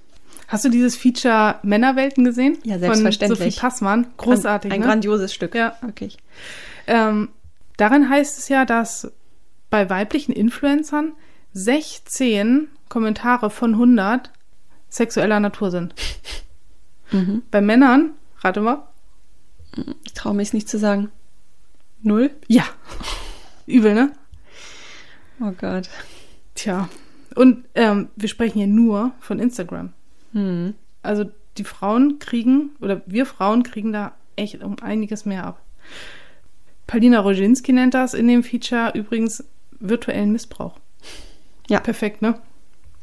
Hast 0.51 0.65
du 0.65 0.69
dieses 0.69 0.97
Feature 0.97 1.59
Männerwelten 1.63 2.25
gesehen? 2.25 2.57
Ja, 2.65 2.77
selbstverständlich. 2.77 3.39
Von 3.39 3.49
Sophie 3.51 3.59
Passmann. 3.61 4.07
Großartig. 4.17 4.69
Ein, 4.69 4.75
ein 4.75 4.79
ne? 4.81 4.85
grandioses 4.85 5.33
Stück. 5.33 5.55
Ja, 5.55 5.77
wirklich. 5.79 6.17
Ähm, 6.87 7.29
darin 7.77 8.09
heißt 8.09 8.37
es 8.37 8.49
ja, 8.49 8.65
dass 8.65 9.13
bei 9.69 9.89
weiblichen 9.89 10.33
Influencern 10.33 11.13
16 11.53 12.67
Kommentare 12.89 13.49
von 13.49 13.75
100 13.75 14.29
sexueller 14.89 15.39
Natur 15.39 15.71
sind. 15.71 15.95
Mhm. 17.13 17.43
Bei 17.51 17.59
Männern, 17.59 18.11
rate 18.37 18.61
mal. 18.61 18.87
Ich 20.05 20.13
traue 20.13 20.33
mich 20.33 20.47
es 20.47 20.53
nicht 20.53 20.69
zu 20.69 20.79
sagen. 20.79 21.11
Null? 22.01 22.31
Ja. 22.47 22.63
Übel, 23.67 23.93
ne? 23.93 24.13
Oh 25.41 25.51
Gott. 25.51 25.89
Tja. 26.55 26.87
Und 27.35 27.65
ähm, 27.75 28.07
wir 28.15 28.29
sprechen 28.29 28.59
hier 28.59 28.67
nur 28.67 29.11
von 29.19 29.39
Instagram. 29.39 29.91
Mhm. 30.33 30.75
Also 31.03 31.25
die 31.57 31.63
Frauen 31.63 32.19
kriegen, 32.19 32.71
oder 32.79 33.01
wir 33.05 33.25
Frauen 33.25 33.63
kriegen 33.63 33.91
da 33.91 34.13
echt 34.35 34.63
um 34.63 34.77
einiges 34.81 35.25
mehr 35.25 35.45
ab. 35.45 35.61
Paulina 36.87 37.19
Roginski 37.19 37.73
nennt 37.73 37.93
das 37.93 38.13
in 38.13 38.27
dem 38.27 38.43
Feature 38.43 38.91
übrigens 38.93 39.43
virtuellen 39.79 40.31
Missbrauch. 40.31 40.77
Ja. 41.69 41.79
Perfekt, 41.79 42.21
ne? 42.21 42.39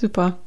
Super. 0.01 0.39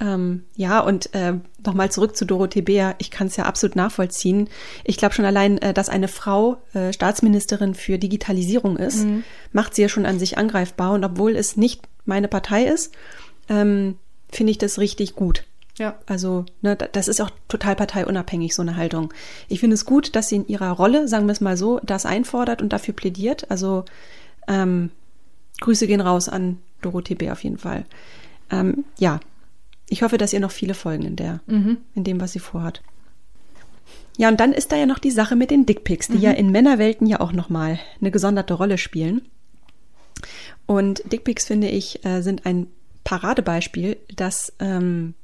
Ähm, 0.00 0.44
ja, 0.56 0.80
und 0.80 1.14
äh, 1.14 1.34
nochmal 1.64 1.92
zurück 1.92 2.16
zu 2.16 2.24
Dorothee 2.24 2.62
Beer. 2.62 2.94
Ich 2.98 3.10
kann 3.10 3.26
es 3.26 3.36
ja 3.36 3.44
absolut 3.44 3.76
nachvollziehen. 3.76 4.48
Ich 4.82 4.96
glaube 4.96 5.14
schon 5.14 5.26
allein, 5.26 5.58
äh, 5.58 5.74
dass 5.74 5.90
eine 5.90 6.08
Frau 6.08 6.56
äh, 6.72 6.92
Staatsministerin 6.92 7.74
für 7.74 7.98
Digitalisierung 7.98 8.76
ist, 8.78 9.04
mhm. 9.04 9.24
macht 9.52 9.74
sie 9.74 9.82
ja 9.82 9.88
schon 9.88 10.06
an 10.06 10.18
sich 10.18 10.38
angreifbar. 10.38 10.92
Und 10.92 11.04
obwohl 11.04 11.36
es 11.36 11.56
nicht 11.56 11.82
meine 12.06 12.28
Partei 12.28 12.64
ist, 12.64 12.94
ähm, 13.48 13.96
finde 14.32 14.50
ich 14.52 14.58
das 14.58 14.78
richtig 14.78 15.14
gut. 15.14 15.44
Ja. 15.78 15.98
Also, 16.06 16.44
ne, 16.60 16.76
das 16.76 17.08
ist 17.08 17.20
auch 17.20 17.30
total 17.48 17.74
parteiunabhängig, 17.74 18.54
so 18.54 18.62
eine 18.62 18.76
Haltung. 18.76 19.14
Ich 19.48 19.60
finde 19.60 19.74
es 19.74 19.86
gut, 19.86 20.14
dass 20.14 20.28
sie 20.28 20.36
in 20.36 20.46
ihrer 20.46 20.72
Rolle, 20.72 21.08
sagen 21.08 21.26
wir 21.26 21.32
es 21.32 21.40
mal 21.40 21.56
so, 21.56 21.80
das 21.82 22.04
einfordert 22.04 22.60
und 22.60 22.72
dafür 22.72 22.92
plädiert. 22.92 23.50
Also 23.50 23.84
ähm, 24.46 24.90
Grüße 25.60 25.86
gehen 25.86 26.02
raus 26.02 26.28
an 26.28 26.58
Dorothee 26.82 27.14
B. 27.14 27.30
auf 27.30 27.42
jeden 27.44 27.58
Fall. 27.58 27.86
Ähm, 28.50 28.84
ja, 28.98 29.20
ich 29.88 30.02
hoffe, 30.02 30.18
dass 30.18 30.32
ihr 30.32 30.40
noch 30.40 30.50
viele 30.50 30.74
folgen 30.74 31.04
in 31.04 31.16
der, 31.16 31.40
mhm. 31.46 31.78
in 31.94 32.04
dem, 32.04 32.20
was 32.20 32.32
sie 32.32 32.40
vorhat. 32.40 32.82
Ja, 34.18 34.28
und 34.28 34.38
dann 34.38 34.52
ist 34.52 34.72
da 34.72 34.76
ja 34.76 34.86
noch 34.86 34.98
die 34.98 35.10
Sache 35.10 35.34
mit 35.34 35.50
den 35.50 35.64
Dickpics, 35.64 36.08
die 36.08 36.18
mhm. 36.18 36.22
ja 36.22 36.30
in 36.32 36.50
Männerwelten 36.50 37.06
ja 37.06 37.20
auch 37.20 37.32
nochmal 37.32 37.78
eine 38.00 38.10
gesonderte 38.10 38.54
Rolle 38.54 38.76
spielen. 38.76 39.22
Und 40.66 41.10
Dickpics, 41.10 41.46
finde 41.46 41.68
ich, 41.68 42.04
äh, 42.04 42.20
sind 42.20 42.44
ein 42.44 42.66
Paradebeispiel, 43.04 43.96
dass 44.14 44.52
ähm, 44.58 45.14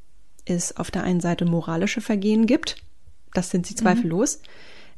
es 0.45 0.77
auf 0.77 0.91
der 0.91 1.05
einen 1.05 1.21
Seite 1.21 1.45
moralische 1.45 2.01
Vergehen 2.01 2.47
gibt. 2.47 2.77
Das 3.35 3.51
sind 3.51 3.67
sie 3.67 3.75
mhm. 3.75 3.79
zweifellos. 3.79 4.41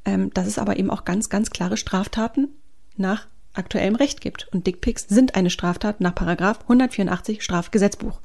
Ähm, 0.05 0.33
dass 0.33 0.47
es 0.47 0.59
aber 0.59 0.79
eben 0.79 0.91
auch 0.91 1.05
ganz, 1.05 1.29
ganz 1.29 1.51
klare 1.51 1.77
Straftaten 1.77 2.49
nach 2.97 3.27
aktuellem 3.55 3.97
Recht 3.97 4.21
gibt. 4.21 4.49
Und 4.53 4.67
Dickpics 4.67 5.07
sind 5.09 5.35
eine 5.35 5.51
Straftat 5.51 6.01
nach 6.01 6.15
Paragraph 6.15 6.61
184 6.63 7.43
Strafgesetzbuch. 7.43 8.21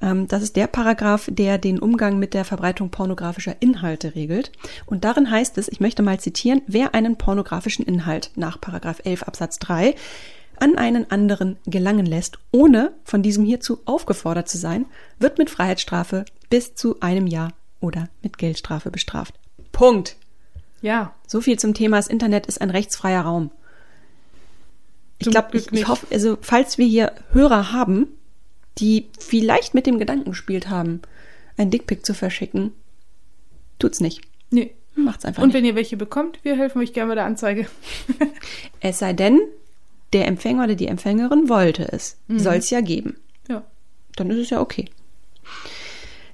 Ähm, 0.00 0.28
das 0.28 0.42
ist 0.42 0.56
der 0.56 0.66
Paragraph, 0.66 1.28
der 1.30 1.58
den 1.58 1.78
Umgang 1.78 2.18
mit 2.18 2.32
der 2.32 2.44
Verbreitung 2.44 2.90
pornografischer 2.90 3.56
Inhalte 3.60 4.14
regelt. 4.14 4.52
Und 4.86 5.04
darin 5.04 5.30
heißt 5.30 5.58
es, 5.58 5.68
ich 5.68 5.80
möchte 5.80 6.02
mal 6.02 6.20
zitieren, 6.20 6.62
wer 6.66 6.94
einen 6.94 7.16
pornografischen 7.18 7.84
Inhalt 7.84 8.30
nach 8.36 8.60
Paragraph 8.60 9.00
11 9.04 9.24
Absatz 9.24 9.58
3 9.58 9.94
an 10.62 10.76
einen 10.76 11.10
anderen 11.10 11.56
gelangen 11.66 12.06
lässt, 12.06 12.38
ohne 12.50 12.92
von 13.04 13.22
diesem 13.22 13.44
hierzu 13.44 13.80
aufgefordert 13.84 14.48
zu 14.48 14.58
sein, 14.58 14.86
wird 15.18 15.38
mit 15.38 15.50
Freiheitsstrafe 15.50 16.24
bis 16.50 16.74
zu 16.74 17.00
einem 17.00 17.26
Jahr 17.26 17.52
oder 17.80 18.08
mit 18.22 18.38
Geldstrafe 18.38 18.90
bestraft. 18.90 19.34
Punkt. 19.72 20.16
Ja. 20.80 21.14
So 21.26 21.40
viel 21.40 21.58
zum 21.58 21.74
Thema, 21.74 21.96
das 21.96 22.08
Internet 22.08 22.46
ist 22.46 22.60
ein 22.60 22.70
rechtsfreier 22.70 23.22
Raum. 23.22 23.50
Ich 25.18 25.30
glaube, 25.30 25.56
ich, 25.56 25.72
ich 25.72 25.88
hoffe, 25.88 26.06
also 26.12 26.38
falls 26.40 26.78
wir 26.78 26.86
hier 26.86 27.12
Hörer 27.32 27.72
haben, 27.72 28.06
die 28.78 29.08
vielleicht 29.18 29.74
mit 29.74 29.86
dem 29.86 29.98
Gedanken 29.98 30.30
gespielt 30.30 30.68
haben, 30.70 31.02
ein 31.56 31.70
Dickpick 31.70 32.06
zu 32.06 32.14
verschicken, 32.14 32.72
tut's 33.78 34.00
nicht. 34.00 34.22
Nee. 34.50 34.74
Macht's 34.94 35.24
einfach 35.24 35.42
Und 35.42 35.48
nicht. 35.48 35.54
wenn 35.56 35.64
ihr 35.64 35.74
welche 35.74 35.96
bekommt, 35.96 36.40
wir 36.42 36.56
helfen 36.56 36.80
euch 36.80 36.92
gerne 36.92 37.10
bei 37.10 37.14
der 37.14 37.24
Anzeige. 37.24 37.66
es 38.80 38.98
sei 38.98 39.12
denn, 39.12 39.40
der 40.12 40.26
Empfänger 40.26 40.64
oder 40.64 40.74
die 40.74 40.86
Empfängerin 40.86 41.48
wollte 41.48 41.90
es. 41.92 42.16
Mhm. 42.28 42.38
Soll 42.38 42.56
es 42.56 42.70
ja 42.70 42.80
geben. 42.80 43.16
Ja. 43.48 43.62
Dann 44.16 44.30
ist 44.30 44.38
es 44.38 44.50
ja 44.50 44.60
okay. 44.60 44.86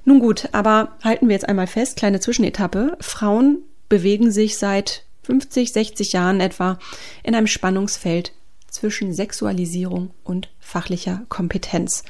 Nun 0.04 0.20
gut, 0.20 0.48
aber 0.52 0.96
halten 1.02 1.28
wir 1.28 1.34
jetzt 1.34 1.48
einmal 1.48 1.66
fest, 1.66 1.96
kleine 1.96 2.20
Zwischenetappe. 2.20 2.96
Frauen 3.00 3.58
bewegen 3.88 4.30
sich 4.30 4.58
seit 4.58 5.04
50, 5.22 5.72
60 5.72 6.12
Jahren 6.12 6.40
etwa 6.40 6.78
in 7.22 7.34
einem 7.34 7.46
Spannungsfeld 7.46 8.32
zwischen 8.68 9.14
Sexualisierung 9.14 10.10
und 10.22 10.50
fachlicher 10.60 11.22
Kompetenz. 11.28 12.04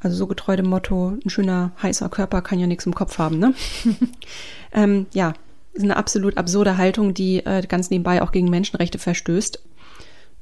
Also 0.00 0.16
so 0.16 0.26
getreu 0.26 0.54
dem 0.56 0.66
Motto, 0.66 1.18
ein 1.24 1.30
schöner, 1.30 1.72
heißer 1.82 2.08
Körper 2.08 2.42
kann 2.42 2.60
ja 2.60 2.66
nichts 2.66 2.86
im 2.86 2.94
Kopf 2.94 3.18
haben, 3.18 3.38
ne? 3.38 3.54
ähm, 4.72 5.06
ja, 5.12 5.32
ist 5.72 5.82
eine 5.82 5.96
absolut 5.96 6.36
absurde 6.36 6.76
Haltung, 6.76 7.14
die 7.14 7.44
äh, 7.44 7.62
ganz 7.66 7.90
nebenbei 7.90 8.22
auch 8.22 8.32
gegen 8.32 8.48
Menschenrechte 8.48 8.98
verstößt. 8.98 9.62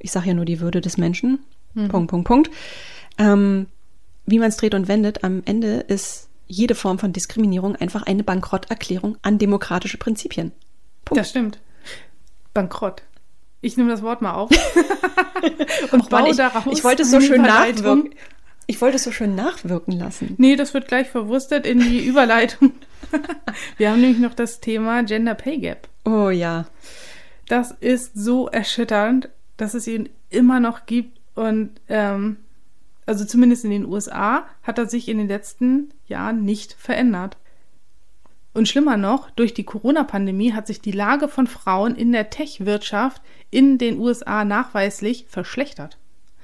Ich 0.05 0.11
sage 0.11 0.27
ja 0.27 0.33
nur 0.35 0.45
die 0.45 0.59
Würde 0.59 0.81
des 0.81 0.99
Menschen. 0.99 1.39
Mhm. 1.73 1.87
Punkt, 1.87 2.11
Punkt, 2.11 2.27
Punkt. 2.27 2.51
Ähm, 3.17 3.65
wie 4.27 4.37
man 4.37 4.49
es 4.49 4.57
dreht 4.57 4.75
und 4.75 4.87
wendet, 4.87 5.23
am 5.23 5.41
Ende 5.45 5.79
ist 5.79 6.29
jede 6.45 6.75
Form 6.75 6.99
von 6.99 7.11
Diskriminierung 7.11 7.75
einfach 7.75 8.03
eine 8.03 8.23
Bankrotterklärung 8.23 9.17
an 9.23 9.39
demokratische 9.39 9.97
Prinzipien. 9.97 10.51
Punkt. 11.05 11.19
Das 11.19 11.31
stimmt. 11.31 11.59
Bankrott. 12.53 13.01
Ich 13.61 13.77
nehme 13.77 13.89
das 13.89 14.03
Wort 14.03 14.21
mal 14.21 14.33
auf. 14.33 14.51
und 15.91 16.01
Och, 16.01 16.09
baue 16.09 16.29
ich, 16.29 16.37
daraus 16.37 16.77
ich 16.77 16.83
wollte 16.83 17.01
es 17.01 17.09
so 17.09 17.19
schön 17.19 17.41
nachwirken. 17.41 18.13
Ich 18.67 18.79
wollte 18.79 18.97
es 18.97 19.03
so 19.03 19.11
schön 19.11 19.33
nachwirken 19.33 19.97
lassen. 19.97 20.35
Nee, 20.37 20.55
das 20.55 20.75
wird 20.75 20.87
gleich 20.87 21.09
verwurstet 21.09 21.65
in 21.65 21.79
die 21.79 22.05
Überleitung. 22.05 22.73
Wir 23.77 23.89
haben 23.89 24.01
nämlich 24.01 24.19
noch 24.19 24.35
das 24.35 24.59
Thema 24.59 25.01
Gender 25.01 25.33
Pay 25.33 25.57
Gap. 25.57 25.87
Oh 26.05 26.29
ja. 26.29 26.65
Das 27.47 27.71
ist 27.71 28.11
so 28.15 28.47
erschütternd, 28.47 29.29
dass 29.57 29.73
es 29.73 29.87
ihn 29.87 30.09
immer 30.29 30.59
noch 30.59 30.85
gibt 30.85 31.19
und 31.35 31.71
ähm, 31.87 32.37
also 33.05 33.25
zumindest 33.25 33.63
in 33.65 33.71
den 33.71 33.85
USA 33.85 34.45
hat 34.63 34.77
er 34.77 34.87
sich 34.87 35.09
in 35.09 35.17
den 35.17 35.27
letzten 35.27 35.91
Jahren 36.07 36.43
nicht 36.43 36.73
verändert. 36.73 37.37
Und 38.53 38.67
schlimmer 38.67 38.97
noch, 38.97 39.29
durch 39.31 39.53
die 39.53 39.65
Corona-Pandemie 39.65 40.53
hat 40.53 40.65
sich 40.65 40.81
die 40.81 40.91
Lage 40.91 41.27
von 41.27 41.45
Frauen 41.45 41.95
in 41.95 42.11
der 42.13 42.29
Tech-Wirtschaft 42.29 43.21
in 43.51 43.77
den 43.77 43.99
USA 43.99 44.45
nachweislich 44.45 45.25
verschlechtert. 45.27 45.97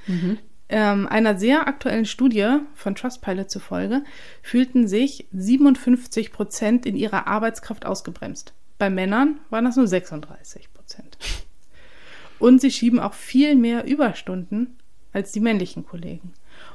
Mhm. 0.08 0.38
Ähm, 0.68 1.08
einer 1.08 1.38
sehr 1.38 1.68
aktuellen 1.68 2.06
Studie 2.06 2.58
von 2.76 2.96
Trustpilot 2.96 3.50
zufolge 3.50 4.04
fühlten 4.42 4.88
sich 4.88 5.28
57 5.32 6.32
Prozent 6.32 6.86
in 6.86 6.96
ihrer 6.96 7.28
Arbeitskraft 7.28 7.86
ausgebremst. 7.86 8.54
Bei 8.78 8.90
Männern 8.90 9.40
waren 9.50 9.66
das 9.66 9.78
nur 9.78 9.88
36 9.88 10.74
Prozent. 10.74 11.18
Und 12.42 12.60
sie 12.60 12.72
schieben 12.72 13.00
auch 13.00 13.14
viel 13.14 13.56
mehr 13.56 13.86
Überstunden 13.86 14.76
als 15.14 15.32
die 15.32 15.40
männlichen 15.40 15.86
Kollegen. 15.86 16.34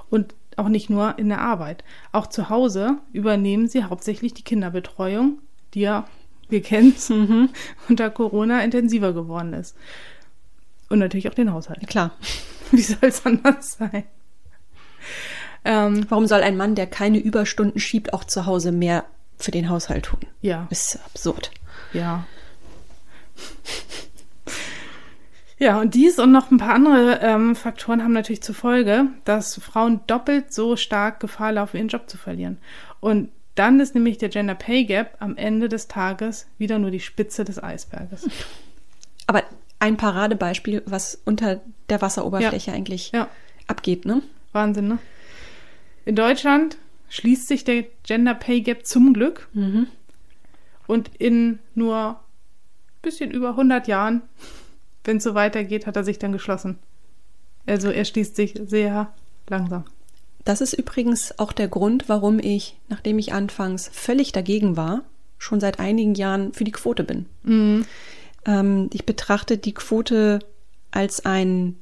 Und 0.08 0.34
auch 0.56 0.68
nicht 0.68 0.88
nur 0.88 1.18
in 1.18 1.28
der 1.28 1.40
Arbeit. 1.40 1.84
Auch 2.12 2.28
zu 2.28 2.48
Hause 2.48 2.98
übernehmen 3.12 3.68
sie 3.68 3.84
hauptsächlich 3.84 4.32
die 4.32 4.44
Kinderbetreuung, 4.44 5.38
die 5.74 5.80
ja, 5.80 6.06
wir 6.48 6.62
kennen 6.62 6.94
es, 6.96 7.08
mhm. 7.10 7.50
unter 7.88 8.10
Corona 8.10 8.62
intensiver 8.62 9.12
geworden 9.12 9.52
ist. 9.52 9.76
Und 10.88 11.00
natürlich 11.00 11.28
auch 11.28 11.34
den 11.34 11.52
Haushalt. 11.52 11.86
Klar. 11.88 12.12
Wie 12.70 12.82
soll 12.82 12.98
es 13.02 13.26
anders 13.26 13.74
sein? 13.74 14.04
Ähm, 15.64 16.06
Warum 16.08 16.26
soll 16.26 16.42
ein 16.42 16.56
Mann, 16.56 16.76
der 16.76 16.86
keine 16.86 17.18
Überstunden 17.18 17.80
schiebt, 17.80 18.12
auch 18.12 18.24
zu 18.24 18.46
Hause 18.46 18.70
mehr 18.70 19.04
für 19.36 19.50
den 19.50 19.68
Haushalt 19.68 20.06
tun? 20.06 20.20
Ja. 20.40 20.68
ist 20.70 21.00
absurd. 21.04 21.50
Ja. 21.92 22.24
Ja, 25.58 25.80
und 25.80 25.94
dies 25.94 26.18
und 26.18 26.32
noch 26.32 26.50
ein 26.50 26.58
paar 26.58 26.74
andere 26.74 27.20
ähm, 27.22 27.56
Faktoren 27.56 28.02
haben 28.02 28.12
natürlich 28.12 28.42
zur 28.42 28.54
Folge, 28.54 29.06
dass 29.24 29.54
Frauen 29.56 30.00
doppelt 30.06 30.52
so 30.52 30.76
stark 30.76 31.20
Gefahr 31.20 31.52
laufen, 31.52 31.78
ihren 31.78 31.88
Job 31.88 32.10
zu 32.10 32.18
verlieren. 32.18 32.58
Und 33.00 33.30
dann 33.54 33.80
ist 33.80 33.94
nämlich 33.94 34.18
der 34.18 34.28
Gender 34.28 34.54
Pay 34.54 34.84
Gap 34.84 35.16
am 35.18 35.36
Ende 35.36 35.70
des 35.70 35.88
Tages 35.88 36.46
wieder 36.58 36.78
nur 36.78 36.90
die 36.90 37.00
Spitze 37.00 37.44
des 37.44 37.62
Eisberges. 37.62 38.28
Aber 39.26 39.42
ein 39.78 39.96
Paradebeispiel, 39.96 40.82
was 40.84 41.20
unter 41.24 41.62
der 41.88 42.02
Wasseroberfläche 42.02 42.70
ja. 42.70 42.76
eigentlich 42.76 43.12
ja. 43.12 43.28
abgeht, 43.66 44.04
ne? 44.04 44.22
Wahnsinn, 44.52 44.88
ne? 44.88 44.98
In 46.04 46.16
Deutschland 46.16 46.76
schließt 47.08 47.48
sich 47.48 47.64
der 47.64 47.84
Gender 48.02 48.34
Pay 48.34 48.60
Gap 48.60 48.84
zum 48.84 49.14
Glück. 49.14 49.48
Mhm. 49.54 49.86
Und 50.86 51.10
in 51.18 51.58
nur 51.74 52.20
bisschen 53.02 53.30
über 53.30 53.50
100 53.50 53.88
Jahren 53.88 54.22
wenn 55.06 55.18
es 55.18 55.24
so 55.24 55.34
weitergeht, 55.34 55.86
hat 55.86 55.96
er 55.96 56.04
sich 56.04 56.18
dann 56.18 56.32
geschlossen. 56.32 56.78
Also 57.66 57.90
er 57.90 58.04
schließt 58.04 58.36
sich 58.36 58.54
sehr 58.66 59.12
langsam. 59.48 59.84
Das 60.44 60.60
ist 60.60 60.74
übrigens 60.74 61.38
auch 61.38 61.52
der 61.52 61.68
Grund, 61.68 62.08
warum 62.08 62.38
ich, 62.38 62.76
nachdem 62.88 63.18
ich 63.18 63.32
anfangs 63.32 63.90
völlig 63.92 64.30
dagegen 64.32 64.76
war, 64.76 65.02
schon 65.38 65.60
seit 65.60 65.80
einigen 65.80 66.14
Jahren 66.14 66.52
für 66.52 66.64
die 66.64 66.72
Quote 66.72 67.02
bin. 67.02 67.26
Mhm. 67.42 67.84
Ähm, 68.44 68.88
ich 68.92 69.04
betrachte 69.04 69.58
die 69.58 69.74
Quote 69.74 70.38
als 70.92 71.26
ein 71.26 71.76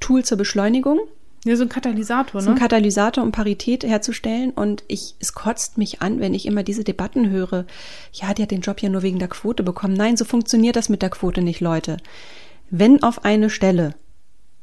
Tool 0.00 0.24
zur 0.24 0.36
Beschleunigung. 0.36 1.00
Ja, 1.44 1.54
so 1.54 1.62
ein 1.62 1.68
Katalysator, 1.68 2.40
ne? 2.40 2.44
So 2.44 2.50
ein 2.50 2.58
Katalysator, 2.58 3.22
um 3.22 3.30
Parität 3.30 3.84
herzustellen. 3.84 4.50
Und 4.50 4.82
ich, 4.88 5.14
es 5.20 5.32
kotzt 5.32 5.78
mich 5.78 6.02
an, 6.02 6.18
wenn 6.18 6.34
ich 6.34 6.46
immer 6.46 6.64
diese 6.64 6.82
Debatten 6.82 7.30
höre. 7.30 7.66
Ja, 8.12 8.34
die 8.34 8.42
hat 8.42 8.50
den 8.50 8.62
Job 8.62 8.82
ja 8.82 8.88
nur 8.88 9.02
wegen 9.02 9.20
der 9.20 9.28
Quote 9.28 9.62
bekommen. 9.62 9.94
Nein, 9.94 10.16
so 10.16 10.24
funktioniert 10.24 10.74
das 10.74 10.88
mit 10.88 11.02
der 11.02 11.10
Quote 11.10 11.40
nicht, 11.40 11.60
Leute. 11.60 11.98
Wenn 12.70 13.02
auf 13.02 13.24
eine 13.24 13.50
Stelle, 13.50 13.94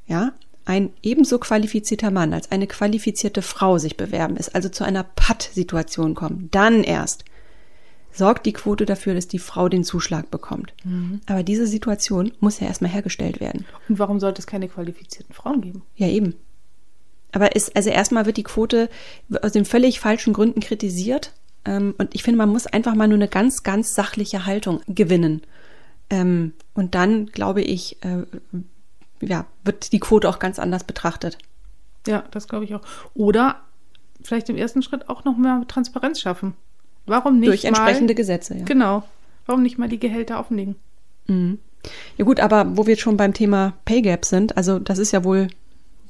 ja, 0.08 0.34
ein 0.66 0.92
ebenso 1.04 1.38
qualifizierter 1.38 2.12
Mann 2.12 2.34
als 2.34 2.52
eine 2.52 2.68
qualifizierte 2.68 3.42
Frau 3.42 3.78
sich 3.78 3.98
bewerben, 3.98 4.36
ist 4.36 4.56
also 4.56 4.70
zu 4.70 4.84
einer 4.84 5.04
Patt-Situation 5.04 6.16
kommen, 6.16 6.50
dann 6.52 6.84
erst 6.84 7.24
sorgt 8.12 8.46
die 8.46 8.54
Quote 8.54 8.86
dafür, 8.86 9.14
dass 9.14 9.28
die 9.28 9.40
Frau 9.40 9.70
den 9.70 9.84
Zuschlag 9.84 10.32
bekommt. 10.32 10.74
Mhm. 10.84 11.22
Aber 11.26 11.44
diese 11.44 11.68
Situation 11.68 12.32
muss 12.40 12.60
ja 12.60 12.68
erstmal 12.68 12.92
hergestellt 12.92 13.40
werden. 13.40 13.66
Und 13.90 14.00
warum 14.00 14.20
sollte 14.20 14.40
es 14.40 14.48
keine 14.48 14.70
qualifizierten 14.70 15.34
Frauen 15.36 15.62
geben? 15.62 15.84
Ja, 15.96 16.08
eben. 16.08 16.36
Aber 17.32 17.56
ist, 17.56 17.76
also 17.76 17.90
erstmal 17.90 18.26
wird 18.26 18.38
die 18.38 18.44
Quote 18.44 18.90
aus 19.42 19.52
den 19.52 19.66
völlig 19.66 20.00
falschen 20.00 20.34
Gründen 20.34 20.62
kritisiert. 20.62 21.34
Ähm, 21.66 21.94
und 21.98 22.16
ich 22.16 22.24
finde, 22.24 22.38
man 22.38 22.50
muss 22.50 22.68
einfach 22.68 22.96
mal 22.96 23.08
nur 23.08 23.18
eine 23.18 23.28
ganz, 23.28 23.64
ganz 23.64 23.94
sachliche 23.94 24.46
Haltung 24.46 24.82
gewinnen. 24.88 25.42
Ähm, 26.10 26.54
und 26.74 26.96
dann, 26.96 27.28
glaube 27.28 27.62
ich, 27.62 27.98
äh, 28.04 28.24
ja, 29.22 29.46
wird 29.64 29.92
die 29.92 30.00
Quote 30.00 30.30
auch 30.30 30.40
ganz 30.40 30.60
anders 30.60 30.84
betrachtet. 30.84 31.38
Ja, 32.08 32.24
das 32.32 32.48
glaube 32.48 32.66
ich 32.66 32.76
auch. 32.76 32.82
Oder 33.14 33.62
vielleicht 34.22 34.50
im 34.50 34.58
ersten 34.58 34.82
Schritt 34.82 35.10
auch 35.10 35.24
noch 35.26 35.38
mehr 35.38 35.64
Transparenz 35.68 36.20
schaffen. 36.20 36.54
Warum 37.06 37.40
nicht? 37.40 37.50
Durch 37.50 37.66
entsprechende 37.66 38.14
mal, 38.14 38.18
Gesetze, 38.18 38.58
ja. 38.58 38.66
Genau. 38.66 39.04
Warum 39.46 39.62
nicht 39.62 39.78
mal 39.78 39.90
die 39.90 40.00
Gehälter 40.00 40.40
offenlegen? 40.40 40.76
Mhm. 41.28 41.60
Ja 42.18 42.26
gut, 42.26 42.40
aber 42.40 42.78
wo 42.78 42.88
wir 42.88 42.98
schon 42.98 43.18
beim 43.18 43.34
Thema 43.34 43.74
Pay 43.86 44.02
Gap 44.02 44.26
sind, 44.26 44.58
also 44.58 44.80
das 44.80 44.98
ist 44.98 45.12
ja 45.12 45.24
wohl 45.24 45.48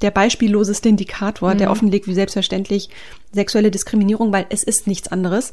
der 0.00 0.10
beispielloseste 0.10 0.88
Indikator, 0.88 1.54
mhm. 1.54 1.58
der 1.58 1.70
offenlegt, 1.70 2.06
wie 2.06 2.14
selbstverständlich 2.14 2.88
sexuelle 3.32 3.70
Diskriminierung, 3.70 4.32
weil 4.32 4.46
es 4.48 4.62
ist 4.62 4.86
nichts 4.86 5.08
anderes, 5.08 5.52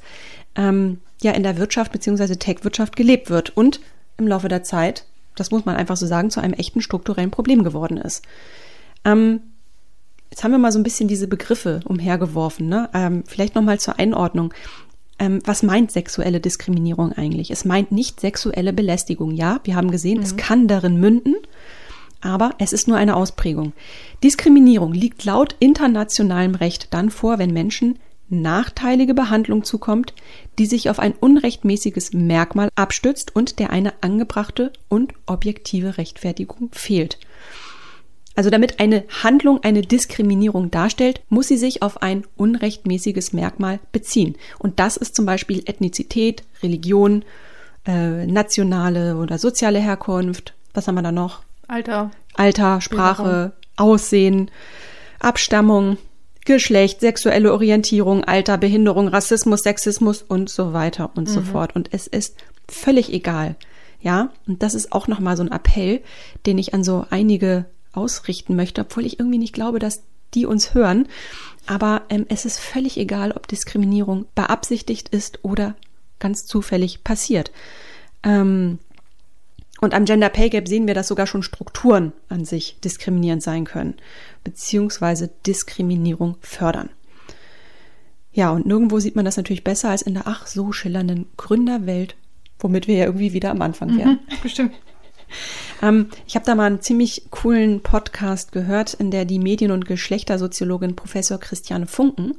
ähm, 0.55 0.99
ja 1.21 1.31
in 1.31 1.43
der 1.43 1.57
Wirtschaft 1.57 1.91
beziehungsweise 1.91 2.37
Tech-Wirtschaft 2.37 2.95
gelebt 2.95 3.29
wird 3.29 3.55
und 3.55 3.79
im 4.17 4.27
Laufe 4.27 4.47
der 4.47 4.63
Zeit, 4.63 5.05
das 5.35 5.51
muss 5.51 5.65
man 5.65 5.75
einfach 5.75 5.97
so 5.97 6.05
sagen, 6.05 6.29
zu 6.29 6.39
einem 6.39 6.53
echten 6.53 6.81
strukturellen 6.81 7.31
Problem 7.31 7.63
geworden 7.63 7.97
ist. 7.97 8.23
Ähm, 9.05 9.41
jetzt 10.29 10.43
haben 10.43 10.51
wir 10.51 10.59
mal 10.59 10.71
so 10.71 10.79
ein 10.79 10.83
bisschen 10.83 11.07
diese 11.07 11.27
Begriffe 11.27 11.81
umhergeworfen. 11.85 12.67
Ne? 12.67 12.89
Ähm, 12.93 13.23
vielleicht 13.25 13.55
nochmal 13.55 13.79
zur 13.79 13.99
Einordnung. 13.99 14.53
Ähm, 15.19 15.41
was 15.45 15.63
meint 15.63 15.91
sexuelle 15.91 16.39
Diskriminierung 16.39 17.13
eigentlich? 17.13 17.51
Es 17.51 17.65
meint 17.65 17.91
nicht 17.91 18.19
sexuelle 18.19 18.73
Belästigung. 18.73 19.31
Ja, 19.31 19.59
wir 19.63 19.75
haben 19.75 19.91
gesehen, 19.91 20.17
mhm. 20.17 20.23
es 20.23 20.37
kann 20.37 20.67
darin 20.67 20.99
münden, 20.99 21.35
aber 22.21 22.55
es 22.57 22.73
ist 22.73 22.87
nur 22.87 22.97
eine 22.97 23.15
Ausprägung. 23.15 23.73
Diskriminierung 24.23 24.93
liegt 24.93 25.23
laut 25.23 25.55
internationalem 25.59 26.55
Recht 26.55 26.93
dann 26.93 27.09
vor, 27.09 27.37
wenn 27.37 27.53
Menschen 27.53 27.99
nachteilige 28.33 29.13
Behandlung 29.13 29.63
zukommt, 29.63 30.13
die 30.59 30.65
sich 30.65 30.89
auf 30.89 30.99
ein 30.99 31.13
unrechtmäßiges 31.13 32.13
Merkmal 32.13 32.69
abstützt 32.75 33.35
und 33.35 33.59
der 33.59 33.69
eine 33.69 33.93
angebrachte 34.01 34.71
und 34.89 35.13
objektive 35.25 35.97
Rechtfertigung 35.97 36.69
fehlt. 36.71 37.19
Also 38.35 38.49
damit 38.49 38.79
eine 38.79 39.03
Handlung 39.21 39.63
eine 39.63 39.81
Diskriminierung 39.81 40.71
darstellt, 40.71 41.21
muss 41.29 41.47
sie 41.47 41.57
sich 41.57 41.83
auf 41.83 42.01
ein 42.01 42.23
unrechtmäßiges 42.35 43.31
Merkmal 43.31 43.79
beziehen. 43.91 44.35
Und 44.57 44.79
das 44.79 44.97
ist 44.97 45.15
zum 45.15 45.25
Beispiel 45.25 45.61
Ethnizität, 45.65 46.43
Religion, 46.63 47.23
äh, 47.85 48.25
nationale 48.25 49.17
oder 49.17 49.37
soziale 49.37 49.79
Herkunft. 49.79 50.55
Was 50.73 50.87
haben 50.87 50.95
wir 50.95 51.03
da 51.03 51.11
noch? 51.11 51.43
Alter. 51.67 52.11
Alter, 52.33 52.81
Sprache, 52.81 53.53
Aussehen, 53.75 54.49
Abstammung, 55.19 55.97
Geschlecht, 56.45 56.99
sexuelle 56.99 57.53
Orientierung, 57.53 58.23
Alter, 58.23 58.57
Behinderung, 58.57 59.07
Rassismus, 59.07 59.61
Sexismus 59.61 60.21
und 60.21 60.49
so 60.49 60.73
weiter 60.73 61.11
und 61.15 61.27
mhm. 61.27 61.33
so 61.33 61.41
fort. 61.41 61.75
Und 61.75 61.89
es 61.93 62.07
ist 62.07 62.35
völlig 62.67 63.11
egal. 63.13 63.55
Ja, 64.01 64.31
und 64.47 64.61
das 64.61 64.73
ist 64.73 64.91
auch 64.91 65.07
nochmal 65.07 65.37
so 65.37 65.43
ein 65.43 65.51
Appell, 65.51 66.01
den 66.45 66.57
ich 66.57 66.73
an 66.73 66.83
so 66.83 67.05
einige 67.09 67.65
ausrichten 67.93 68.55
möchte, 68.55 68.81
obwohl 68.81 69.05
ich 69.05 69.19
irgendwie 69.19 69.37
nicht 69.37 69.53
glaube, 69.53 69.79
dass 69.79 70.03
die 70.33 70.45
uns 70.45 70.73
hören. 70.73 71.07
Aber 71.67 72.01
ähm, 72.09 72.25
es 72.27 72.45
ist 72.45 72.59
völlig 72.59 72.97
egal, 72.97 73.31
ob 73.31 73.47
Diskriminierung 73.47 74.25
beabsichtigt 74.35 75.09
ist 75.09 75.39
oder 75.43 75.75
ganz 76.19 76.45
zufällig 76.45 77.03
passiert. 77.03 77.51
Ähm, 78.23 78.79
und 79.83 79.93
am 79.93 80.05
Gender 80.05 80.29
Pay 80.29 80.49
Gap 80.49 80.67
sehen 80.67 80.87
wir, 80.87 80.93
dass 80.93 81.09
sogar 81.09 81.27
schon 81.27 81.43
Strukturen 81.43 82.13
an 82.29 82.45
sich 82.45 82.77
diskriminierend 82.83 83.43
sein 83.43 83.65
können, 83.65 83.95
beziehungsweise 84.43 85.29
Diskriminierung 85.45 86.37
fördern. 86.39 86.89
Ja, 88.31 88.51
und 88.51 88.65
nirgendwo 88.65 88.99
sieht 88.99 89.15
man 89.15 89.25
das 89.25 89.37
natürlich 89.37 89.63
besser 89.63 89.89
als 89.89 90.01
in 90.01 90.13
der 90.13 90.25
ach 90.25 90.47
so 90.47 90.71
schillernden 90.71 91.27
Gründerwelt, 91.35 92.15
womit 92.59 92.87
wir 92.87 92.95
ja 92.95 93.05
irgendwie 93.05 93.33
wieder 93.33 93.51
am 93.51 93.61
Anfang 93.61 93.97
wären. 93.97 94.11
Mhm, 94.11 94.19
bestimmt. 94.41 94.73
ähm, 95.81 96.07
ich 96.25 96.35
habe 96.35 96.45
da 96.45 96.55
mal 96.55 96.67
einen 96.67 96.81
ziemlich 96.81 97.23
coolen 97.29 97.81
Podcast 97.81 98.53
gehört, 98.53 98.93
in 98.93 99.11
der 99.11 99.25
die 99.25 99.39
Medien- 99.39 99.71
und 99.71 99.85
Geschlechtersoziologin 99.85 100.95
Professor 100.95 101.39
Christiane 101.39 101.87
Funken 101.87 102.35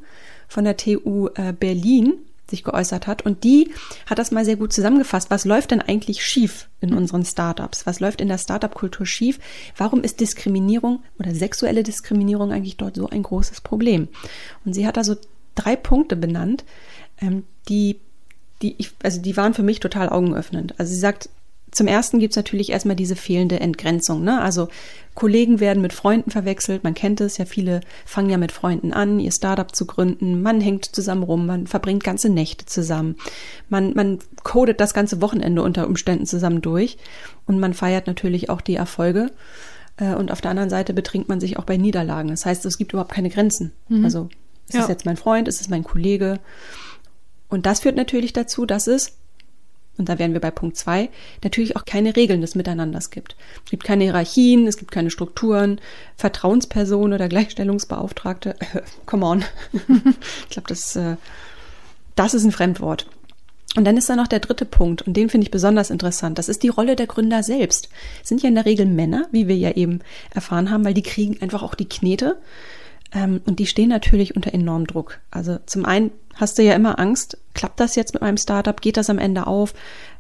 von 0.49 0.65
der 0.65 0.79
TU 0.79 1.29
äh, 1.35 1.53
Berlin 1.53 2.15
sich 2.49 2.65
geäußert 2.65 3.07
hat. 3.07 3.23
Und 3.23 3.45
die 3.45 3.71
hat 4.07 4.19
das 4.19 4.31
mal 4.31 4.45
sehr 4.45 4.57
gut 4.57 4.73
zusammengefasst. 4.73 5.31
Was 5.31 5.45
läuft 5.45 5.71
denn 5.71 5.81
eigentlich 5.81 6.25
schief 6.25 6.69
in 6.81 6.95
unseren 6.95 7.25
Startups? 7.25 7.87
Was 7.87 8.01
läuft 8.01 8.21
in 8.21 8.29
der 8.29 8.39
Startup-Kultur 8.39 9.07
schief? 9.07 9.39
Warum 9.77 10.03
ist 10.03 10.21
Diskriminierung 10.21 11.03
oder 11.19 11.35
sexuelle 11.35 11.83
Diskriminierung 11.83 12.53
eigentlich 12.53 12.77
dort 12.77 12.97
so 12.97 13.09
ein 13.09 13.23
großes 13.23 13.61
Problem? 13.61 14.09
Und 14.65 14.75
sie 14.75 14.87
hat 14.87 14.97
da 14.97 15.05
so 15.05 15.17
drei 15.55 15.77
Punkte 15.77 16.17
benannt, 16.17 16.65
ähm, 17.21 17.45
die, 17.69 18.01
die 18.63 18.75
ich, 18.79 18.93
also 19.03 19.21
die 19.21 19.37
waren 19.37 19.55
für 19.55 19.63
mich 19.63 19.81
total 19.81 20.09
augenöffnend. 20.09 20.79
Also 20.79 20.93
sie 20.93 21.01
sagt, 21.01 21.31
zum 21.75 21.89
ersten 21.89 22.21
gibt's 22.21 22.37
natürlich 22.37 22.71
erstmal 22.71 22.95
diese 22.95 23.17
fehlende 23.17 23.59
Entgrenzung. 23.59 24.23
Ne? 24.23 24.41
Also 24.41 24.69
Kollegen 25.15 25.59
werden 25.59 25.83
mit 25.83 25.93
Freunden 25.93 26.31
verwechselt. 26.31 26.85
Man 26.85 26.95
kennt 26.95 27.21
es 27.21 27.37
ja, 27.37 27.47
viele 27.47 27.81
fangen 28.07 28.31
ja 28.31 28.39
mit 28.39 28.53
Freunden 28.53 28.93
an, 28.93 29.19
ihr 29.19 29.33
Startup 29.33 29.75
zu 29.75 29.85
gründen. 29.85 30.41
Man 30.41 30.61
hängt 30.61 30.85
zusammen 30.85 31.25
rum, 31.25 31.47
man 31.47 31.67
verbringt 31.67 32.05
ganze 32.05 32.29
Nächte 32.29 32.65
zusammen. 32.65 33.17
Man, 33.69 33.93
man 33.95 34.21
codet 34.45 34.81
das 34.81 34.95
ganze 34.95 35.21
Wochenende 35.21 35.63
unter 35.63 35.89
Umständen 35.89 36.27
zusammen 36.27 36.63
durch. 36.63 36.97
Und 37.45 37.59
man 37.59 37.75
feiert 37.75 38.07
natürlich 38.07 38.51
auch 38.51 38.61
die 38.61 38.77
Erfolge. 38.77 39.33
Äh, 39.97 40.15
und 40.15 40.31
auf 40.31 40.41
der 40.41 40.53
anderen 40.53 40.71
Seite 40.71 40.95
betrinkt 40.95 41.29
man 41.29 41.41
sich 41.41 41.59
auch 41.59 41.65
bei 41.65 41.77
Niederlagen. 41.77 42.29
Das 42.29 42.47
heißt, 42.47 42.65
es 42.67 42.79
gibt 42.79 42.93
überhaupt 42.93 43.13
keine 43.13 43.31
Grenzen. 43.31 43.73
Mhm. 43.89 44.05
Also, 44.05 44.29
ist 44.69 44.75
ja. 44.75 44.83
es 44.83 44.89
jetzt 44.89 45.07
mein 45.07 45.17
Freund, 45.17 45.49
ist 45.49 45.61
es 45.61 45.69
mein 45.69 45.83
Kollege? 45.83 46.39
Und 47.49 47.67
das 47.67 47.81
führt 47.81 47.97
natürlich 47.97 48.33
dazu, 48.33 48.65
dass 48.65 48.87
es 48.87 49.17
und 49.97 50.09
da 50.09 50.19
wären 50.19 50.33
wir 50.33 50.41
bei 50.41 50.51
Punkt 50.51 50.77
zwei, 50.77 51.09
natürlich 51.43 51.77
auch 51.77 51.85
keine 51.85 52.17
Regeln 52.17 52.41
des 52.41 52.55
Miteinanders 52.55 53.11
gibt. 53.11 53.37
Es 53.65 53.71
gibt 53.71 53.85
keine 53.85 54.05
Hierarchien, 54.05 54.67
es 54.67 54.77
gibt 54.77 54.91
keine 54.91 55.11
Strukturen, 55.11 55.81
Vertrauenspersonen 56.17 57.13
oder 57.13 57.29
Gleichstellungsbeauftragte. 57.29 58.57
Come 59.07 59.27
on. 59.27 59.45
ich 59.73 60.51
glaube, 60.51 60.69
das, 60.69 60.97
äh, 60.97 61.17
das 62.17 62.35
ist 62.35 62.45
ein 62.45 62.53
Fremdwort. 62.53 63.07
Und 63.77 63.85
dann 63.85 63.97
ist 63.97 64.09
da 64.09 64.15
noch 64.15 64.29
der 64.29 64.39
dritte 64.39 64.65
Punkt, 64.65 65.03
und 65.03 65.17
den 65.17 65.29
finde 65.29 65.47
ich 65.47 65.51
besonders 65.51 65.91
interessant. 65.91 66.39
Das 66.39 66.49
ist 66.49 66.63
die 66.63 66.69
Rolle 66.69 66.95
der 66.95 67.09
Gründer 67.09 67.43
selbst. 67.43 67.89
Es 68.23 68.29
sind 68.29 68.43
ja 68.43 68.49
in 68.49 68.55
der 68.55 68.67
Regel 68.67 68.87
Männer, 68.87 69.27
wie 69.33 69.49
wir 69.49 69.57
ja 69.57 69.73
eben 69.73 70.01
erfahren 70.33 70.71
haben, 70.71 70.85
weil 70.85 70.95
die 70.95 71.03
kriegen 71.03 71.43
einfach 71.43 71.63
auch 71.63 71.75
die 71.75 71.89
Knete. 71.89 72.37
Ähm, 73.13 73.41
und 73.47 73.59
die 73.59 73.67
stehen 73.67 73.89
natürlich 73.89 74.37
unter 74.37 74.55
enormem 74.55 74.87
Druck. 74.87 75.21
Also 75.31 75.59
zum 75.67 75.85
einen 75.85 76.13
hast 76.37 76.59
du 76.59 76.63
ja 76.63 76.75
immer 76.75 76.99
Angst, 76.99 77.39
klappt 77.55 77.81
das 77.81 77.97
jetzt 77.97 78.15
mit 78.15 78.23
meinem 78.23 78.37
Startup, 78.37 78.81
geht 78.81 78.97
das 78.97 79.11
am 79.11 79.19
Ende 79.19 79.47
auf? 79.47 79.75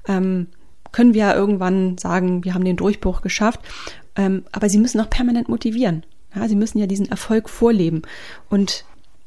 Ähm, 0.06 0.48
können 0.92 1.14
wir 1.14 1.22
ja 1.22 1.34
irgendwann 1.34 1.98
sagen, 1.98 2.44
wir 2.44 2.54
haben 2.54 2.64
den 2.64 2.76
Durchbruch 2.76 3.20
geschafft. 3.20 3.60
Ähm, 4.16 4.44
aber 4.52 4.68
sie 4.68 4.78
müssen 4.78 5.00
auch 5.00 5.10
permanent 5.10 5.48
motivieren. 5.48 6.04
Ja, 6.34 6.48
sie 6.48 6.56
müssen 6.56 6.78
ja 6.78 6.86
diesen 6.86 7.10
Erfolg 7.10 7.48
vorleben 7.48 8.02
und 8.48 8.84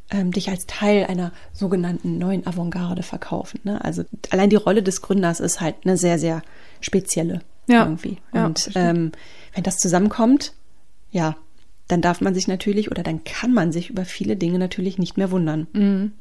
ähm, 0.10 0.32
dich 0.32 0.50
als 0.50 0.66
Teil 0.66 1.06
einer 1.06 1.32
sogenannten 1.54 2.18
neuen 2.18 2.48
Avantgarde 2.48 3.04
verkaufen. 3.04 3.60
Ne? 3.64 3.84
Also 3.84 4.04
allein 4.30 4.50
die 4.50 4.56
Rolle 4.56 4.84
des 4.84 5.02
Gründers 5.02 5.40
ist 5.40 5.60
halt 5.60 5.76
eine 5.84 5.98
sehr, 5.98 6.20
sehr 6.20 6.42
spezielle 6.80 7.42
ja, 7.68 7.84
irgendwie. 7.84 8.18
Und 8.32 8.74
ja, 8.74 8.90
ähm, 8.90 9.12
wenn 9.54 9.64
das 9.64 9.78
zusammenkommt, 9.80 10.54
ja, 11.12 11.36
dann 11.88 12.02
darf 12.02 12.22
man 12.22 12.34
sich 12.34 12.48
natürlich 12.48 12.92
oder 12.92 13.04
dann 13.04 13.24
kann 13.24 13.54
man 13.54 13.72
sich 13.72 13.90
über 13.90 14.06
viele 14.06 14.36
Dinge 14.36 14.60
natürlich 14.60 14.98
nicht 14.98 15.18
mehr 15.18 15.32
wundern. 15.32 15.68
Mhm. 15.74 16.12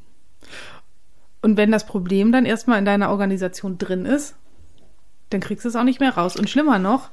Und 1.43 1.57
wenn 1.57 1.70
das 1.70 1.87
Problem 1.87 2.32
dann 2.32 2.45
erstmal 2.45 2.78
in 2.78 2.84
deiner 2.84 3.11
Organisation 3.11 3.78
drin 3.78 4.05
ist, 4.05 4.34
dann 5.30 5.41
kriegst 5.41 5.64
du 5.64 5.68
es 5.68 5.76
auch 5.76 5.84
nicht 5.84 6.01
mehr 6.01 6.16
raus. 6.16 6.37
Und 6.37 6.51
schlimmer 6.51 6.78
noch, 6.78 7.11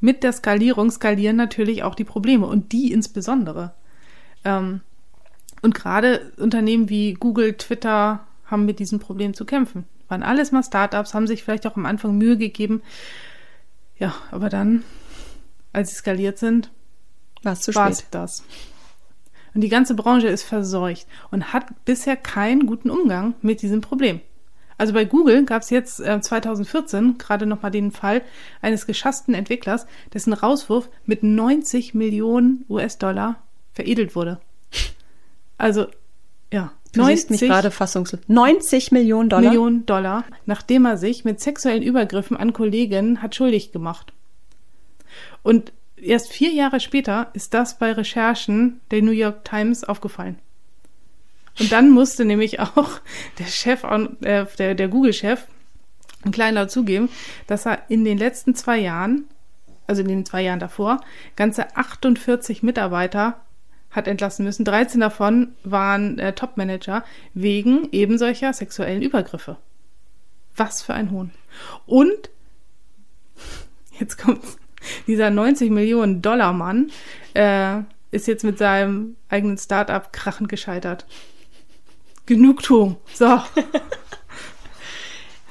mit 0.00 0.22
der 0.22 0.32
Skalierung 0.32 0.90
skalieren 0.90 1.36
natürlich 1.36 1.82
auch 1.82 1.94
die 1.94 2.04
Probleme 2.04 2.46
und 2.46 2.72
die 2.72 2.92
insbesondere. 2.92 3.72
Ähm, 4.44 4.80
und 5.62 5.74
gerade 5.74 6.32
Unternehmen 6.38 6.88
wie 6.88 7.14
Google, 7.14 7.54
Twitter 7.54 8.26
haben 8.46 8.66
mit 8.66 8.80
diesem 8.80 8.98
Problem 8.98 9.32
zu 9.32 9.44
kämpfen. 9.44 9.86
Waren 10.08 10.22
alles 10.22 10.52
mal 10.52 10.62
Startups, 10.62 11.14
haben 11.14 11.26
sich 11.26 11.44
vielleicht 11.44 11.66
auch 11.66 11.76
am 11.76 11.86
Anfang 11.86 12.18
Mühe 12.18 12.36
gegeben. 12.36 12.82
Ja, 13.96 14.14
aber 14.30 14.48
dann, 14.48 14.82
als 15.72 15.90
sie 15.90 15.96
skaliert 15.96 16.38
sind, 16.38 16.70
war 17.42 17.52
es 17.52 17.60
zu 17.60 17.72
spät. 17.72 18.04
das. 18.10 18.42
Und 19.54 19.60
die 19.60 19.68
ganze 19.68 19.94
Branche 19.94 20.28
ist 20.28 20.44
verseucht 20.44 21.06
und 21.30 21.52
hat 21.52 21.66
bisher 21.84 22.16
keinen 22.16 22.66
guten 22.66 22.90
Umgang 22.90 23.34
mit 23.42 23.62
diesem 23.62 23.80
Problem. 23.80 24.20
Also 24.78 24.94
bei 24.94 25.04
Google 25.04 25.44
gab 25.44 25.62
es 25.62 25.70
jetzt 25.70 26.00
äh, 26.00 26.20
2014 26.20 27.18
gerade 27.18 27.46
nochmal 27.46 27.70
den 27.70 27.92
Fall 27.92 28.22
eines 28.62 28.86
geschassten 28.86 29.34
Entwicklers, 29.34 29.86
dessen 30.12 30.32
Rauswurf 30.32 30.88
mit 31.04 31.22
90 31.22 31.94
Millionen 31.94 32.64
US-Dollar 32.68 33.36
veredelt 33.74 34.16
wurde. 34.16 34.40
Also, 35.58 35.86
ja. 36.52 36.72
Du 36.92 37.00
90 37.00 37.30
mich 37.30 37.40
gerade 37.42 37.70
fassungslos. 37.70 38.20
90 38.26 38.90
Millionen 38.92 39.28
Dollar? 39.28 39.50
Millionen 39.50 39.86
Dollar, 39.86 40.24
nachdem 40.44 40.84
er 40.84 40.96
sich 40.98 41.24
mit 41.24 41.40
sexuellen 41.40 41.82
Übergriffen 41.82 42.36
an 42.36 42.52
Kolleginnen 42.52 43.22
hat 43.22 43.34
schuldig 43.34 43.72
gemacht. 43.72 44.12
Und 45.42 45.72
erst 46.02 46.32
vier 46.32 46.50
Jahre 46.50 46.80
später 46.80 47.30
ist 47.32 47.54
das 47.54 47.78
bei 47.78 47.92
Recherchen 47.92 48.80
der 48.90 49.02
New 49.02 49.12
York 49.12 49.44
Times 49.44 49.84
aufgefallen. 49.84 50.38
Und 51.58 51.70
dann 51.70 51.90
musste 51.90 52.24
nämlich 52.24 52.60
auch 52.60 53.00
der 53.38 53.46
Chef, 53.46 53.84
äh, 53.84 54.46
der, 54.58 54.74
der 54.74 54.88
Google-Chef, 54.88 55.46
ein 56.24 56.32
kleiner 56.32 56.68
zugeben, 56.68 57.08
dass 57.46 57.66
er 57.66 57.82
in 57.88 58.04
den 58.04 58.16
letzten 58.16 58.54
zwei 58.54 58.78
Jahren, 58.78 59.24
also 59.86 60.02
in 60.02 60.08
den 60.08 60.24
zwei 60.24 60.42
Jahren 60.42 60.60
davor, 60.60 61.00
ganze 61.34 61.76
48 61.76 62.62
Mitarbeiter 62.62 63.40
hat 63.90 64.08
entlassen 64.08 64.44
müssen. 64.44 64.64
13 64.64 65.00
davon 65.00 65.54
waren 65.64 66.18
äh, 66.18 66.32
Top-Manager 66.32 67.04
wegen 67.34 67.88
eben 67.92 68.18
solcher 68.18 68.52
sexuellen 68.52 69.02
Übergriffe. 69.02 69.58
Was 70.56 70.82
für 70.82 70.94
ein 70.94 71.10
Hohn. 71.10 71.32
Und 71.86 72.30
jetzt 73.98 74.16
kommt's 74.16 74.56
dieser 75.06 75.30
90 75.30 75.70
Millionen 75.70 76.22
Dollar 76.22 76.52
Mann 76.52 76.90
äh, 77.34 77.80
ist 78.10 78.26
jetzt 78.26 78.44
mit 78.44 78.58
seinem 78.58 79.16
eigenen 79.28 79.58
Startup 79.58 80.12
krachend 80.12 80.48
gescheitert. 80.48 81.06
Genugtuung. 82.26 82.96
So. 83.12 83.26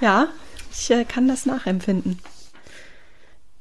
ja, 0.01 0.27
ich 0.71 0.91
äh, 0.91 1.03
kann 1.03 1.27
das 1.27 1.45
nachempfinden. 1.45 2.19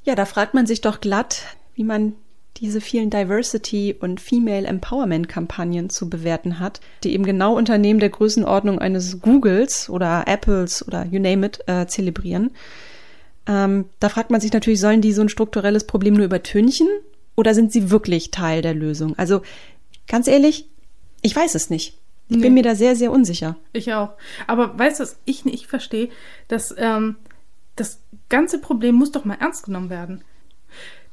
Ja, 0.05 0.15
da 0.15 0.25
fragt 0.25 0.55
man 0.55 0.67
sich 0.67 0.81
doch 0.81 1.01
glatt, 1.01 1.43
wie 1.75 1.85
man 1.85 2.15
diese 2.57 2.81
vielen 2.81 3.11
Diversity 3.11 3.97
und 3.99 4.21
Female 4.21 4.67
Empowerment 4.67 5.29
Kampagnen 5.29 5.89
zu 5.89 6.11
bewerten 6.11 6.59
hat, 6.59 6.81
die 7.05 7.15
eben 7.15 7.25
genau 7.25 7.57
Unternehmen 7.57 8.01
der 8.01 8.11
Größenordnung 8.11 8.79
eines 8.79 9.21
Googles 9.21 9.89
oder 9.89 10.25
Apples 10.27 10.87
oder 10.87 11.07
you 11.07 11.21
name 11.21 11.47
it 11.47 11.61
äh, 11.67 11.87
zelebrieren. 11.87 12.51
Ähm, 13.47 13.87
da 14.01 14.09
fragt 14.09 14.31
man 14.31 14.41
sich 14.41 14.53
natürlich, 14.53 14.81
sollen 14.81 15.01
die 15.01 15.13
so 15.13 15.23
ein 15.23 15.29
strukturelles 15.29 15.85
Problem 15.85 16.15
nur 16.15 16.27
übertünchen 16.27 16.89
oder 17.37 17.55
sind 17.55 17.73
sie 17.73 17.91
wirklich 17.91 18.31
Teil 18.31 18.63
der 18.63 18.75
Lösung? 18.75 19.19
Also 19.19 19.43
ganz 20.07 20.27
ehrlich, 20.29 20.67
ich 21.23 21.35
weiß 21.35 21.55
es 21.55 21.71
nicht. 21.71 21.97
Ich 22.29 22.37
nee. 22.37 22.43
bin 22.43 22.55
mir 22.55 22.63
da 22.63 22.75
sehr, 22.75 22.95
sehr 22.95 23.11
unsicher. 23.11 23.57
Ich 23.73 23.93
auch. 23.93 24.11
Aber 24.47 24.79
weißt 24.79 25.01
du, 25.01 25.03
was 25.03 25.19
ich 25.25 25.45
nicht 25.45 25.67
verstehe, 25.67 26.11
dass 26.47 26.75
ähm, 26.79 27.17
das 27.77 28.01
ganze 28.29 28.61
Problem 28.61 28.95
muss 28.95 29.11
doch 29.11 29.25
mal 29.25 29.39
ernst 29.41 29.65
genommen 29.65 29.91
werden. 29.91 30.23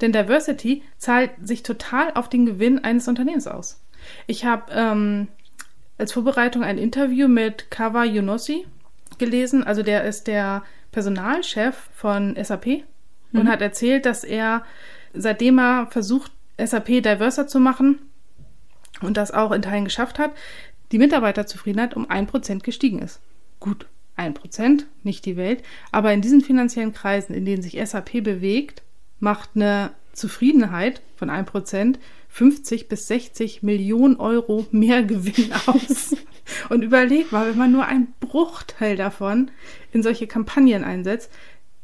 Denn 0.02 0.12
Diversity 0.12 0.84
zahlt 0.98 1.32
sich 1.44 1.64
total 1.64 2.14
auf 2.14 2.30
den 2.30 2.46
Gewinn 2.46 2.84
eines 2.84 3.08
Unternehmens 3.08 3.48
aus. 3.48 3.82
Ich 4.28 4.46
habe 4.46 4.72
ähm, 4.72 5.28
als 5.98 6.14
Vorbereitung 6.14 6.64
ein 6.64 6.78
Interview 6.78 7.28
mit 7.28 7.72
Kawa 7.72 8.04
Yunossi 8.04 8.68
gelesen. 9.18 9.64
Also 9.64 9.82
der 9.82 10.04
ist 10.04 10.28
der 10.28 10.64
Personalchef 10.92 11.90
von 11.94 12.36
SAP 12.42 12.66
mhm. 13.32 13.42
und 13.42 13.50
hat 13.50 13.62
erzählt, 13.62 14.06
dass 14.06 14.24
er, 14.24 14.64
seitdem 15.14 15.60
er 15.60 15.88
versucht, 15.88 16.32
SAP 16.64 16.88
diverser 17.04 17.48
zu 17.48 17.60
machen 17.60 18.00
und 19.02 19.18
das 19.18 19.32
auch 19.32 19.52
in 19.52 19.62
Teilen 19.62 19.86
geschafft 19.86 20.18
hat, 20.20 20.32
die 20.92 20.98
Mitarbeiterzufriedenheit 20.98 21.96
um 21.96 22.10
ein 22.10 22.28
Prozent 22.28 22.64
gestiegen 22.64 23.00
ist. 23.00 23.20
Gut, 23.60 23.88
ein 24.16 24.34
Prozent, 24.34 24.88
nicht 25.04 25.26
die 25.26 25.38
Welt, 25.38 25.64
aber 25.92 26.14
in 26.14 26.22
diesen 26.22 26.42
finanziellen 26.42 26.94
Kreisen, 26.94 27.34
in 27.34 27.46
denen 27.46 27.62
sich 27.62 27.80
SAP 27.84 28.24
bewegt, 28.24 28.82
macht 29.20 29.52
eine 29.56 29.92
Zufriedenheit 30.14 31.02
von 31.16 31.30
ein 31.30 31.46
Prozent 31.46 32.00
50 32.30 32.88
bis 32.88 33.08
60 33.08 33.64
Millionen 33.64 34.18
Euro 34.18 34.66
mehr 34.72 35.04
Gewinn 35.04 35.54
aus. 35.66 36.16
Und 36.70 36.82
überleg 36.82 37.32
mal, 37.32 37.48
wenn 37.48 37.58
man 37.58 37.72
nur 37.72 37.86
einen 37.86 38.14
Bruchteil 38.20 38.95
davon 38.95 39.52
in 39.91 40.04
solche 40.04 40.28
Kampagnen 40.28 40.84
einsetzt, 40.84 41.32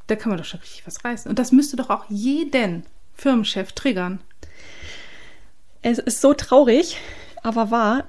da 0.07 0.15
kann 0.15 0.29
man 0.29 0.37
doch 0.37 0.45
schon 0.45 0.59
richtig 0.59 0.85
was 0.85 1.03
reißen. 1.03 1.29
Und 1.29 1.39
das 1.39 1.51
müsste 1.51 1.75
doch 1.75 1.89
auch 1.89 2.05
jeden 2.09 2.83
Firmenchef 3.13 3.71
triggern. 3.71 4.19
Es 5.81 5.99
ist 5.99 6.21
so 6.21 6.33
traurig, 6.33 6.97
aber 7.41 7.71
wahr. 7.71 8.05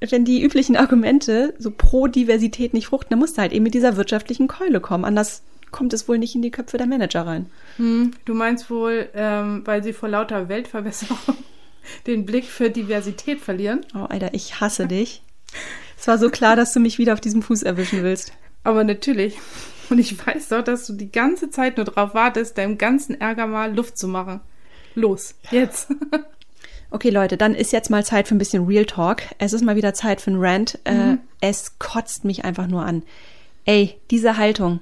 Wenn 0.00 0.24
die 0.24 0.42
üblichen 0.42 0.76
Argumente 0.76 1.54
so 1.58 1.72
pro 1.72 2.06
Diversität 2.06 2.72
nicht 2.72 2.86
fruchten, 2.86 3.10
dann 3.10 3.18
musst 3.18 3.36
du 3.36 3.42
halt 3.42 3.52
eben 3.52 3.64
mit 3.64 3.74
dieser 3.74 3.96
wirtschaftlichen 3.96 4.46
Keule 4.46 4.80
kommen. 4.80 5.04
Anders 5.04 5.42
kommt 5.72 5.92
es 5.92 6.08
wohl 6.08 6.18
nicht 6.18 6.36
in 6.36 6.42
die 6.42 6.52
Köpfe 6.52 6.78
der 6.78 6.86
Manager 6.86 7.26
rein. 7.26 7.46
Hm, 7.76 8.12
du 8.24 8.34
meinst 8.34 8.70
wohl, 8.70 9.08
ähm, 9.14 9.62
weil 9.64 9.82
sie 9.82 9.92
vor 9.92 10.08
lauter 10.08 10.48
Weltverbesserung 10.48 11.18
den 12.06 12.26
Blick 12.26 12.44
für 12.44 12.70
Diversität 12.70 13.40
verlieren? 13.40 13.84
Oh, 13.94 14.06
Alter, 14.08 14.34
ich 14.34 14.60
hasse 14.60 14.86
dich. 14.86 15.22
Es 15.98 16.06
war 16.06 16.18
so 16.18 16.30
klar, 16.30 16.56
dass 16.56 16.72
du 16.72 16.80
mich 16.80 16.98
wieder 16.98 17.12
auf 17.12 17.20
diesem 17.20 17.42
Fuß 17.42 17.62
erwischen 17.62 18.02
willst. 18.02 18.32
Aber 18.64 18.84
natürlich. 18.84 19.36
Und 19.90 19.98
ich 19.98 20.26
weiß 20.26 20.48
doch, 20.48 20.62
dass 20.62 20.86
du 20.86 20.92
die 20.92 21.10
ganze 21.10 21.50
Zeit 21.50 21.76
nur 21.76 21.86
darauf 21.86 22.14
wartest, 22.14 22.58
deinem 22.58 22.78
ganzen 22.78 23.20
Ärger 23.20 23.46
mal 23.46 23.74
Luft 23.74 23.98
zu 23.98 24.08
machen. 24.08 24.40
Los, 24.94 25.34
jetzt. 25.50 25.88
Okay, 26.90 27.10
Leute, 27.10 27.36
dann 27.36 27.54
ist 27.54 27.72
jetzt 27.72 27.90
mal 27.90 28.04
Zeit 28.04 28.28
für 28.28 28.34
ein 28.34 28.38
bisschen 28.38 28.64
Real 28.66 28.86
Talk. 28.86 29.22
Es 29.36 29.52
ist 29.52 29.62
mal 29.62 29.76
wieder 29.76 29.92
Zeit 29.92 30.22
für 30.22 30.30
ein 30.30 30.38
Rant. 30.38 30.78
Äh, 30.84 30.94
mhm. 30.94 31.18
Äh, 31.40 31.48
es 31.50 31.78
kotzt 31.78 32.24
mich 32.24 32.46
einfach 32.46 32.66
nur 32.66 32.82
an. 32.84 33.02
Ey, 33.66 34.00
diese 34.10 34.38
Haltung, 34.38 34.80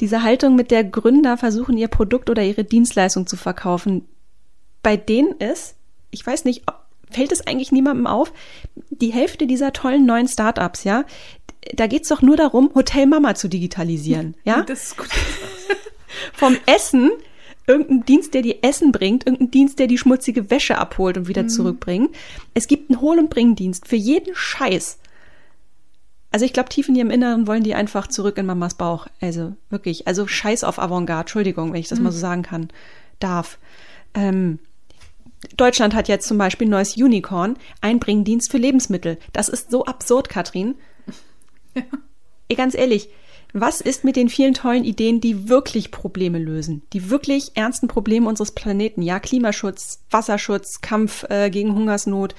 Diese 0.00 0.22
Haltung, 0.22 0.54
mit 0.54 0.70
der 0.70 0.84
Gründer 0.84 1.36
versuchen, 1.36 1.76
ihr 1.76 1.88
Produkt 1.88 2.30
oder 2.30 2.42
ihre 2.42 2.64
Dienstleistung 2.64 3.26
zu 3.26 3.36
verkaufen, 3.36 4.06
bei 4.82 4.96
denen 4.96 5.32
ist, 5.32 5.74
ich 6.10 6.26
weiß 6.26 6.44
nicht, 6.44 6.62
fällt 7.10 7.32
es 7.32 7.46
eigentlich 7.46 7.72
niemandem 7.72 8.06
auf, 8.06 8.32
die 8.90 9.12
Hälfte 9.12 9.46
dieser 9.46 9.72
tollen 9.72 10.06
neuen 10.06 10.28
Startups, 10.28 10.84
ja, 10.84 11.04
da 11.74 11.86
geht's 11.86 12.08
doch 12.08 12.22
nur 12.22 12.36
darum, 12.36 12.70
Hotel 12.74 13.06
Mama 13.06 13.34
zu 13.34 13.48
digitalisieren, 13.48 14.34
ja? 14.44 14.62
Das 14.66 14.84
ist 14.84 14.96
gut. 14.96 15.08
Vom 16.32 16.56
Essen, 16.66 17.10
irgendein 17.66 18.04
Dienst, 18.04 18.34
der 18.34 18.42
die 18.42 18.62
Essen 18.62 18.92
bringt, 18.92 19.26
irgendein 19.26 19.50
Dienst, 19.50 19.78
der 19.78 19.86
die 19.86 19.98
schmutzige 19.98 20.50
Wäsche 20.50 20.78
abholt 20.78 21.18
und 21.18 21.28
wieder 21.28 21.46
zurückbringt. 21.48 22.14
Es 22.54 22.66
gibt 22.66 22.90
einen 22.90 23.00
Hol- 23.00 23.18
und 23.18 23.30
Bringdienst 23.30 23.86
für 23.86 23.96
jeden 23.96 24.34
Scheiß. 24.34 24.98
Also 26.30 26.44
ich 26.44 26.52
glaube, 26.52 26.68
tief 26.68 26.88
in 26.88 26.94
ihrem 26.94 27.10
Inneren 27.10 27.46
wollen 27.46 27.62
die 27.62 27.74
einfach 27.74 28.06
zurück 28.06 28.38
in 28.38 28.46
Mamas 28.46 28.74
Bauch. 28.74 29.06
Also 29.20 29.54
wirklich, 29.70 30.06
also 30.06 30.26
Scheiß 30.26 30.64
auf 30.64 30.78
Avantgarde, 30.78 31.22
Entschuldigung, 31.22 31.72
wenn 31.72 31.80
ich 31.80 31.88
das 31.88 32.00
mal 32.00 32.12
so 32.12 32.18
sagen 32.18 32.42
kann, 32.42 32.68
darf. 33.18 33.58
Ähm, 34.14 34.58
Deutschland 35.56 35.94
hat 35.94 36.08
jetzt 36.08 36.26
zum 36.26 36.38
Beispiel 36.38 36.66
ein 36.66 36.70
neues 36.70 36.96
Unicorn, 36.96 37.56
Einbringdienst 37.80 38.50
für 38.50 38.58
Lebensmittel. 38.58 39.18
Das 39.32 39.48
ist 39.48 39.70
so 39.70 39.84
absurd, 39.84 40.28
Katrin. 40.28 40.74
Ey, 42.48 42.56
ganz 42.56 42.74
ehrlich, 42.74 43.08
was 43.52 43.80
ist 43.80 44.04
mit 44.04 44.16
den 44.16 44.28
vielen 44.28 44.54
tollen 44.54 44.84
Ideen, 44.84 45.20
die 45.20 45.48
wirklich 45.48 45.90
Probleme 45.90 46.38
lösen? 46.38 46.82
Die 46.92 47.10
wirklich 47.10 47.52
ernsten 47.54 47.88
Probleme 47.88 48.28
unseres 48.28 48.52
Planeten? 48.52 49.00
Ja, 49.02 49.20
Klimaschutz, 49.20 50.00
Wasserschutz, 50.10 50.80
Kampf 50.80 51.24
äh, 51.30 51.50
gegen 51.50 51.74
Hungersnot. 51.74 52.34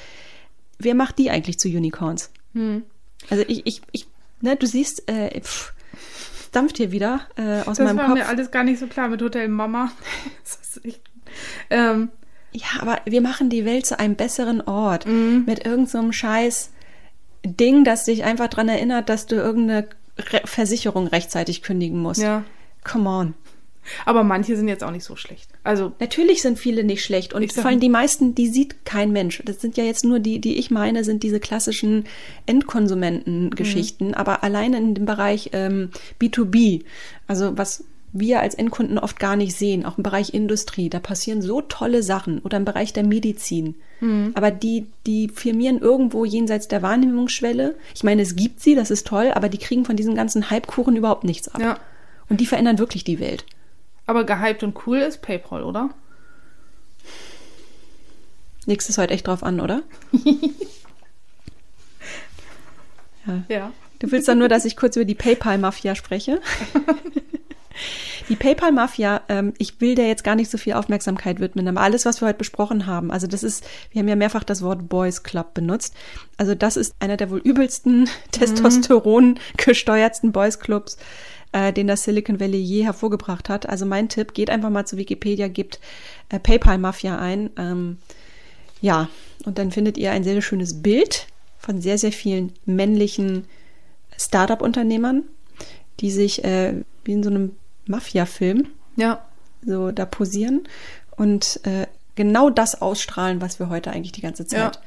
Wer 0.78 0.96
macht 0.96 1.18
die 1.18 1.30
eigentlich 1.30 1.60
zu 1.60 1.68
Unicorns? 1.68 2.32
Also 3.30 3.44
ich, 3.48 3.66
ich, 3.66 3.82
ich, 3.92 4.08
ne, 4.42 4.56
du 4.56 4.66
siehst, 4.66 5.10
äh, 5.10 5.42
pff, 5.42 5.74
dampft 6.52 6.78
hier 6.78 6.92
wieder 6.92 7.22
äh, 7.36 7.62
aus 7.62 7.78
Das 7.78 7.80
meinem 7.80 7.98
war 7.98 8.06
Kopf. 8.08 8.16
mir 8.18 8.28
alles 8.28 8.52
gar 8.52 8.64
nicht 8.64 8.80
so 8.80 8.88
klar 8.88 9.08
mit 9.10 9.22
Hotel 9.22 9.48
Mama. 9.48 9.92
Das 10.44 10.60
ist 10.62 10.86
echt, 10.86 11.02
ähm, 11.70 12.10
Ja, 12.52 12.82
aber 12.82 13.00
wir 13.06 13.22
machen 13.22 13.50
die 13.50 13.66
Welt 13.66 13.86
zu 13.86 14.00
einem 14.00 14.16
besseren 14.16 14.62
Ort. 14.62 15.06
Mhm. 15.06 15.44
Mit 15.46 15.66
irgendeinem 15.66 16.08
so 16.08 16.12
scheiß 16.12 16.72
Ding, 17.46 17.84
das 17.84 18.06
dich 18.06 18.24
einfach 18.24 18.48
dran 18.48 18.68
erinnert, 18.70 19.10
dass 19.10 19.26
du 19.26 19.36
irgendeine 19.36 19.88
Re 20.18 20.42
Versicherung 20.46 21.08
rechtzeitig 21.08 21.62
kündigen 21.62 22.00
musst. 22.00 22.22
ja. 22.22 22.44
Come 22.84 23.10
on. 23.10 23.34
Aber 24.06 24.24
manche 24.24 24.56
sind 24.56 24.68
jetzt 24.68 24.84
auch 24.84 24.92
nicht 24.92 25.04
so 25.04 25.16
schlecht. 25.16 25.50
Also, 25.64 25.94
Natürlich 26.00 26.42
sind 26.42 26.60
viele 26.60 26.84
nicht 26.84 27.04
schlecht 27.04 27.34
und 27.34 27.52
vor 27.52 27.66
allem 27.66 27.80
die 27.80 27.90
meisten, 27.90 28.36
die 28.36 28.48
sieht 28.48 28.86
kein 28.86 29.12
Mensch. 29.12 29.42
Das 29.46 29.62
sind 29.62 29.78
ja 29.78 29.84
jetzt 29.84 30.06
nur 30.06 30.20
die, 30.20 30.40
die 30.40 30.58
ich 30.58 30.70
meine, 30.70 31.04
sind 31.04 31.24
diese 31.24 31.40
klassischen 31.40 32.06
Endkonsumenten-Geschichten, 32.46 34.14
aber 34.14 34.44
alleine 34.44 34.78
in 34.78 34.94
dem 34.94 35.06
Bereich 35.06 35.50
ähm, 35.54 35.90
B2B, 36.22 36.84
also 37.28 37.58
was 37.58 37.84
wir 38.12 38.40
als 38.40 38.56
Endkunden 38.56 38.98
oft 38.98 39.20
gar 39.20 39.36
nicht 39.36 39.56
sehen, 39.56 39.86
auch 39.86 39.98
im 39.98 40.04
Bereich 40.04 40.34
Industrie, 40.34 40.90
da 40.90 41.00
passieren 41.00 41.42
so 41.42 41.62
tolle 41.62 42.04
Sachen 42.04 42.40
oder 42.40 42.58
im 42.58 42.66
Bereich 42.66 42.94
der 42.94 43.04
Medizin. 43.04 43.76
Aber 44.34 44.50
die, 44.50 44.88
die 45.06 45.28
firmieren 45.28 45.80
irgendwo 45.80 46.24
jenseits 46.24 46.70
der 46.70 46.82
Wahrnehmungsschwelle. 46.82 47.76
Ich 47.94 48.04
meine, 48.04 48.22
es 48.22 48.36
gibt 48.36 48.62
sie, 48.62 48.74
das 48.74 48.92
ist 48.92 49.06
toll, 49.06 49.32
aber 49.34 49.50
die 49.50 49.58
kriegen 49.58 49.84
von 49.84 49.98
diesem 49.98 50.16
ganzen 50.16 50.50
Hypekuchen 50.50 50.96
überhaupt 50.96 51.26
nichts 51.26 51.50
ab. 51.50 51.62
ja. 51.62 51.78
Und 52.30 52.40
die 52.40 52.46
verändern 52.46 52.78
wirklich 52.80 53.04
die 53.04 53.20
Welt. 53.20 53.46
Aber 54.06 54.24
gehypt 54.24 54.64
und 54.64 54.78
cool 54.86 55.00
ist 55.00 55.22
PayPal, 55.22 55.64
oder? 55.64 55.90
Legst 58.66 58.90
es 58.90 58.98
heute 58.98 59.14
echt 59.14 59.28
drauf 59.28 59.44
an, 59.44 59.60
oder? 59.60 59.82
Ja. 63.48 63.72
Du 64.00 64.12
willst 64.12 64.28
dann 64.28 64.40
nur, 64.40 64.48
dass 64.48 64.66
ich 64.66 64.76
kurz 64.76 64.96
über 64.96 65.06
die 65.06 65.16
PayPal-Mafia 65.16 65.94
spreche? 65.94 66.42
Die 68.30 68.36
PayPal-Mafia, 68.36 69.22
ähm, 69.30 69.54
ich 69.58 69.80
will 69.82 69.96
der 69.96 70.08
jetzt 70.08 70.24
gar 70.24 70.36
nicht 70.36 70.52
so 70.52 70.58
viel 70.58 70.74
Aufmerksamkeit 70.74 71.40
widmen, 71.40 71.68
aber 71.68 71.82
alles, 71.82 72.06
was 72.06 72.22
wir 72.22 72.28
heute 72.28 72.38
besprochen 72.38 72.86
haben, 72.86 73.12
also 73.12 73.28
das 73.28 73.44
ist, 73.44 73.66
wir 73.92 74.02
haben 74.02 74.08
ja 74.08 74.16
mehrfach 74.16 74.44
das 74.44 74.62
Wort 74.62 74.90
Boys 74.90 75.24
Club 75.24 75.54
benutzt. 75.54 75.96
Also 76.38 76.56
das 76.56 76.78
ist 76.78 76.96
einer 77.00 77.18
der 77.18 77.30
wohl 77.30 77.40
übelsten, 77.40 78.10
Testosteron 78.32 79.40
gesteuertsten 79.58 80.32
Boys 80.32 80.60
Clubs, 80.60 80.98
äh, 81.52 81.74
den 81.74 81.88
das 81.88 82.04
Silicon 82.04 82.40
Valley 82.40 82.60
je 82.60 82.84
hervorgebracht 82.84 83.50
hat. 83.50 83.68
Also 83.68 83.86
mein 83.86 84.10
Tipp, 84.10 84.34
geht 84.34 84.50
einfach 84.50 84.70
mal 84.70 84.86
zu 84.86 84.98
Wikipedia, 84.98 85.48
gebt 85.48 85.80
äh, 86.30 86.40
PayPal-Mafia 86.40 87.18
ein. 87.18 87.50
Ähm, 87.58 87.98
ja, 88.82 89.10
und 89.46 89.58
dann 89.58 89.72
findet 89.72 89.98
ihr 89.98 90.12
ein 90.12 90.24
sehr, 90.24 90.34
sehr 90.34 90.42
schönes 90.42 90.82
Bild 90.82 91.28
von 91.58 91.82
sehr, 91.82 91.98
sehr 91.98 92.12
vielen 92.12 92.54
männlichen 92.66 93.46
Startup-Unternehmern, 94.18 95.24
die 96.00 96.12
sich 96.12 96.44
äh, 96.44 96.76
wie 97.04 97.14
in 97.14 97.24
so 97.24 97.30
einem 97.30 97.56
Mafia-Film 97.90 98.68
Ja. 98.96 99.26
so 99.66 99.92
da 99.92 100.06
posieren 100.06 100.64
und 101.18 101.60
äh, 101.66 101.88
genau 102.16 102.50
das 102.50 102.82
ausstrahlen, 102.82 103.42
was 103.42 103.60
wir 103.60 103.70
heute 103.70 103.92
eigentlich 103.92 104.12
die 104.14 104.22
ganze 104.22 104.46
Zeit 104.46 104.80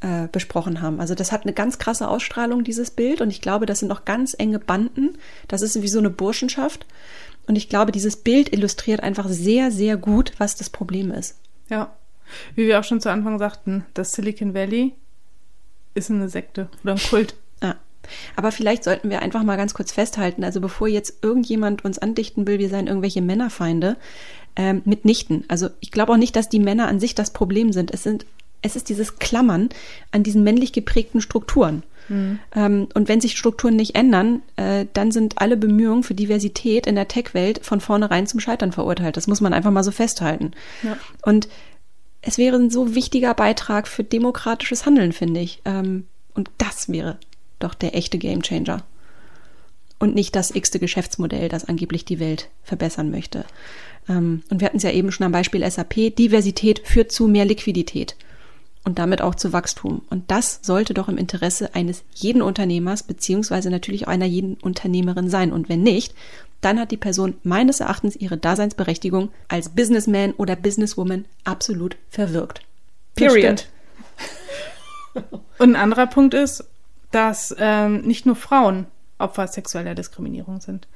äh, 0.00 0.28
besprochen 0.30 0.80
haben. 0.82 1.00
Also 1.00 1.14
das 1.14 1.32
hat 1.32 1.42
eine 1.42 1.52
ganz 1.52 1.78
krasse 1.78 2.08
Ausstrahlung, 2.08 2.64
dieses 2.64 2.90
Bild, 2.90 3.20
und 3.20 3.30
ich 3.30 3.40
glaube, 3.40 3.66
das 3.66 3.78
sind 3.80 3.90
auch 3.92 4.04
ganz 4.04 4.34
enge 4.38 4.58
Banden. 4.58 5.16
Das 5.48 5.62
ist 5.62 5.80
wie 5.80 5.88
so 5.88 5.98
eine 5.98 6.10
Burschenschaft. 6.10 6.86
Und 7.46 7.56
ich 7.56 7.68
glaube, 7.68 7.92
dieses 7.92 8.16
Bild 8.16 8.52
illustriert 8.52 9.00
einfach 9.02 9.28
sehr, 9.28 9.70
sehr 9.70 9.96
gut, 9.96 10.32
was 10.38 10.56
das 10.56 10.68
Problem 10.68 11.12
ist. 11.12 11.36
Ja. 11.68 11.94
Wie 12.56 12.66
wir 12.66 12.78
auch 12.80 12.84
schon 12.84 13.00
zu 13.00 13.08
Anfang 13.10 13.38
sagten, 13.38 13.86
das 13.94 14.12
Silicon 14.12 14.52
Valley 14.52 14.92
ist 15.94 16.10
eine 16.10 16.28
Sekte 16.28 16.68
oder 16.82 16.92
ein 16.94 16.98
Kult. 16.98 17.34
Ja. 17.62 17.76
Aber 18.36 18.52
vielleicht 18.52 18.84
sollten 18.84 19.10
wir 19.10 19.22
einfach 19.22 19.42
mal 19.42 19.56
ganz 19.56 19.74
kurz 19.74 19.92
festhalten, 19.92 20.44
also 20.44 20.60
bevor 20.60 20.88
jetzt 20.88 21.22
irgendjemand 21.22 21.84
uns 21.84 21.98
andichten 21.98 22.46
will, 22.46 22.58
wir 22.58 22.68
seien 22.68 22.86
irgendwelche 22.86 23.22
Männerfeinde, 23.22 23.96
ähm, 24.56 24.82
mitnichten. 24.84 25.44
Also 25.48 25.68
ich 25.80 25.90
glaube 25.90 26.12
auch 26.12 26.16
nicht, 26.16 26.34
dass 26.36 26.48
die 26.48 26.60
Männer 26.60 26.88
an 26.88 27.00
sich 27.00 27.14
das 27.14 27.32
Problem 27.32 27.72
sind. 27.72 27.92
Es 27.92 28.02
sind, 28.02 28.24
es 28.62 28.76
ist 28.76 28.88
dieses 28.88 29.18
Klammern 29.18 29.68
an 30.12 30.22
diesen 30.22 30.42
männlich 30.42 30.72
geprägten 30.72 31.20
Strukturen. 31.20 31.82
Ähm, 32.54 32.88
und 32.94 33.08
wenn 33.08 33.20
sich 33.20 33.36
Strukturen 33.36 33.76
nicht 33.76 33.94
ändern, 33.94 34.42
äh, 34.56 34.86
dann 34.92 35.10
sind 35.10 35.38
alle 35.38 35.56
Bemühungen 35.56 36.02
für 36.02 36.14
Diversität 36.14 36.86
in 36.86 36.94
der 36.94 37.08
Tech-Welt 37.08 37.60
von 37.64 37.80
vornherein 37.80 38.26
zum 38.26 38.40
Scheitern 38.40 38.72
verurteilt. 38.72 39.16
Das 39.16 39.26
muss 39.26 39.40
man 39.40 39.52
einfach 39.52 39.70
mal 39.70 39.84
so 39.84 39.90
festhalten. 39.90 40.52
Ja. 40.82 40.96
Und 41.22 41.48
es 42.22 42.38
wäre 42.38 42.56
ein 42.56 42.70
so 42.70 42.94
wichtiger 42.94 43.34
Beitrag 43.34 43.88
für 43.88 44.04
demokratisches 44.04 44.86
Handeln, 44.86 45.12
finde 45.12 45.40
ich. 45.40 45.62
Ähm, 45.64 46.06
und 46.34 46.50
das 46.58 46.88
wäre 46.88 47.18
doch 47.58 47.74
der 47.74 47.94
echte 47.94 48.18
Gamechanger. 48.18 48.82
Und 49.98 50.14
nicht 50.14 50.36
das 50.36 50.54
x-te 50.54 50.78
Geschäftsmodell, 50.78 51.48
das 51.48 51.64
angeblich 51.64 52.04
die 52.04 52.20
Welt 52.20 52.48
verbessern 52.62 53.10
möchte. 53.10 53.44
Ähm, 54.08 54.42
und 54.50 54.60
wir 54.60 54.66
hatten 54.66 54.76
es 54.76 54.82
ja 54.82 54.90
eben 54.90 55.10
schon 55.10 55.24
am 55.24 55.32
Beispiel 55.32 55.68
SAP. 55.68 56.14
Diversität 56.16 56.80
führt 56.84 57.12
zu 57.12 57.28
mehr 57.28 57.46
Liquidität 57.46 58.16
und 58.84 58.98
damit 58.98 59.20
auch 59.20 59.34
zu 59.34 59.52
Wachstum. 59.52 60.02
Und 60.10 60.30
das 60.30 60.60
sollte 60.62 60.94
doch 60.94 61.08
im 61.08 61.18
Interesse 61.18 61.74
eines 61.74 62.04
jeden 62.14 62.40
Unternehmers 62.40 63.02
beziehungsweise 63.02 63.70
natürlich 63.70 64.06
auch 64.06 64.12
einer 64.12 64.26
jeden 64.26 64.54
Unternehmerin 64.54 65.28
sein. 65.28 65.52
Und 65.52 65.68
wenn 65.68 65.82
nicht, 65.82 66.14
dann 66.60 66.78
hat 66.78 66.90
die 66.90 66.96
Person 66.96 67.34
meines 67.42 67.80
Erachtens 67.80 68.16
ihre 68.16 68.36
Daseinsberechtigung 68.36 69.30
als 69.48 69.70
Businessman 69.70 70.32
oder 70.32 70.56
Businesswoman 70.56 71.24
absolut 71.44 71.96
verwirkt. 72.10 72.60
Period. 73.14 73.66
Und 75.58 75.70
ein 75.70 75.76
anderer 75.76 76.06
Punkt 76.06 76.34
ist, 76.34 76.64
dass 77.10 77.54
ähm, 77.58 78.02
nicht 78.02 78.26
nur 78.26 78.36
Frauen 78.36 78.86
Opfer 79.18 79.46
sexueller 79.46 79.94
Diskriminierung 79.94 80.60
sind. 80.60 80.88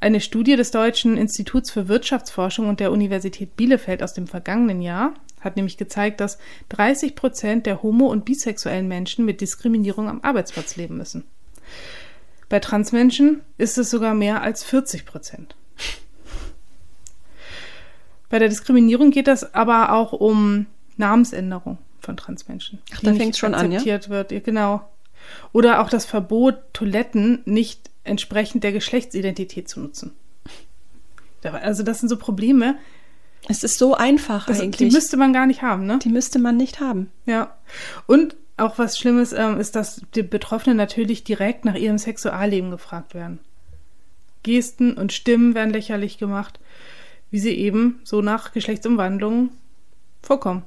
Eine 0.00 0.20
Studie 0.20 0.56
des 0.56 0.70
Deutschen 0.70 1.16
Instituts 1.16 1.70
für 1.70 1.88
Wirtschaftsforschung 1.88 2.68
und 2.68 2.80
der 2.80 2.92
Universität 2.92 3.56
Bielefeld 3.56 4.02
aus 4.02 4.14
dem 4.14 4.26
vergangenen 4.26 4.80
Jahr 4.80 5.14
hat 5.40 5.56
nämlich 5.56 5.76
gezeigt, 5.76 6.20
dass 6.20 6.38
30 6.70 7.14
Prozent 7.14 7.66
der 7.66 7.82
homo- 7.82 8.10
und 8.10 8.24
bisexuellen 8.24 8.88
Menschen 8.88 9.24
mit 9.24 9.40
Diskriminierung 9.40 10.08
am 10.08 10.20
Arbeitsplatz 10.22 10.76
leben 10.76 10.96
müssen. 10.96 11.24
Bei 12.48 12.60
Transmenschen 12.60 13.42
ist 13.56 13.76
es 13.76 13.90
sogar 13.90 14.14
mehr 14.14 14.42
als 14.42 14.64
40 14.64 15.04
Prozent. 15.04 15.54
Bei 18.30 18.38
der 18.38 18.48
Diskriminierung 18.48 19.10
geht 19.10 19.28
es 19.28 19.54
aber 19.54 19.92
auch 19.92 20.12
um 20.12 20.66
Namensänderung 20.96 21.78
von 22.00 22.16
Transmenschen. 22.16 22.80
Ach, 22.92 23.00
die 23.00 23.06
da 23.06 23.12
nicht 23.12 23.20
fängt's 23.20 23.38
schon 23.38 23.54
an, 23.54 23.70
ja? 23.72 23.78
akzeptiert 23.78 24.08
wird. 24.08 24.32
Ja, 24.32 24.40
Genau. 24.40 24.88
Oder 25.52 25.80
auch 25.80 25.88
das 25.90 26.04
Verbot, 26.04 26.56
Toiletten 26.72 27.42
nicht 27.44 27.90
entsprechend 28.04 28.64
der 28.64 28.72
Geschlechtsidentität 28.72 29.68
zu 29.68 29.80
nutzen. 29.80 30.12
Also 31.42 31.82
das 31.82 32.00
sind 32.00 32.08
so 32.08 32.16
Probleme, 32.16 32.76
Es 33.48 33.62
ist 33.62 33.78
so 33.78 33.94
einfach 33.94 34.46
das, 34.46 34.58
die 34.58 34.64
eigentlich. 34.64 34.92
müsste 34.92 35.16
man 35.16 35.32
gar 35.32 35.46
nicht 35.46 35.62
haben, 35.62 35.86
ne? 35.86 35.98
die 36.02 36.08
müsste 36.08 36.38
man 36.38 36.56
nicht 36.56 36.80
haben. 36.80 37.10
Ja. 37.26 37.56
Und 38.06 38.36
auch 38.56 38.78
was 38.78 38.98
Schlimmes 38.98 39.32
ähm, 39.32 39.60
ist, 39.60 39.76
dass 39.76 40.02
die 40.14 40.24
Betroffenen 40.24 40.76
natürlich 40.76 41.22
direkt 41.22 41.64
nach 41.64 41.76
ihrem 41.76 41.98
Sexualleben 41.98 42.70
gefragt 42.70 43.14
werden. 43.14 43.38
Gesten 44.42 44.94
und 44.94 45.12
Stimmen 45.12 45.54
werden 45.54 45.72
lächerlich 45.72 46.18
gemacht, 46.18 46.58
wie 47.30 47.38
sie 47.38 47.54
eben 47.54 48.00
so 48.02 48.20
nach 48.20 48.52
Geschlechtsumwandlungen 48.52 49.50
vorkommen. 50.22 50.64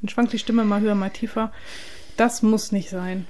Dann 0.00 0.08
schwankt 0.08 0.32
die 0.32 0.38
Stimme 0.38 0.64
mal 0.64 0.80
höher, 0.80 0.94
mal 0.94 1.10
tiefer. 1.10 1.52
Das 2.16 2.42
muss 2.42 2.72
nicht 2.72 2.90
sein. 2.90 3.26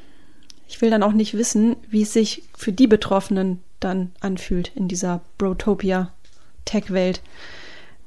Ich 0.71 0.81
will 0.81 0.89
dann 0.89 1.03
auch 1.03 1.13
nicht 1.13 1.35
wissen, 1.35 1.75
wie 1.89 2.03
es 2.03 2.13
sich 2.13 2.45
für 2.57 2.73
die 2.73 2.87
Betroffenen 2.87 3.59
dann 3.81 4.13
anfühlt 4.21 4.71
in 4.77 4.87
dieser 4.87 5.21
Brotopia-Tech-Welt, 5.37 7.23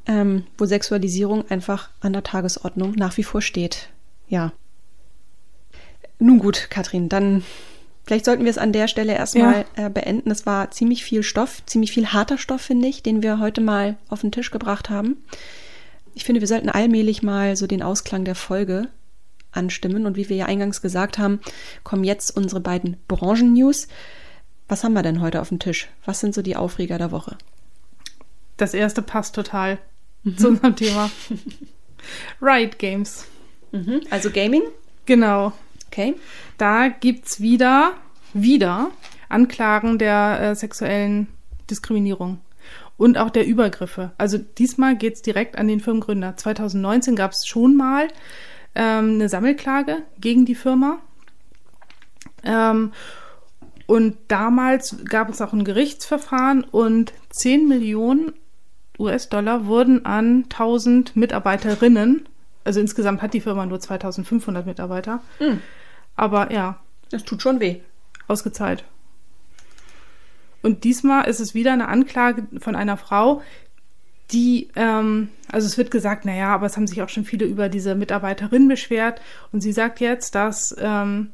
ähm, 0.07 0.45
wo 0.57 0.63
Sexualisierung 0.63 1.43
einfach 1.51 1.89
an 1.99 2.13
der 2.13 2.23
Tagesordnung 2.23 2.93
nach 2.93 3.17
wie 3.17 3.23
vor 3.23 3.41
steht. 3.41 3.89
Ja. 4.29 4.53
Nun 6.19 6.39
gut, 6.39 6.67
Katrin, 6.69 7.09
dann 7.09 7.43
vielleicht 8.05 8.23
sollten 8.23 8.45
wir 8.45 8.51
es 8.51 8.57
an 8.57 8.71
der 8.71 8.87
Stelle 8.87 9.13
erstmal 9.13 9.65
ja. 9.75 9.87
äh, 9.87 9.89
beenden. 9.89 10.31
Es 10.31 10.45
war 10.45 10.71
ziemlich 10.71 11.03
viel 11.03 11.21
Stoff, 11.21 11.65
ziemlich 11.65 11.91
viel 11.91 12.13
harter 12.13 12.37
Stoff, 12.37 12.61
finde 12.61 12.87
ich, 12.87 13.03
den 13.03 13.21
wir 13.21 13.39
heute 13.39 13.59
mal 13.59 13.97
auf 14.07 14.21
den 14.21 14.31
Tisch 14.31 14.51
gebracht 14.51 14.89
haben. 14.89 15.17
Ich 16.13 16.23
finde, 16.23 16.39
wir 16.39 16.47
sollten 16.47 16.69
allmählich 16.69 17.23
mal 17.23 17.57
so 17.57 17.67
den 17.67 17.83
Ausklang 17.83 18.23
der 18.23 18.35
Folge 18.35 18.87
anstimmen. 19.53 20.05
Und 20.05 20.17
wie 20.17 20.29
wir 20.29 20.35
ja 20.35 20.45
eingangs 20.45 20.81
gesagt 20.81 21.17
haben, 21.17 21.39
kommen 21.83 22.03
jetzt 22.03 22.35
unsere 22.35 22.61
beiden 22.61 22.97
Branchen-News. 23.07 23.87
Was 24.67 24.83
haben 24.83 24.93
wir 24.93 25.03
denn 25.03 25.21
heute 25.21 25.41
auf 25.41 25.49
dem 25.49 25.59
Tisch? 25.59 25.89
Was 26.05 26.19
sind 26.19 26.33
so 26.33 26.41
die 26.41 26.55
Aufreger 26.55 26.97
der 26.97 27.11
Woche? 27.11 27.37
Das 28.57 28.73
erste 28.73 29.01
passt 29.01 29.35
total 29.35 29.79
mhm. 30.23 30.37
zu 30.37 30.47
unserem 30.49 30.75
Thema. 30.75 31.11
Riot 32.41 32.79
Games. 32.79 33.25
Mhm. 33.71 34.01
Also 34.09 34.29
Gaming? 34.31 34.63
Genau. 35.05 35.53
Okay. 35.87 36.15
Da 36.57 36.87
gibt 36.87 37.27
es 37.27 37.41
wieder, 37.41 37.93
wieder 38.33 38.91
Anklagen 39.29 39.97
der 39.97 40.39
äh, 40.39 40.55
sexuellen 40.55 41.27
Diskriminierung 41.69 42.39
und 42.97 43.17
auch 43.17 43.29
der 43.29 43.45
Übergriffe. 43.45 44.11
Also 44.17 44.37
diesmal 44.37 44.95
geht 44.95 45.15
es 45.15 45.21
direkt 45.21 45.57
an 45.57 45.67
den 45.67 45.79
Firmengründer. 45.79 46.37
2019 46.37 47.15
gab 47.15 47.31
es 47.31 47.45
schon 47.45 47.75
mal 47.75 48.07
ähm, 48.75 49.15
eine 49.15 49.29
Sammelklage 49.29 50.03
gegen 50.19 50.45
die 50.45 50.55
Firma. 50.55 50.99
Ähm, 52.43 52.91
und 53.85 54.17
damals 54.27 54.97
gab 55.05 55.29
es 55.29 55.41
auch 55.41 55.53
ein 55.53 55.65
Gerichtsverfahren 55.65 56.63
und 56.63 57.13
10 57.29 57.67
Millionen 57.67 58.33
US-Dollar 58.99 59.65
wurden 59.65 60.05
an 60.05 60.43
1000 60.43 61.15
Mitarbeiterinnen, 61.15 62.27
also 62.63 62.79
insgesamt 62.79 63.21
hat 63.21 63.33
die 63.33 63.41
Firma 63.41 63.65
nur 63.65 63.79
2500 63.79 64.65
Mitarbeiter, 64.65 65.21
mhm. 65.39 65.61
aber 66.15 66.51
ja. 66.51 66.79
Das 67.09 67.23
tut 67.23 67.41
schon 67.41 67.59
weh. 67.59 67.81
Ausgezahlt. 68.27 68.85
Und 70.63 70.85
diesmal 70.85 71.27
ist 71.27 71.39
es 71.39 71.53
wieder 71.53 71.73
eine 71.73 71.89
Anklage 71.89 72.47
von 72.59 72.75
einer 72.75 72.97
Frau, 72.97 73.43
die, 74.31 74.69
ähm, 74.75 75.29
also 75.51 75.67
es 75.67 75.77
wird 75.77 75.91
gesagt, 75.91 76.25
naja, 76.25 76.53
aber 76.53 76.65
es 76.65 76.75
haben 76.75 76.87
sich 76.87 77.01
auch 77.01 77.09
schon 77.09 77.25
viele 77.25 77.45
über 77.45 77.69
diese 77.69 77.95
Mitarbeiterin 77.95 78.67
beschwert. 78.67 79.21
Und 79.51 79.61
sie 79.61 79.71
sagt 79.71 79.99
jetzt, 79.99 80.35
dass 80.35 80.75
ähm, 80.79 81.31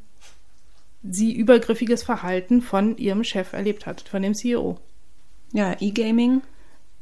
sie 1.04 1.34
übergriffiges 1.34 2.04
Verhalten 2.04 2.62
von 2.62 2.98
ihrem 2.98 3.24
Chef 3.24 3.54
erlebt 3.54 3.86
hat, 3.86 4.02
von 4.02 4.22
dem 4.22 4.34
CEO. 4.34 4.78
Ja, 5.54 5.76
E-Gaming 5.80 6.42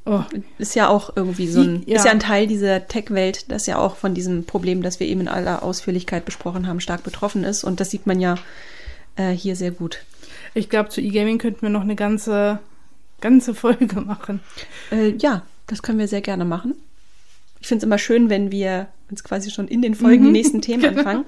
oh. 0.05 0.23
ist 0.57 0.75
ja 0.75 0.88
auch 0.88 1.15
irgendwie 1.15 1.47
so 1.47 1.61
ein, 1.61 1.83
ja. 1.85 1.97
ist 1.97 2.05
ja 2.05 2.11
ein 2.11 2.19
Teil 2.19 2.47
dieser 2.47 2.88
Tech-Welt, 2.88 3.51
das 3.51 3.65
ja 3.65 3.77
auch 3.77 3.95
von 3.95 4.13
diesem 4.13 4.45
Problem, 4.45 4.81
das 4.81 4.99
wir 4.99 5.07
eben 5.07 5.21
in 5.21 5.27
aller 5.27 5.63
Ausführlichkeit 5.63 6.25
besprochen 6.25 6.67
haben, 6.67 6.79
stark 6.79 7.03
betroffen 7.03 7.43
ist. 7.43 7.63
Und 7.63 7.79
das 7.79 7.89
sieht 7.89 8.05
man 8.05 8.19
ja 8.19 8.35
äh, 9.15 9.31
hier 9.31 9.55
sehr 9.55 9.71
gut. 9.71 10.03
Ich 10.53 10.69
glaube, 10.69 10.89
zu 10.89 11.01
E-Gaming 11.01 11.39
könnten 11.39 11.63
wir 11.63 11.69
noch 11.69 11.81
eine 11.81 11.95
ganze, 11.95 12.59
ganze 13.19 13.53
Folge 13.53 13.99
machen. 14.01 14.41
Äh, 14.91 15.09
ja, 15.17 15.43
das 15.68 15.84
können 15.84 15.99
wir 15.99 16.07
sehr 16.07 16.22
gerne 16.22 16.45
machen. 16.45 16.76
Ich 17.59 17.68
finde 17.68 17.80
es 17.80 17.84
immer 17.84 17.97
schön, 17.97 18.30
wenn 18.30 18.51
wir 18.51 18.88
uns 19.09 19.24
quasi 19.24 19.51
schon 19.51 19.68
in 19.68 19.82
den 19.82 19.95
Folgen 19.95 20.24
die 20.24 20.28
mhm. 20.28 20.34
nächsten 20.34 20.61
Themen 20.61 20.86
anfangen. 20.86 21.26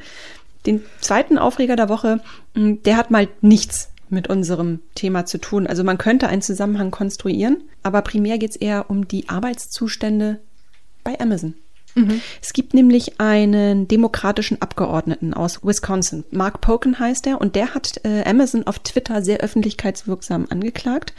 Den 0.66 0.82
zweiten 1.00 1.38
Aufreger 1.38 1.76
der 1.76 1.90
Woche, 1.90 2.22
hm, 2.54 2.84
der 2.84 2.98
hat 2.98 3.12
mal 3.12 3.28
nichts 3.42 3.90
mit 4.10 4.28
unserem 4.28 4.80
Thema 4.96 5.26
zu 5.26 5.38
tun. 5.38 5.68
Also 5.68 5.84
man 5.84 5.98
könnte 5.98 6.28
einen 6.28 6.42
Zusammenhang 6.42 6.92
konstruieren, 6.92 7.58
aber 7.84 8.02
primär 8.02 8.38
geht 8.38 8.52
es 8.52 8.56
eher 8.56 8.90
um 8.90 9.08
die 9.08 9.30
Arbeitszustände 9.30 10.40
bei 11.04 11.20
Amazon. 11.20 11.54
Mhm. 11.96 12.22
Es 12.42 12.54
gibt 12.54 12.74
nämlich 12.74 13.20
einen 13.20 13.88
demokratischen 13.88 14.62
Abgeordneten 14.62 15.34
aus 15.34 15.64
Wisconsin. 15.64 16.24
Mark 16.32 16.62
Poken 16.62 17.00
heißt 17.00 17.28
er 17.28 17.42
und 17.42 17.56
der 17.56 17.74
hat 17.74 18.02
äh, 18.04 18.24
Amazon 18.26 18.66
auf 18.68 18.80
Twitter 18.80 19.22
sehr 19.24 19.40
öffentlichkeitswirksam 19.40 20.48
angeklagt 20.50 21.14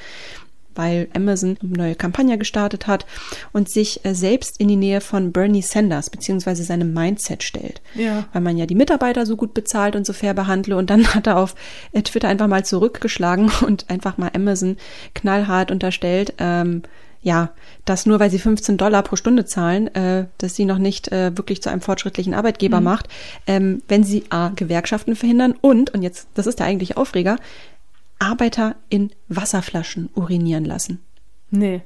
weil 0.80 1.08
Amazon 1.14 1.58
eine 1.62 1.72
neue 1.72 1.94
Kampagne 1.94 2.38
gestartet 2.38 2.86
hat 2.86 3.04
und 3.52 3.68
sich 3.68 4.02
äh, 4.06 4.14
selbst 4.14 4.58
in 4.58 4.68
die 4.68 4.76
Nähe 4.76 5.02
von 5.02 5.30
Bernie 5.30 5.60
Sanders 5.60 6.08
beziehungsweise 6.08 6.64
seinem 6.64 6.94
Mindset 6.94 7.42
stellt. 7.42 7.82
Ja. 7.94 8.24
Weil 8.32 8.40
man 8.40 8.56
ja 8.56 8.64
die 8.64 8.74
Mitarbeiter 8.74 9.26
so 9.26 9.36
gut 9.36 9.52
bezahlt 9.52 9.94
und 9.94 10.06
so 10.06 10.14
fair 10.14 10.32
behandle. 10.32 10.78
Und 10.78 10.88
dann 10.88 11.06
hat 11.14 11.26
er 11.26 11.36
auf 11.36 11.54
äh, 11.92 12.00
Twitter 12.00 12.28
einfach 12.28 12.46
mal 12.46 12.64
zurückgeschlagen 12.64 13.52
und 13.66 13.90
einfach 13.90 14.16
mal 14.16 14.30
Amazon 14.34 14.78
knallhart 15.14 15.70
unterstellt, 15.70 16.32
ähm, 16.38 16.82
ja, 17.22 17.50
dass 17.84 18.06
nur 18.06 18.18
weil 18.18 18.30
sie 18.30 18.38
15 18.38 18.78
Dollar 18.78 19.02
pro 19.02 19.16
Stunde 19.16 19.44
zahlen, 19.44 19.94
äh, 19.94 20.28
dass 20.38 20.54
sie 20.54 20.64
noch 20.64 20.78
nicht 20.78 21.12
äh, 21.12 21.36
wirklich 21.36 21.60
zu 21.60 21.68
einem 21.68 21.82
fortschrittlichen 21.82 22.32
Arbeitgeber 22.32 22.78
mhm. 22.80 22.84
macht, 22.84 23.08
ähm, 23.46 23.82
wenn 23.88 24.02
sie 24.02 24.24
A, 24.30 24.48
Gewerkschaften 24.48 25.14
verhindern 25.14 25.54
und, 25.60 25.90
und 25.90 26.00
jetzt, 26.00 26.28
das 26.32 26.46
ist 26.46 26.58
der 26.58 26.66
eigentliche 26.66 26.96
Aufreger, 26.96 27.36
Arbeiter 28.20 28.76
in 28.88 29.10
Wasserflaschen 29.28 30.10
urinieren 30.14 30.64
lassen. 30.64 31.00
Nee. 31.50 31.82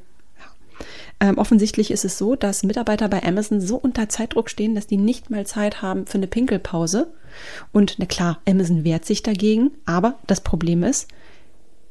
Ähm, 1.20 1.38
offensichtlich 1.38 1.90
ist 1.90 2.04
es 2.04 2.18
so, 2.18 2.34
dass 2.34 2.64
Mitarbeiter 2.64 3.08
bei 3.08 3.22
Amazon 3.22 3.60
so 3.60 3.76
unter 3.76 4.08
Zeitdruck 4.08 4.50
stehen, 4.50 4.74
dass 4.74 4.86
die 4.86 4.96
nicht 4.96 5.30
mal 5.30 5.46
Zeit 5.46 5.80
haben 5.80 6.06
für 6.06 6.18
eine 6.18 6.26
Pinkelpause. 6.26 7.12
Und 7.72 7.94
na 7.98 8.06
klar, 8.06 8.40
Amazon 8.48 8.84
wehrt 8.84 9.04
sich 9.04 9.22
dagegen, 9.22 9.70
aber 9.86 10.18
das 10.26 10.40
Problem 10.40 10.82
ist, 10.82 11.08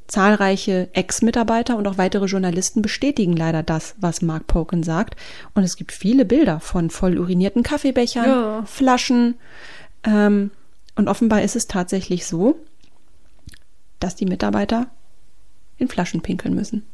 zahlreiche 0.08 0.90
Ex-Mitarbeiter 0.94 1.78
und 1.78 1.88
auch 1.88 1.98
weitere 1.98 2.26
Journalisten 2.26 2.82
bestätigen 2.82 3.36
leider 3.36 3.64
das, 3.64 3.96
was 4.00 4.22
Mark 4.22 4.48
Poken 4.48 4.84
sagt. 4.84 5.16
Und 5.56 5.64
es 5.64 5.78
gibt 5.78 5.94
viele 5.94 6.26
Bilder 6.26 6.60
von 6.60 6.90
voll 6.90 7.18
urinierten 7.18 7.64
Kaffeebechern, 7.64 8.28
ja. 8.28 8.64
Flaschen. 8.66 9.36
Ähm, 10.04 10.52
und 10.96 11.08
offenbar 11.08 11.42
ist 11.42 11.56
es 11.56 11.68
tatsächlich 11.68 12.28
so, 12.28 12.60
dass 14.04 14.16
die 14.16 14.26
Mitarbeiter 14.26 14.88
in 15.78 15.88
Flaschen 15.88 16.22
pinkeln 16.22 16.54
müssen. 16.54 16.86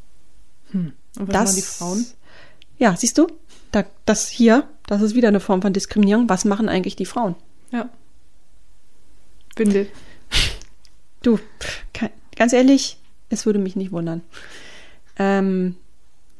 Hm. 0.70 0.92
Und 1.18 1.28
was 1.28 1.34
das, 1.34 1.54
die 1.54 1.62
Frauen? 1.62 2.06
Ja, 2.78 2.96
siehst 2.96 3.18
du, 3.18 3.26
da, 3.72 3.84
das 4.04 4.28
hier, 4.28 4.68
das 4.86 5.02
ist 5.02 5.14
wieder 5.14 5.28
eine 5.28 5.40
Form 5.40 5.62
von 5.62 5.72
Diskriminierung. 5.72 6.28
Was 6.28 6.44
machen 6.44 6.68
eigentlich 6.68 6.96
die 6.96 7.06
Frauen? 7.06 7.34
Ja. 7.72 7.88
Windel. 9.56 9.88
Du, 11.22 11.38
ganz 12.34 12.54
ehrlich, 12.54 12.96
es 13.28 13.44
würde 13.44 13.58
mich 13.58 13.76
nicht 13.76 13.92
wundern. 13.92 14.22
Ähm, 15.18 15.76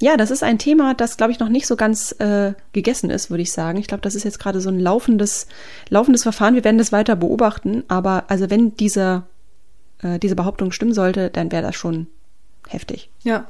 ja, 0.01 0.16
das 0.16 0.31
ist 0.31 0.43
ein 0.43 0.59
Thema, 0.59 0.95
das, 0.95 1.18
glaube 1.18 1.33
ich, 1.33 1.39
noch 1.39 1.51
nicht 1.51 1.66
so 1.66 1.77
ganz 1.77 2.12
äh, 2.12 2.55
gegessen 2.73 3.11
ist, 3.11 3.29
würde 3.29 3.43
ich 3.43 3.53
sagen. 3.53 3.79
Ich 3.79 3.89
glaube, 3.89 4.01
das 4.01 4.14
ist 4.14 4.25
jetzt 4.25 4.39
gerade 4.39 4.62
so 4.62 4.71
ein 4.71 4.81
laufendes, 4.81 5.49
laufendes 5.91 6.23
Verfahren. 6.23 6.55
Wir 6.55 6.64
werden 6.64 6.79
das 6.79 6.93
weiter 6.93 7.14
beobachten. 7.14 7.85
Aber 7.89 8.25
also 8.29 8.49
wenn 8.49 8.75
dieser 8.77 9.27
äh, 10.03 10.18
diese 10.18 10.36
Behauptung 10.36 10.72
stimmen 10.72 10.94
sollte, 10.94 11.30
dann 11.30 11.53
wäre 11.53 11.62
das 11.62 11.76
schon 11.76 12.07
heftig. 12.68 13.11
Ja. 13.22 13.46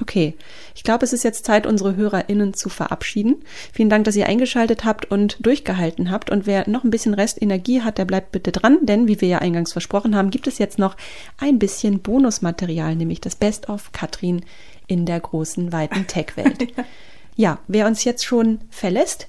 Okay, 0.00 0.34
ich 0.74 0.82
glaube, 0.82 1.04
es 1.04 1.12
ist 1.12 1.22
jetzt 1.22 1.44
Zeit, 1.44 1.64
unsere 1.64 1.94
HörerInnen 1.94 2.54
zu 2.54 2.68
verabschieden. 2.68 3.44
Vielen 3.72 3.88
Dank, 3.88 4.04
dass 4.04 4.16
ihr 4.16 4.26
eingeschaltet 4.26 4.84
habt 4.84 5.04
und 5.10 5.36
durchgehalten 5.46 6.10
habt. 6.10 6.30
Und 6.30 6.46
wer 6.46 6.68
noch 6.68 6.82
ein 6.82 6.90
bisschen 6.90 7.14
Restenergie 7.14 7.82
hat, 7.82 7.98
der 7.98 8.04
bleibt 8.04 8.32
bitte 8.32 8.50
dran, 8.50 8.78
denn 8.82 9.06
wie 9.06 9.20
wir 9.20 9.28
ja 9.28 9.38
eingangs 9.38 9.70
versprochen 9.70 10.16
haben, 10.16 10.30
gibt 10.30 10.48
es 10.48 10.58
jetzt 10.58 10.78
noch 10.78 10.96
ein 11.38 11.60
bisschen 11.60 12.00
Bonusmaterial, 12.00 12.96
nämlich 12.96 13.20
das 13.20 13.36
Best 13.36 13.68
of 13.68 13.92
Katrin 13.92 14.44
in 14.88 15.06
der 15.06 15.20
großen, 15.20 15.72
weiten 15.72 16.06
Tech-Welt. 16.08 16.72
ja, 17.36 17.58
wer 17.68 17.86
uns 17.86 18.02
jetzt 18.02 18.24
schon 18.24 18.60
verlässt, 18.70 19.28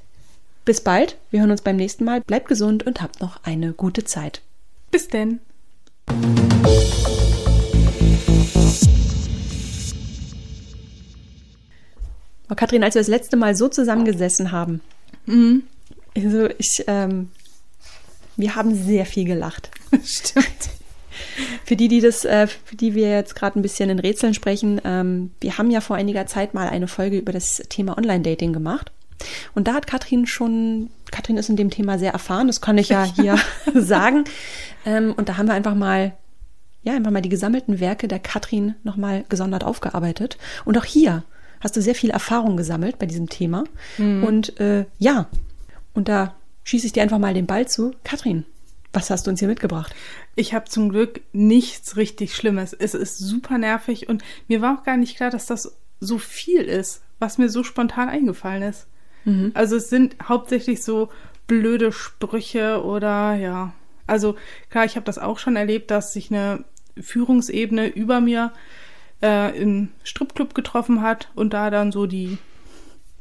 bis 0.66 0.82
bald. 0.82 1.18
Wir 1.30 1.42
hören 1.42 1.52
uns 1.52 1.62
beim 1.62 1.76
nächsten 1.76 2.04
Mal. 2.04 2.22
Bleibt 2.22 2.48
gesund 2.48 2.84
und 2.84 3.02
habt 3.02 3.22
noch 3.22 3.44
eine 3.44 3.74
gute 3.74 4.06
Zeit. 4.06 4.42
Bis 4.90 5.08
denn. 5.08 5.40
Oh, 12.50 12.56
Kathrin, 12.56 12.84
als 12.84 12.96
wir 12.96 13.02
das 13.02 13.08
letzte 13.08 13.38
Mal 13.38 13.56
so 13.56 13.68
zusammengesessen 13.68 14.52
haben, 14.52 14.82
mhm. 15.26 15.64
also 16.16 16.50
ich, 16.58 16.84
ähm, 16.88 17.30
wir 18.36 18.56
haben 18.56 18.76
sehr 18.76 19.06
viel 19.06 19.26
gelacht. 19.26 19.72
Stimmt. 20.04 20.70
Für 21.66 21.76
die, 21.76 21.88
die 21.88 22.02
das, 22.02 22.26
äh, 22.26 22.48
für 22.48 22.76
die 22.76 22.96
wir 22.96 23.10
jetzt 23.10 23.36
gerade 23.36 23.60
ein 23.60 23.62
bisschen 23.62 23.90
in 23.90 24.00
Rätseln 24.00 24.34
sprechen, 24.34 24.82
ähm, 24.84 25.32
wir 25.42 25.58
haben 25.58 25.72
ja 25.72 25.82
vor 25.82 25.96
einiger 25.96 26.26
Zeit 26.28 26.54
mal 26.54 26.68
eine 26.68 26.88
Folge 26.88 27.18
über 27.18 27.32
das 27.32 27.58
Thema 27.70 27.98
Online-Dating 27.98 28.54
gemacht. 28.54 28.92
Und 29.56 29.68
da 29.68 29.74
hat 29.74 29.88
Katrin 29.88 30.26
schon, 30.28 30.90
Katrin 31.14 31.38
ist 31.38 31.50
in 31.50 31.56
dem 31.56 31.70
Thema 31.70 32.00
sehr 32.00 32.12
erfahren, 32.12 32.48
das 32.48 32.60
kann 32.60 32.78
ich 32.78 32.90
ja 32.90 33.04
hier 33.16 33.38
sagen. 33.76 34.26
Ähm, 34.86 35.14
und 35.16 35.30
da 35.30 35.38
haben 35.38 35.48
wir 35.48 35.54
einfach 35.54 35.76
mal, 35.76 36.14
ja, 36.82 36.94
einfach 36.94 37.12
mal 37.12 37.22
die 37.22 37.30
gesammelten 37.30 37.80
Werke 37.80 38.08
der 38.08 38.20
Katrin 38.20 38.76
nochmal 38.84 39.24
gesondert 39.30 39.64
aufgearbeitet. 39.64 40.38
Und 40.66 40.78
auch 40.78 40.86
hier 40.86 41.24
hast 41.62 41.78
du 41.78 41.82
sehr 41.82 41.96
viel 41.96 42.10
Erfahrung 42.10 42.58
gesammelt 42.58 42.98
bei 42.98 43.06
diesem 43.06 43.30
Thema. 43.30 43.64
Mhm. 43.98 44.24
Und 44.24 44.60
äh, 44.60 44.86
ja, 44.98 45.28
und 45.94 46.10
da 46.10 46.36
schieße 46.64 46.88
ich 46.88 46.94
dir 46.94 47.04
einfach 47.04 47.20
mal 47.20 47.34
den 47.34 47.46
Ball 47.46 47.68
zu. 47.68 47.94
Katrin, 48.04 48.46
Was 48.92 49.10
hast 49.10 49.28
du 49.28 49.32
uns 49.32 49.40
hier 49.40 49.48
mitgebracht? 49.48 49.94
Ich 50.36 50.54
habe 50.54 50.66
zum 50.66 50.90
Glück 50.90 51.22
nichts 51.32 51.96
richtig 51.96 52.36
Schlimmes. 52.36 52.74
Es 52.74 52.96
ist 52.96 53.20
super 53.20 53.60
nervig 53.60 54.10
und 54.10 54.24
mir 54.48 54.62
war 54.62 54.78
auch 54.78 54.84
gar 54.84 54.98
nicht 54.98 55.16
klar, 55.16 55.30
dass 55.30 55.46
das 55.46 55.76
so 56.00 56.18
viel 56.18 56.62
ist, 56.62 57.02
was 57.20 57.38
mir 57.38 57.50
so 57.50 57.64
spontan 57.64 58.10
eingefallen 58.10 58.64
ist. 58.64 58.88
Mhm. 59.26 59.52
Also 59.54 59.76
es 59.78 59.90
sind 59.90 60.16
hauptsächlich 60.28 60.84
so 60.84 61.10
blöde 61.48 61.92
Sprüche 61.92 62.84
oder 62.84 63.36
ja. 63.36 63.74
Also 64.08 64.36
klar, 64.70 64.86
ich 64.86 64.96
habe 64.96 65.06
das 65.06 65.18
auch 65.18 65.40
schon 65.40 65.56
erlebt, 65.56 65.92
dass 65.92 66.14
sich 66.14 66.30
eine 66.32 66.64
Führungsebene 67.00 67.88
über 67.88 68.22
mir 68.22 68.52
äh, 69.22 69.58
im 69.58 69.90
Stripclub 70.04 70.54
getroffen 70.54 71.02
hat 71.02 71.30
und 71.36 71.54
da 71.54 71.70
dann 71.70 71.92
so 71.92 72.06
die 72.06 72.38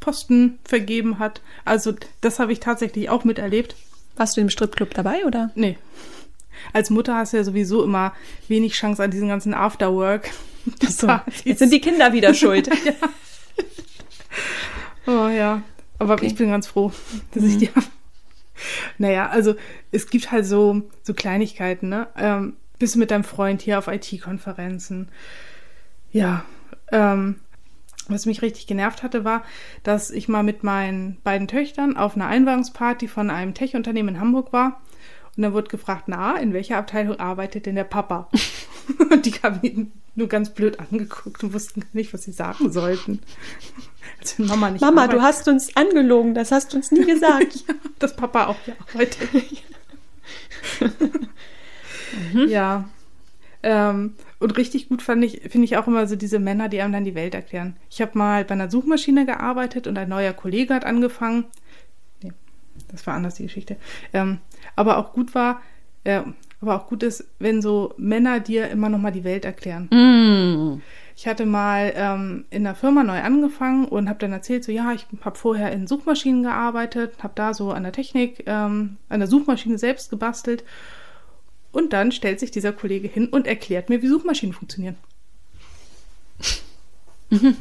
Posten 0.00 0.58
vergeben 0.64 1.18
hat. 1.18 1.40
Also 1.64 1.94
das 2.20 2.38
habe 2.38 2.52
ich 2.52 2.60
tatsächlich 2.60 3.08
auch 3.08 3.24
miterlebt. 3.24 3.76
Warst 4.16 4.36
du 4.36 4.40
im 4.40 4.50
Stripclub 4.50 4.92
dabei 4.94 5.24
oder? 5.24 5.50
Nee. 5.54 5.78
Als 6.72 6.90
Mutter 6.90 7.16
hast 7.16 7.32
du 7.32 7.38
ja 7.38 7.44
sowieso 7.44 7.82
immer 7.82 8.12
wenig 8.48 8.74
Chance 8.74 9.02
an 9.02 9.10
diesen 9.10 9.28
ganzen 9.28 9.54
Afterwork. 9.54 10.30
So, 10.88 11.08
jetzt 11.44 11.60
sind 11.60 11.72
die 11.72 11.80
Kinder 11.80 12.12
wieder 12.12 12.34
schuld. 12.34 12.68
ja. 12.68 12.92
Oh 15.04 15.26
ja. 15.26 15.62
Aber 16.02 16.14
okay. 16.14 16.26
ich 16.26 16.34
bin 16.34 16.50
ganz 16.50 16.66
froh, 16.66 16.92
dass 17.32 17.42
mhm. 17.42 17.48
ich 17.48 17.58
die 17.58 17.68
habe. 17.68 17.86
Naja, 18.98 19.28
also 19.28 19.54
es 19.90 20.08
gibt 20.08 20.30
halt 20.30 20.46
so, 20.46 20.82
so 21.02 21.14
Kleinigkeiten, 21.14 21.88
ne? 21.88 22.08
Ähm, 22.16 22.56
bist 22.78 22.94
du 22.94 22.98
mit 22.98 23.10
deinem 23.10 23.24
Freund 23.24 23.62
hier 23.62 23.78
auf 23.78 23.88
IT-Konferenzen? 23.88 25.08
Ja. 26.10 26.44
Ähm, 26.90 27.36
was 28.08 28.26
mich 28.26 28.42
richtig 28.42 28.66
genervt 28.66 29.02
hatte, 29.02 29.24
war, 29.24 29.42
dass 29.84 30.10
ich 30.10 30.28
mal 30.28 30.42
mit 30.42 30.64
meinen 30.64 31.20
beiden 31.22 31.48
Töchtern 31.48 31.96
auf 31.96 32.16
einer 32.16 32.26
Einweihungsparty 32.26 33.08
von 33.08 33.30
einem 33.30 33.54
Tech-Unternehmen 33.54 34.10
in 34.10 34.20
Hamburg 34.20 34.52
war. 34.52 34.82
Und 35.36 35.42
dann 35.42 35.54
wurde 35.54 35.68
gefragt, 35.68 36.04
na, 36.08 36.36
in 36.36 36.52
welcher 36.52 36.76
Abteilung 36.76 37.18
arbeitet 37.18 37.66
denn 37.66 37.74
der 37.74 37.84
Papa? 37.84 38.28
und 39.10 39.24
die 39.24 39.32
haben 39.42 39.60
ihn 39.62 39.92
nur 40.14 40.28
ganz 40.28 40.50
blöd 40.50 40.78
angeguckt 40.78 41.42
und 41.42 41.54
wussten 41.54 41.84
nicht, 41.92 42.12
was 42.12 42.24
sie 42.24 42.32
sagen 42.32 42.70
sollten. 42.70 43.20
Also 44.20 44.42
Mama 44.42 44.70
nicht 44.70 44.82
Mama, 44.82 45.02
arbeitet. 45.02 45.20
du 45.20 45.22
hast 45.22 45.48
uns 45.48 45.74
angelogen, 45.76 46.34
das 46.34 46.52
hast 46.52 46.72
du 46.72 46.76
uns 46.76 46.90
nie 46.92 47.04
gesagt. 47.04 47.54
ja, 47.68 47.74
dass 47.98 48.14
Papa 48.14 48.46
auch 48.46 48.56
hier 48.64 48.76
arbeitet. 48.80 49.28
mhm. 52.32 52.48
Ja. 52.48 52.88
Ähm, 53.62 54.14
und 54.38 54.56
richtig 54.58 54.88
gut 54.88 55.02
fand 55.02 55.24
ich, 55.24 55.40
finde 55.50 55.64
ich 55.64 55.76
auch 55.76 55.86
immer 55.86 56.06
so 56.06 56.16
diese 56.16 56.40
Männer, 56.40 56.68
die 56.68 56.82
einem 56.82 56.92
dann 56.92 57.04
die 57.04 57.14
Welt 57.14 57.34
erklären. 57.34 57.76
Ich 57.88 58.02
habe 58.02 58.18
mal 58.18 58.44
bei 58.44 58.52
einer 58.52 58.70
Suchmaschine 58.70 59.24
gearbeitet 59.24 59.86
und 59.86 59.96
ein 59.96 60.08
neuer 60.08 60.32
Kollege 60.32 60.74
hat 60.74 60.84
angefangen. 60.84 61.44
Nee, 62.22 62.32
das 62.88 63.06
war 63.06 63.14
anders 63.14 63.36
die 63.36 63.44
Geschichte. 63.44 63.76
Ähm, 64.12 64.38
aber 64.76 64.98
auch 64.98 65.12
gut 65.12 65.34
war, 65.34 65.60
äh, 66.04 66.22
aber 66.60 66.76
auch 66.76 66.86
gut 66.86 67.02
ist, 67.02 67.24
wenn 67.38 67.60
so 67.60 67.92
Männer 67.96 68.40
dir 68.40 68.68
immer 68.68 68.88
noch 68.88 68.98
mal 68.98 69.10
die 69.10 69.24
Welt 69.24 69.44
erklären. 69.44 69.88
Mm. 69.90 70.80
Ich 71.16 71.26
hatte 71.26 71.44
mal 71.44 71.92
ähm, 71.94 72.44
in 72.50 72.64
der 72.64 72.74
Firma 72.74 73.02
neu 73.02 73.20
angefangen 73.20 73.84
und 73.84 74.08
habe 74.08 74.18
dann 74.18 74.32
erzählt, 74.32 74.64
so 74.64 74.72
ja, 74.72 74.92
ich 74.92 75.06
habe 75.22 75.38
vorher 75.38 75.72
in 75.72 75.86
Suchmaschinen 75.86 76.42
gearbeitet, 76.42 77.22
habe 77.22 77.34
da 77.34 77.52
so 77.52 77.72
an 77.72 77.82
der 77.82 77.92
Technik, 77.92 78.44
ähm, 78.46 78.96
an 79.08 79.20
der 79.20 79.28
Suchmaschine 79.28 79.76
selbst 79.76 80.10
gebastelt 80.10 80.64
und 81.72 81.92
dann 81.92 82.12
stellt 82.12 82.40
sich 82.40 82.50
dieser 82.50 82.72
Kollege 82.72 83.08
hin 83.08 83.28
und 83.28 83.46
erklärt 83.46 83.88
mir, 83.88 84.02
wie 84.02 84.08
Suchmaschinen 84.08 84.54
funktionieren. 84.54 84.96
Mhm. 87.30 87.56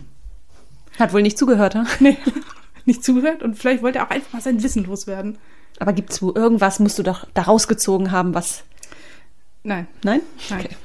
Hat 1.00 1.14
wohl 1.14 1.22
nicht 1.22 1.38
zugehört, 1.38 1.76
ha? 1.76 1.86
Nee, 2.00 2.18
nicht 2.86 3.04
zugehört 3.04 3.42
und 3.42 3.58
vielleicht 3.58 3.82
wollte 3.82 4.00
er 4.00 4.06
auch 4.06 4.12
einfach 4.12 4.34
mal 4.34 4.42
sein 4.42 4.62
Wissen 4.64 4.86
loswerden. 4.86 5.38
Aber 5.82 5.94
gibt 5.94 6.12
es 6.12 6.22
wo 6.22 6.32
irgendwas, 6.32 6.80
musst 6.80 7.00
du 7.00 7.04
doch 7.04 7.26
da 7.34 7.42
rausgezogen 7.42 8.12
haben, 8.12 8.36
was. 8.36 8.64
Nein. 9.64 9.88
Nein? 10.04 10.22
Nein. 10.52 10.66
Okay. 10.66 10.76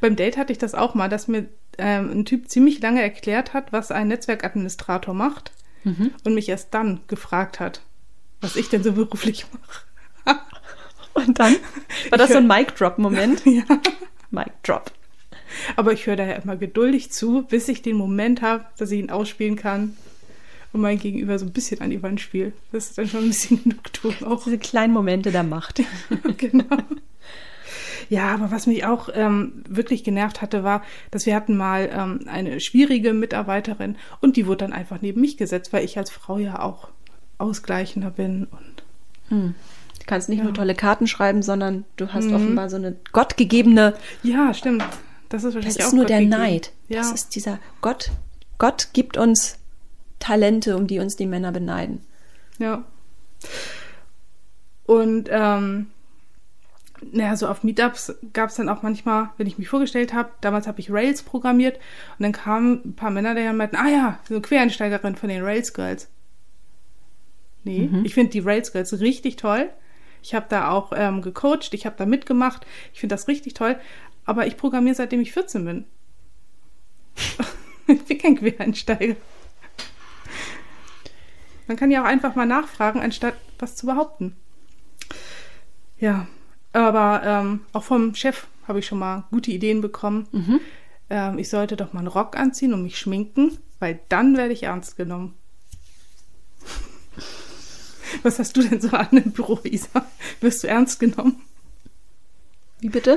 Beim 0.00 0.16
Date 0.16 0.36
hatte 0.36 0.50
ich 0.50 0.58
das 0.58 0.74
auch 0.74 0.94
mal, 0.94 1.08
dass 1.08 1.28
mir 1.28 1.48
ähm, 1.78 2.10
ein 2.10 2.24
Typ 2.24 2.50
ziemlich 2.50 2.80
lange 2.80 3.00
erklärt 3.02 3.54
hat, 3.54 3.72
was 3.72 3.92
ein 3.92 4.08
Netzwerkadministrator 4.08 5.14
macht 5.14 5.52
mhm. 5.84 6.12
und 6.24 6.34
mich 6.34 6.48
erst 6.48 6.74
dann 6.74 7.02
gefragt 7.06 7.60
hat, 7.60 7.82
was 8.40 8.56
ich 8.56 8.68
denn 8.68 8.82
so 8.82 8.94
beruflich 8.94 9.46
mache. 9.52 10.40
Und 11.14 11.38
dann 11.38 11.54
war 12.08 12.18
das 12.18 12.30
so 12.30 12.38
ein 12.38 12.48
Mic-Drop-Moment? 12.48 13.42
ja. 13.44 13.62
Mic-Drop. 14.30 14.90
Aber 15.76 15.92
ich 15.92 16.06
höre 16.06 16.16
da 16.16 16.24
ja 16.24 16.34
immer 16.34 16.56
geduldig 16.56 17.12
zu, 17.12 17.42
bis 17.42 17.68
ich 17.68 17.82
den 17.82 17.96
Moment 17.96 18.42
habe, 18.42 18.64
dass 18.76 18.90
ich 18.90 18.98
ihn 18.98 19.10
ausspielen 19.10 19.54
kann 19.54 19.96
und 20.72 20.80
mein 20.80 20.98
Gegenüber 20.98 21.38
so 21.38 21.46
ein 21.46 21.52
bisschen 21.52 21.80
an 21.80 21.90
die 21.90 22.02
Wand 22.02 22.20
spielt. 22.20 22.54
Das 22.72 22.90
ist 22.90 22.98
dann 22.98 23.08
schon 23.08 23.24
ein 23.24 23.28
bisschen 23.28 23.62
Genugtuung 23.64 24.14
auch. 24.24 24.44
Diese 24.44 24.58
kleinen 24.58 24.92
Momente 24.92 25.32
der 25.32 25.42
Macht. 25.42 25.82
genau. 26.36 26.76
Ja, 28.08 28.34
aber 28.34 28.50
was 28.50 28.66
mich 28.66 28.84
auch 28.84 29.08
ähm, 29.14 29.62
wirklich 29.68 30.02
genervt 30.02 30.42
hatte, 30.42 30.64
war, 30.64 30.82
dass 31.10 31.26
wir 31.26 31.34
hatten 31.36 31.56
mal 31.56 31.90
ähm, 31.92 32.20
eine 32.26 32.58
schwierige 32.58 33.12
Mitarbeiterin 33.12 33.96
und 34.20 34.36
die 34.36 34.46
wurde 34.46 34.64
dann 34.64 34.72
einfach 34.72 35.00
neben 35.00 35.20
mich 35.20 35.36
gesetzt, 35.36 35.72
weil 35.72 35.84
ich 35.84 35.96
als 35.96 36.10
Frau 36.10 36.38
ja 36.38 36.60
auch 36.60 36.88
ausgleichender 37.38 38.10
bin 38.10 38.46
und 38.50 38.82
hm. 39.28 39.54
Du 40.00 40.06
kannst 40.06 40.28
nicht 40.28 40.38
ja. 40.38 40.44
nur 40.44 40.54
tolle 40.54 40.74
Karten 40.74 41.06
schreiben, 41.06 41.42
sondern 41.42 41.84
du 41.96 42.08
hast 42.08 42.26
mhm. 42.26 42.34
offenbar 42.34 42.68
so 42.68 42.76
eine 42.76 42.96
gottgegebene. 43.12 43.94
Ja, 44.22 44.52
stimmt. 44.54 44.82
Das 45.28 45.44
ist 45.44 45.54
wahrscheinlich 45.54 45.76
Das 45.76 45.86
ist 45.88 45.92
nur 45.92 46.06
der 46.06 46.22
Neid. 46.22 46.72
Ja. 46.88 46.98
Das 46.98 47.12
ist 47.12 47.34
dieser 47.36 47.60
Gott. 47.80 48.10
Gott 48.58 48.88
gibt 48.92 49.16
uns 49.16 49.59
Talente, 50.20 50.76
um 50.76 50.86
die 50.86 51.00
uns 51.00 51.16
die 51.16 51.26
Männer 51.26 51.50
beneiden. 51.50 52.02
Ja. 52.58 52.84
Und 54.86 55.28
ähm, 55.32 55.88
naja, 57.12 57.36
so 57.36 57.48
auf 57.48 57.64
Meetups 57.64 58.14
gab 58.32 58.50
es 58.50 58.56
dann 58.56 58.68
auch 58.68 58.82
manchmal, 58.82 59.30
wenn 59.38 59.46
ich 59.46 59.58
mich 59.58 59.68
vorgestellt 59.68 60.12
habe, 60.12 60.30
damals 60.40 60.66
habe 60.66 60.80
ich 60.80 60.92
Rails 60.92 61.22
programmiert 61.22 61.76
und 62.18 62.22
dann 62.22 62.32
kamen 62.32 62.82
ein 62.84 62.94
paar 62.94 63.10
Männer, 63.10 63.34
die 63.34 63.42
dann 63.42 63.56
meinten, 63.56 63.76
ah 63.76 63.88
ja, 63.88 64.20
so 64.28 64.34
eine 64.34 64.42
Quereinsteigerin 64.42 65.16
von 65.16 65.28
den 65.28 65.42
Rails 65.42 65.72
Girls. 65.74 66.08
Nee, 67.64 67.88
mhm. 67.90 68.04
ich 68.04 68.14
finde 68.14 68.30
die 68.30 68.40
Rails 68.40 68.72
Girls 68.72 69.00
richtig 69.00 69.36
toll. 69.36 69.70
Ich 70.22 70.34
habe 70.34 70.46
da 70.48 70.70
auch 70.70 70.92
ähm, 70.94 71.22
gecoacht, 71.22 71.72
ich 71.72 71.86
habe 71.86 71.96
da 71.98 72.06
mitgemacht. 72.06 72.66
Ich 72.92 73.00
finde 73.00 73.14
das 73.14 73.28
richtig 73.28 73.54
toll. 73.54 73.76
Aber 74.24 74.46
ich 74.46 74.56
programmiere 74.56 74.94
seitdem 74.94 75.20
ich 75.20 75.32
14 75.32 75.64
bin. 75.64 75.84
ich 77.86 78.02
bin 78.04 78.18
kein 78.18 78.36
Quereinsteiger. 78.36 79.16
Man 81.70 81.76
kann 81.76 81.92
ja 81.92 82.02
auch 82.02 82.06
einfach 82.06 82.34
mal 82.34 82.46
nachfragen, 82.46 83.00
anstatt 83.00 83.34
was 83.60 83.76
zu 83.76 83.86
behaupten. 83.86 84.34
Ja, 86.00 86.26
aber 86.72 87.22
ähm, 87.24 87.60
auch 87.72 87.84
vom 87.84 88.16
Chef 88.16 88.48
habe 88.66 88.80
ich 88.80 88.86
schon 88.86 88.98
mal 88.98 89.22
gute 89.30 89.52
Ideen 89.52 89.80
bekommen. 89.80 90.26
Mhm. 90.32 90.60
Ähm, 91.10 91.38
ich 91.38 91.48
sollte 91.48 91.76
doch 91.76 91.92
mal 91.92 92.00
einen 92.00 92.08
Rock 92.08 92.36
anziehen 92.36 92.74
und 92.74 92.82
mich 92.82 92.98
schminken, 92.98 93.56
weil 93.78 94.00
dann 94.08 94.36
werde 94.36 94.52
ich 94.52 94.64
ernst 94.64 94.96
genommen. 94.96 95.36
Was 98.24 98.40
hast 98.40 98.56
du 98.56 98.62
denn 98.62 98.80
so 98.80 98.88
an 98.88 99.10
im 99.12 99.30
Büro, 99.30 99.60
Isa? 99.62 100.04
Wirst 100.40 100.64
du 100.64 100.66
ernst 100.66 100.98
genommen? 100.98 101.40
Wie 102.80 102.88
bitte? 102.88 103.16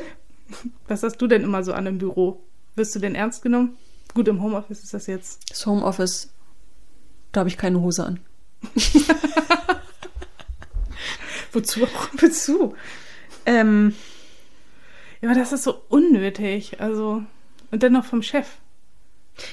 Was 0.87 1.01
hast 1.01 1.17
du 1.17 1.25
denn 1.25 1.41
immer 1.41 1.63
so 1.63 1.73
an 1.73 1.87
im 1.87 1.97
Büro? 1.97 2.43
Wirst 2.75 2.93
du 2.93 2.99
denn 2.99 3.15
ernst 3.15 3.41
genommen? 3.41 3.77
Gut, 4.13 4.27
im 4.27 4.43
Homeoffice 4.43 4.83
ist 4.83 4.93
das 4.93 5.07
jetzt. 5.07 5.49
Das 5.49 5.65
Homeoffice, 5.65 6.29
da 7.31 7.39
habe 7.39 7.49
ich 7.49 7.57
keine 7.57 7.81
Hose 7.81 8.05
an. 8.05 8.19
Wozu 11.51 11.83
auch? 11.83 12.09
Wozu? 12.19 12.75
Ähm, 13.45 13.95
ja, 15.21 15.29
aber 15.29 15.39
das 15.39 15.53
ist 15.53 15.63
so 15.63 15.81
unnötig. 15.89 16.79
Also, 16.81 17.23
und 17.71 17.83
dann 17.83 17.93
noch 17.93 18.05
vom 18.05 18.21
Chef. 18.21 18.47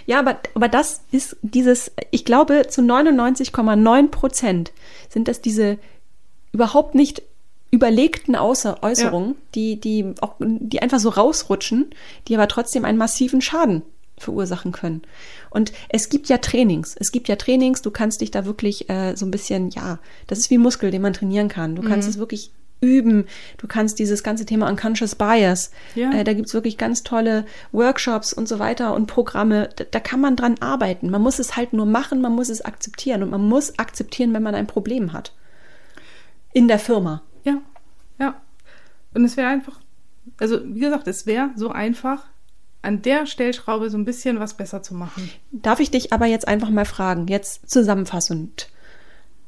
Ja, 0.07 0.19
aber, 0.19 0.41
aber 0.55 0.69
das 0.69 1.03
ist 1.11 1.37
dieses, 1.43 1.93
ich 2.11 2.25
glaube, 2.25 2.67
zu 2.69 2.83
99,9 2.83 4.09
Prozent 4.09 4.73
sind 5.09 5.29
das 5.29 5.41
diese 5.41 5.79
überhaupt 6.53 6.95
nicht 6.95 7.23
überlegten 7.71 8.37
Äußer 8.37 8.83
Äußerungen, 8.83 9.31
ja. 9.31 9.37
die, 9.55 9.81
die, 9.81 10.15
auch, 10.21 10.35
die 10.41 10.83
einfach 10.83 10.99
so 10.99 11.09
rausrutschen, 11.09 11.91
die 12.27 12.35
aber 12.35 12.49
trotzdem 12.49 12.85
einen 12.85 12.99
massiven 12.99 13.41
Schaden 13.41 13.83
verursachen 14.23 14.73
können. 14.73 15.03
Und 15.51 15.73
es 15.89 16.09
gibt 16.09 16.29
ja 16.29 16.39
Trainings. 16.39 16.97
Es 16.99 17.13
gibt 17.13 17.29
ja 17.29 17.37
Trainings, 17.37 17.83
du 17.83 17.91
kannst 17.91 18.21
dich 18.21 18.31
da 18.31 18.45
wirklich 18.45 18.89
äh, 18.89 19.17
so 19.17 19.27
ein 19.27 19.31
bisschen, 19.31 19.71
ja, 19.71 19.99
das 20.27 20.39
ist 20.39 20.51
wie 20.51 20.59
Muskel, 20.59 20.91
den 20.91 21.03
man 21.03 21.13
trainieren 21.13 21.49
kann. 21.49 21.75
Du 21.75 21.83
kannst 21.83 22.07
mhm. 22.07 22.13
es 22.13 22.19
wirklich 22.19 22.53
üben. 22.81 23.27
Du 23.59 23.67
kannst 23.67 23.99
dieses 23.99 24.23
ganze 24.23 24.47
Thema 24.47 24.69
Unconscious 24.69 25.15
Bias, 25.15 25.71
ja. 25.95 26.13
äh, 26.13 26.25
da 26.25 26.33
gibt's 26.33 26.55
wirklich 26.55 26.79
ganz 26.79 27.03
tolle 27.03 27.45
Workshops 27.73 28.33
und 28.33 28.49
so 28.49 28.59
weiter 28.59 28.95
und 28.95 29.07
Programme. 29.07 29.69
Da, 29.77 29.85
da, 29.85 30.01
kann 30.01 30.21
man 30.21 30.37
dran 30.37 30.57
arbeiten. 30.61 31.11
Man 31.11 31.23
muss 31.23 31.39
es 31.39 31.57
halt 31.57 31.73
nur 31.73 31.87
machen, 31.87 32.21
man 32.21 32.35
muss 32.35 32.49
es 32.49 32.63
akzeptieren 32.63 33.23
und 33.23 33.31
man 33.31 33.47
muss 33.47 33.79
akzeptieren, 33.79 34.33
wenn 34.33 34.43
man 34.43 34.55
ein 34.55 34.67
Problem 34.67 35.13
hat. 35.13 35.33
In 36.53 36.69
der 36.69 36.79
Firma. 36.79 37.23
Ja, 37.45 37.59
ja. 38.19 38.41
Und 39.15 39.25
es 39.25 39.37
wäre 39.37 39.49
einfach, 39.49 39.81
also 40.39 40.61
wie 40.65 40.81
gesagt, 40.81 41.07
es 41.07 41.27
wäre 41.27 41.51
so 41.57 41.71
einfach, 41.71 42.27
an 42.83 43.03
der 43.03 43.27
Stellschraube 43.27 43.91
so 43.91 43.99
ein 43.99 44.05
bisschen 44.05 44.41
was 44.41 44.55
besser 44.55 44.83
zu 44.83 44.95
machen. 44.95 45.31
Darf 45.53 45.81
ich 45.81 45.91
dich 45.91 46.13
aber 46.13 46.27
jetzt 46.27 46.49
einfach 46.49 46.71
mal 46.71 46.85
fragen, 46.85 47.27
jetzt 47.27 47.69
zusammenfassend. 47.69 48.71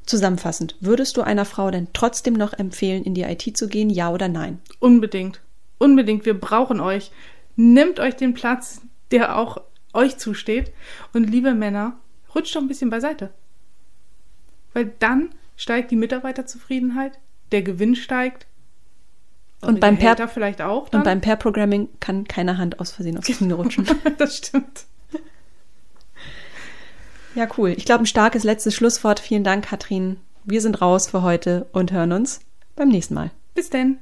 Zusammenfassend, 0.05 0.75
würdest 0.81 1.15
du 1.17 1.21
einer 1.21 1.45
Frau 1.45 1.71
denn 1.71 1.87
trotzdem 1.93 2.33
noch 2.33 2.53
empfehlen, 2.53 3.03
in 3.03 3.13
die 3.13 3.23
IT 3.23 3.57
zu 3.57 3.67
gehen, 3.67 3.89
ja 3.89 4.11
oder 4.11 4.27
nein? 4.27 4.59
Unbedingt. 4.79 5.39
Unbedingt. 5.77 6.25
Wir 6.25 6.39
brauchen 6.39 6.79
euch. 6.79 7.11
Nimmt 7.55 7.99
euch 7.99 8.15
den 8.15 8.33
Platz, 8.33 8.81
der 9.11 9.37
auch 9.37 9.61
euch 9.93 10.17
zusteht. 10.17 10.71
Und 11.13 11.29
liebe 11.29 11.53
Männer, 11.53 11.97
rutscht 12.35 12.55
doch 12.55 12.61
ein 12.61 12.67
bisschen 12.67 12.89
beiseite. 12.89 13.31
Weil 14.73 14.91
dann 14.99 15.29
steigt 15.55 15.91
die 15.91 15.95
Mitarbeiterzufriedenheit, 15.95 17.19
der 17.51 17.61
Gewinn 17.61 17.95
steigt. 17.95 18.47
Und 19.65 19.79
beim, 19.79 19.97
Pair, 19.97 20.17
und 20.91 21.03
beim 21.03 21.21
Pair 21.21 21.35
Programming 21.35 21.89
kann 21.99 22.25
keine 22.25 22.57
Hand 22.57 22.79
aus 22.79 22.91
Versehen 22.91 23.17
aufs 23.17 23.27
Knie 23.27 23.51
rutschen. 23.51 23.87
das 24.17 24.37
stimmt. 24.37 24.85
Ja, 27.35 27.47
cool. 27.57 27.73
Ich 27.77 27.85
glaube, 27.85 28.03
ein 28.03 28.07
starkes 28.07 28.43
letztes 28.43 28.75
Schlusswort. 28.75 29.19
Vielen 29.19 29.43
Dank, 29.43 29.65
Katrin. 29.65 30.17
Wir 30.43 30.61
sind 30.61 30.81
raus 30.81 31.07
für 31.07 31.23
heute 31.23 31.67
und 31.71 31.91
hören 31.91 32.11
uns 32.11 32.41
beim 32.75 32.89
nächsten 32.89 33.15
Mal. 33.15 33.31
Bis 33.55 33.69
denn. 33.69 33.99